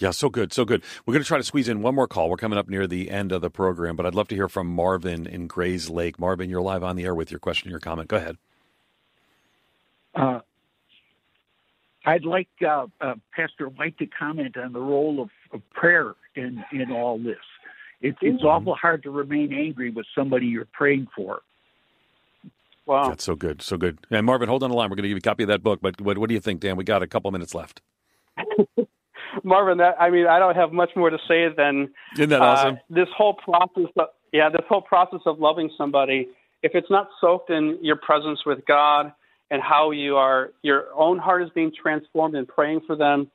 Yeah, 0.00 0.12
so 0.12 0.30
good, 0.30 0.52
so 0.52 0.64
good. 0.64 0.82
We're 1.04 1.12
going 1.12 1.22
to 1.22 1.28
try 1.28 1.36
to 1.36 1.44
squeeze 1.44 1.68
in 1.68 1.82
one 1.82 1.94
more 1.94 2.08
call. 2.08 2.30
We're 2.30 2.36
coming 2.36 2.58
up 2.58 2.68
near 2.68 2.86
the 2.86 3.10
end 3.10 3.32
of 3.32 3.42
the 3.42 3.50
program, 3.50 3.96
but 3.96 4.06
I'd 4.06 4.14
love 4.14 4.28
to 4.28 4.34
hear 4.34 4.48
from 4.48 4.66
Marvin 4.66 5.26
in 5.26 5.46
Grayslake. 5.46 6.18
Marvin, 6.18 6.48
you're 6.48 6.62
live 6.62 6.82
on 6.82 6.96
the 6.96 7.04
air 7.04 7.14
with 7.14 7.30
your 7.30 7.40
question, 7.40 7.70
your 7.70 7.80
comment. 7.80 8.08
Go 8.08 8.16
ahead. 8.16 8.36
Uh, 10.14 10.40
I'd 12.06 12.24
like 12.24 12.48
uh, 12.66 12.86
uh, 13.00 13.14
Pastor 13.34 13.68
White 13.68 13.98
to 13.98 14.06
comment 14.06 14.56
on 14.56 14.72
the 14.72 14.80
role 14.80 15.20
of, 15.20 15.30
of 15.52 15.68
prayer 15.70 16.14
in 16.34 16.64
in 16.72 16.90
all 16.90 17.18
this. 17.18 17.36
It's 18.00 18.18
it's 18.22 18.42
awful 18.42 18.74
hard 18.74 19.02
to 19.02 19.10
remain 19.10 19.52
angry 19.52 19.90
with 19.90 20.06
somebody 20.14 20.46
you're 20.46 20.68
praying 20.72 21.08
for. 21.14 21.40
Wow. 22.86 23.08
That's 23.08 23.24
so 23.24 23.36
good, 23.36 23.62
so 23.62 23.76
good. 23.76 23.98
And 24.10 24.26
Marvin, 24.26 24.48
hold 24.48 24.62
on 24.62 24.70
the 24.70 24.76
line. 24.76 24.90
We're 24.90 24.96
going 24.96 25.04
to 25.04 25.08
give 25.08 25.16
you 25.16 25.18
a 25.18 25.20
copy 25.20 25.44
of 25.44 25.48
that 25.48 25.62
book. 25.62 25.80
But 25.80 26.00
what, 26.00 26.18
what 26.18 26.28
do 26.28 26.34
you 26.34 26.40
think, 26.40 26.60
Dan? 26.60 26.76
We 26.76 26.82
got 26.82 27.02
a 27.02 27.06
couple 27.06 27.30
minutes 27.30 27.54
left. 27.54 27.80
Marvin, 29.44 29.78
that 29.78 29.94
I 30.00 30.10
mean, 30.10 30.26
I 30.26 30.38
don't 30.38 30.56
have 30.56 30.72
much 30.72 30.90
more 30.96 31.10
to 31.10 31.18
say 31.28 31.46
than 31.56 31.90
Isn't 32.14 32.30
that 32.30 32.42
uh, 32.42 32.44
awesome? 32.44 32.78
this 32.88 33.08
whole 33.16 33.34
process. 33.34 33.92
Of, 33.96 34.08
yeah, 34.32 34.48
this 34.48 34.64
whole 34.68 34.82
process 34.82 35.20
of 35.26 35.38
loving 35.38 35.70
somebody. 35.76 36.28
If 36.62 36.72
it's 36.74 36.90
not 36.90 37.08
soaked 37.20 37.50
in 37.50 37.78
your 37.80 37.96
presence 37.96 38.40
with 38.44 38.66
God 38.66 39.12
and 39.50 39.62
how 39.62 39.92
you 39.92 40.16
are, 40.16 40.52
your 40.62 40.86
own 40.94 41.18
heart 41.18 41.42
is 41.42 41.50
being 41.54 41.72
transformed 41.80 42.34
and 42.34 42.46
praying 42.46 42.82
for 42.86 42.96
them, 42.96 43.30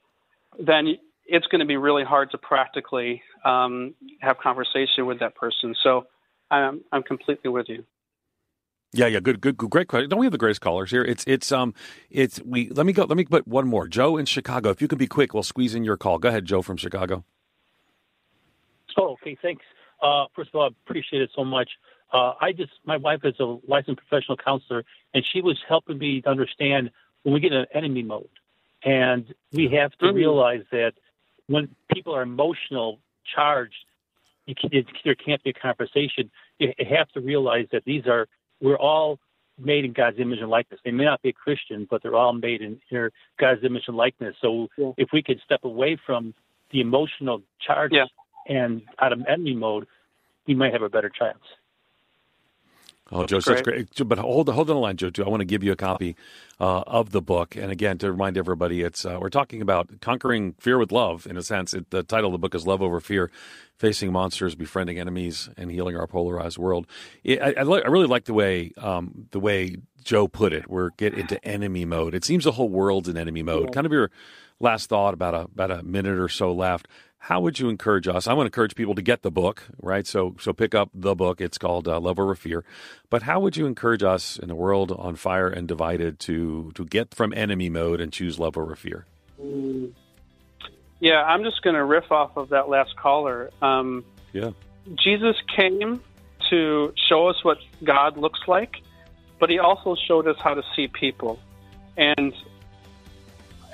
then 0.59 0.97
it's 1.26 1.47
going 1.47 1.59
to 1.59 1.65
be 1.65 1.78
really 1.78 2.03
hard 2.03 2.32
to 2.32 2.38
practically 2.38 3.21
um, 3.43 3.93
have 4.19 4.38
conversation 4.38 5.05
with 5.05 5.19
that 5.19 5.36
person. 5.36 5.76
So 5.84 6.05
I'm 6.51 6.82
I'm 6.91 7.03
completely 7.03 7.49
with 7.49 7.67
you. 7.69 7.84
Yeah, 8.93 9.07
yeah, 9.07 9.19
good, 9.19 9.41
good, 9.41 9.57
good, 9.57 9.69
great 9.69 9.88
question. 9.89 10.09
Don't 10.09 10.19
we 10.19 10.26
have 10.26 10.32
the 10.32 10.38
greatest 10.38 10.61
callers 10.61 10.89
here? 10.89 11.03
It's, 11.03 11.26
it's, 11.28 11.51
um, 11.51 11.73
it's 12.09 12.39
we. 12.45 12.69
Let 12.69 12.86
me 12.86 12.93
go. 12.93 13.03
Let 13.03 13.17
me 13.17 13.26
put 13.26 13.45
one 13.45 13.67
more. 13.67 13.89
Joe 13.89 14.15
in 14.15 14.26
Chicago. 14.26 14.69
If 14.69 14.82
you 14.82 14.88
can 14.88 14.97
be 14.97 15.07
quick, 15.07 15.34
we'll 15.34 15.43
squeeze 15.43 15.76
in 15.76 15.84
your 15.84 15.97
call. 15.97 16.17
Go 16.17 16.30
ahead, 16.30 16.45
Joe 16.45 16.61
from 16.61 16.78
Chicago. 16.78 17.26
Oh, 18.97 19.17
okay, 19.21 19.38
thanks. 19.41 19.63
Uh, 20.01 20.26
first 20.34 20.49
of 20.53 20.55
all, 20.55 20.63
I 20.63 20.67
appreciate 20.67 21.21
it 21.21 21.30
so 21.36 21.43
much. 21.43 21.69
Uh, 22.13 22.34
I 22.39 22.53
just, 22.53 22.71
my 22.86 22.95
wife 22.95 23.21
is 23.26 23.34
a 23.39 23.57
licensed 23.67 23.99
professional 24.07 24.38
counselor, 24.38 24.86
and 25.13 25.26
she 25.34 25.41
was 25.41 25.59
helping 25.67 25.97
me 25.97 26.21
to 26.21 26.30
understand 26.30 26.89
when 27.23 27.34
we 27.34 27.41
get 27.41 27.51
in 27.51 27.65
enemy 27.73 28.03
mode. 28.03 28.30
And 28.84 29.34
we 29.51 29.67
have 29.69 29.91
to 29.97 30.05
Mhm. 30.05 30.13
realize 30.13 30.63
that 30.71 30.93
when 31.48 31.70
people 31.93 32.16
are 32.16 32.22
emotional 32.22 33.00
charged, 33.36 33.76
you 34.46 34.56
can, 34.56 34.70
it, 34.72 34.86
there 35.04 35.16
can't 35.16 35.43
be 35.43 35.50
a 35.52 35.54
conversation. 35.54 36.30
You, 36.60 36.74
have 36.89 37.10
to 37.10 37.22
realize 37.22 37.66
that 37.72 37.84
these 37.86 38.06
are, 38.06 38.28
we're 38.62 38.78
all 38.78 39.20
made 39.58 39.86
in 39.86 39.93
God's 39.93 40.20
image 40.20 40.39
and 40.39 40.50
likeness. 40.50 40.80
They 40.84 40.91
may 40.91 41.06
not 41.06 41.22
be 41.22 41.30
a 41.30 41.34
Christian, 41.34 41.88
but 41.89 42.04
they're 42.04 42.16
all 42.16 42.34
made 42.34 42.62
in, 42.62 42.80
in 42.91 43.10
God's 43.39 43.64
image 43.64 43.84
and 43.88 43.98
likeness. 43.98 44.36
So 44.41 44.68
Yeah. 44.78 44.91
if 44.98 45.10
we 45.14 45.24
could 45.24 45.39
step 45.46 45.64
away 45.64 45.98
from 46.06 46.34
the 46.72 46.82
emotional 46.82 47.41
charge 47.66 47.91
Yeah. 47.93 48.06
and 48.48 48.82
out 49.00 49.14
of 49.14 49.22
enemy 49.28 49.56
mode, 49.56 49.88
we 50.48 50.56
might 50.56 50.74
have 50.74 50.82
a 50.82 50.89
better 50.89 51.10
chance. 51.10 51.39
Oh, 53.12 53.26
Joe, 53.26 53.39
that's 53.39 53.62
great. 53.62 53.88
But 54.03 54.18
hold 54.18 54.49
hold 54.49 54.70
on 54.70 54.76
the 54.76 54.80
line, 54.80 54.97
Joe. 54.97 55.12
Too. 55.12 55.24
I 55.24 55.30
want 55.30 55.41
to 55.41 55.45
give 55.45 55.64
you 55.64 55.72
a 55.72 55.76
copy 55.76 56.16
uh, 56.60 56.82
of 56.88 57.12
the 57.12 57.22
book. 57.22 57.56
And 57.56 57.72
again, 57.72 57.99
to 57.99 58.12
remind 58.12 58.36
everybody, 58.36 58.82
it's 58.82 59.06
uh, 59.06 59.20
we're 59.22 59.30
talking 59.30 59.62
about 59.62 60.01
conquering 60.01 60.53
fear 60.53 60.80
with 60.80 60.91
love. 60.91 61.28
In 61.28 61.38
a 61.38 61.43
sense, 61.43 61.76
it, 61.76 61.91
the 61.91 62.01
title 62.01 62.30
of 62.30 62.32
the 62.32 62.39
book 62.39 62.56
is 62.56 62.66
"Love 62.66 62.82
Over 62.82 62.99
Fear: 62.99 63.30
Facing 63.78 64.12
Monsters, 64.12 64.56
Befriending 64.56 64.97
Enemies, 64.97 65.49
and 65.56 65.70
Healing 65.70 65.95
Our 65.95 66.08
Polarized 66.08 66.58
World." 66.58 66.88
It, 67.24 67.39
I, 67.39 67.53
I, 67.60 67.64
li- 67.64 67.84
I, 67.86 67.89
really 67.89 68.08
like 68.08 68.26
the 68.26 68.34
way 68.34 68.72
um, 68.78 69.28
the 69.30 69.39
way 69.39 69.76
Joe 70.03 70.28
put 70.28 70.51
it. 70.51 70.68
We're 70.68 70.89
get 70.97 71.14
into 71.14 71.43
enemy 71.45 71.86
mode. 71.86 72.16
It 72.16 72.26
seems 72.26 72.45
the 72.45 72.53
whole 72.53 72.70
world's 72.70 73.08
in 73.08 73.18
enemy 73.18 73.43
mode. 73.43 73.66
Yeah. 73.66 73.72
Kind 73.72 73.86
of 73.86 73.91
your 73.91 74.10
last 74.60 74.89
thought 74.89 75.14
about 75.14 75.36
a 75.36 75.41
about 75.41 75.70
a 75.70 75.84
minute 75.84 76.18
or 76.18 76.30
so 76.30 76.51
left 76.51 76.88
how 77.26 77.41
would 77.41 77.57
you 77.57 77.69
encourage 77.69 78.07
us? 78.07 78.28
I 78.28 78.34
want 78.34 78.45
to 78.45 78.49
encourage 78.49 78.76
people 78.76 78.93
to 78.93 79.01
get 79.01 79.23
the 79.23 79.32
book, 79.32 79.63
right? 79.82 80.05
So, 80.05 80.36
so 80.39 80.53
pick 80.53 80.76
up 80.76 80.91
the 80.93 81.15
book. 81.15 81.41
It's 81.41 81.57
called 81.57 81.88
uh, 81.88 81.99
Love 81.99 82.19
Over 82.19 82.36
Fear. 82.36 82.63
But 83.09 83.23
how 83.23 83.39
would 83.39 83.57
you 83.57 83.65
encourage 83.65 84.03
us 84.03 84.38
in 84.38 84.51
a 84.51 84.55
world 84.55 84.91
on 84.91 85.15
fire 85.15 85.47
and 85.47 85.67
divided 85.67 86.19
to 86.19 86.71
to 86.76 86.86
get 86.86 87.15
from 87.15 87.34
enemy 87.34 87.67
mode 87.67 87.99
and 87.99 88.13
choose 88.13 88.38
love 88.38 88.59
over 88.59 88.76
fear? 88.76 89.07
Yeah, 90.99 91.23
I'm 91.23 91.43
just 91.43 91.63
going 91.63 91.76
to 91.76 91.84
riff 91.84 92.11
off 92.11 92.38
of 92.38 92.49
that 92.49 92.69
last 92.69 92.95
caller. 92.95 93.49
Um, 93.59 94.05
yeah, 94.32 94.51
Jesus 94.93 95.36
came 95.55 96.01
to 96.51 96.93
show 97.09 97.28
us 97.28 97.43
what 97.43 97.57
God 97.84 98.17
looks 98.17 98.41
like, 98.47 98.76
but 99.39 99.49
He 99.49 99.57
also 99.57 99.95
showed 100.07 100.28
us 100.28 100.38
how 100.43 100.53
to 100.53 100.61
see 100.76 100.89
people, 100.89 101.39
and 101.97 102.34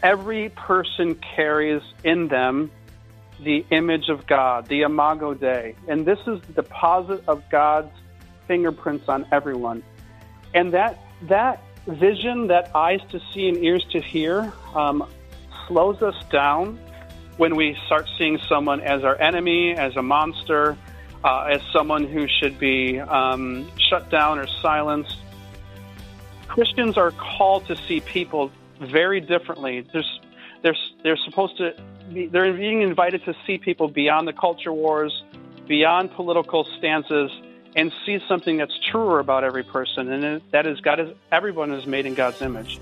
every 0.02 0.48
person 0.52 1.16
carries 1.36 1.82
in 2.06 2.30
them 2.30 2.72
the 3.44 3.66
image 3.72 4.10
of 4.10 4.28
God, 4.28 4.68
the 4.68 4.82
Imago 4.82 5.34
Dei. 5.34 5.76
And 5.88 6.06
this 6.06 6.20
is 6.28 6.42
the 6.42 6.54
deposit 6.54 7.24
of 7.28 7.44
God's 7.50 7.92
fingerprints 8.48 9.08
on 9.10 9.26
everyone. 9.32 9.84
And 10.54 10.74
that, 10.74 11.00
that 11.24 11.62
vision, 11.88 12.48
that 12.48 12.76
eyes 12.76 13.02
to 13.10 13.20
see 13.34 13.48
and 13.48 13.58
ears 13.58 13.86
to 13.92 14.02
hear, 14.02 14.52
um, 14.76 15.08
slows 15.68 16.02
us 16.02 16.16
down 16.32 16.80
when 17.38 17.56
we 17.56 17.78
start 17.86 18.08
seeing 18.18 18.38
someone 18.50 18.82
as 18.82 19.04
our 19.04 19.20
enemy, 19.20 19.74
as 19.74 19.96
a 19.96 20.02
monster, 20.02 20.78
uh, 21.24 21.50
as 21.52 21.62
someone 21.72 22.06
who 22.06 22.28
should 22.28 22.60
be 22.60 23.00
um, 23.00 23.68
shut 23.90 24.10
down 24.10 24.38
or 24.38 24.48
silenced. 24.62 25.18
Christians 26.48 26.98
are 26.98 27.12
called 27.12 27.66
to 27.68 27.76
see 27.76 28.02
people 28.02 28.52
very 28.82 29.22
differently. 29.22 29.88
There's, 29.94 30.20
they're, 30.62 30.76
they're 31.04 31.18
supposed 31.18 31.58
to 31.58 31.74
they're 32.32 32.54
being 32.54 32.82
invited 32.82 33.24
to 33.26 33.34
see 33.46 33.58
people 33.58 33.88
beyond 33.88 34.28
the 34.28 34.34
culture 34.34 34.74
wars, 34.74 35.24
beyond 35.68 36.12
political 36.12 36.68
stances, 36.78 37.32
and 37.76 37.92
see 38.06 38.20
something 38.28 38.58
that's 38.58 38.78
truer 38.92 39.20
about 39.20 39.44
every 39.44 39.64
person, 39.64 40.12
and 40.12 40.42
that 40.52 40.66
is 40.66 40.80
God 40.82 41.00
is 41.00 41.10
everyone 41.32 41.72
is 41.72 41.86
made 41.86 42.06
in 42.06 42.14
God's 42.14 42.42
image. 42.42 42.80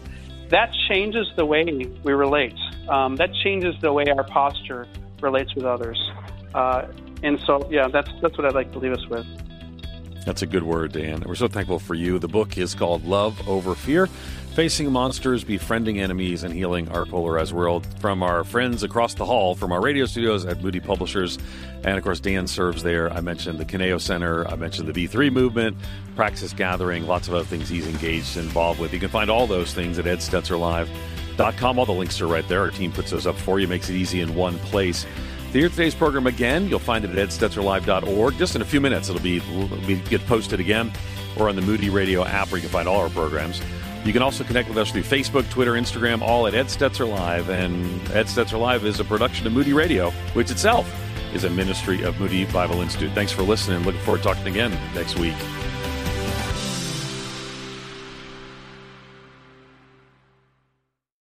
That 0.49 0.73
changes 0.87 1.27
the 1.35 1.45
way 1.45 1.63
we 2.03 2.13
relate. 2.13 2.57
Um, 2.87 3.15
that 3.17 3.33
changes 3.43 3.75
the 3.81 3.93
way 3.93 4.05
our 4.05 4.23
posture 4.23 4.87
relates 5.21 5.53
with 5.53 5.65
others. 5.65 5.99
Uh, 6.55 6.87
and 7.21 7.39
so, 7.41 7.67
yeah, 7.69 7.87
that's 7.87 8.09
that's 8.21 8.37
what 8.37 8.45
I'd 8.47 8.55
like 8.55 8.71
to 8.71 8.79
leave 8.79 8.93
us 8.93 9.07
with. 9.07 9.27
That's 10.29 10.43
a 10.43 10.45
good 10.45 10.61
word, 10.61 10.91
Dan. 10.91 11.23
We're 11.25 11.33
so 11.33 11.47
thankful 11.47 11.79
for 11.79 11.95
you. 11.95 12.19
The 12.19 12.27
book 12.27 12.55
is 12.55 12.75
called 12.75 13.03
Love 13.03 13.49
Over 13.49 13.73
Fear 13.73 14.05
Facing 14.53 14.91
Monsters, 14.91 15.43
Befriending 15.43 15.99
Enemies, 15.99 16.43
and 16.43 16.53
Healing 16.53 16.87
Our 16.89 17.07
Polarized 17.07 17.51
World. 17.51 17.87
From 17.99 18.21
our 18.21 18.43
friends 18.43 18.83
across 18.83 19.15
the 19.15 19.25
hall, 19.25 19.55
from 19.55 19.71
our 19.71 19.81
radio 19.81 20.05
studios 20.05 20.45
at 20.45 20.61
Moody 20.61 20.81
Publishers. 20.81 21.39
And 21.83 21.97
of 21.97 22.03
course, 22.03 22.19
Dan 22.19 22.45
serves 22.45 22.83
there. 22.83 23.11
I 23.11 23.21
mentioned 23.21 23.57
the 23.57 23.65
Kineo 23.65 23.99
Center, 23.99 24.47
I 24.47 24.55
mentioned 24.55 24.87
the 24.87 25.07
V3 25.07 25.31
movement, 25.31 25.77
Praxis 26.15 26.53
Gathering, 26.53 27.07
lots 27.07 27.27
of 27.27 27.33
other 27.33 27.45
things 27.45 27.67
he's 27.67 27.87
engaged 27.87 28.37
and 28.37 28.45
involved 28.45 28.79
with. 28.79 28.93
You 28.93 28.99
can 28.99 29.09
find 29.09 29.31
all 29.31 29.47
those 29.47 29.73
things 29.73 29.97
at 29.97 30.05
edstetzerlive.com. 30.05 31.79
All 31.79 31.87
the 31.87 31.91
links 31.91 32.21
are 32.21 32.27
right 32.27 32.47
there. 32.47 32.61
Our 32.61 32.69
team 32.69 32.91
puts 32.91 33.09
those 33.09 33.25
up 33.25 33.35
for 33.35 33.59
you, 33.59 33.67
makes 33.67 33.89
it 33.89 33.95
easy 33.95 34.21
in 34.21 34.35
one 34.35 34.59
place. 34.59 35.07
To 35.51 35.57
hear 35.57 35.69
today's 35.69 35.95
program 35.95 36.27
again, 36.27 36.67
you'll 36.67 36.77
find 36.77 37.03
it 37.03 37.09
at 37.09 37.29
edstetzerlive.org. 37.29 38.37
Just 38.37 38.55
in 38.55 38.61
a 38.61 38.65
few 38.65 38.79
minutes, 38.79 39.09
it'll 39.09 39.21
be, 39.21 39.37
it'll 39.37 39.67
be 39.87 39.95
get 39.95 40.23
posted 40.27 40.59
again, 40.59 40.91
or 41.39 41.49
on 41.49 41.55
the 41.55 41.61
Moody 41.63 41.89
Radio 41.89 42.23
app 42.23 42.51
where 42.51 42.57
you 42.57 42.61
can 42.61 42.69
find 42.69 42.87
all 42.87 43.01
our 43.01 43.09
programs. 43.09 43.59
You 44.05 44.13
can 44.13 44.21
also 44.21 44.43
connect 44.43 44.69
with 44.69 44.77
us 44.77 44.91
through 44.91 45.01
Facebook, 45.01 45.49
Twitter, 45.49 45.73
Instagram, 45.73 46.21
all 46.21 46.45
at 46.45 46.53
Ed 46.53 46.67
Stetzer 46.67 47.09
Live. 47.09 47.49
And 47.49 47.83
Ed 48.11 48.27
Stetzer 48.27 48.59
Live 48.59 48.85
is 48.85 48.99
a 48.99 49.03
production 49.03 49.47
of 49.47 49.53
Moody 49.53 49.73
Radio, 49.73 50.11
which 50.33 50.51
itself 50.51 50.87
is 51.33 51.43
a 51.43 51.49
ministry 51.49 52.03
of 52.03 52.19
Moody 52.19 52.45
Bible 52.45 52.81
Institute. 52.81 53.11
Thanks 53.13 53.31
for 53.31 53.41
listening. 53.41 53.83
Looking 53.83 54.01
forward 54.01 54.19
to 54.19 54.23
talking 54.25 54.47
again 54.47 54.71
next 54.93 55.17
week. 55.17 55.35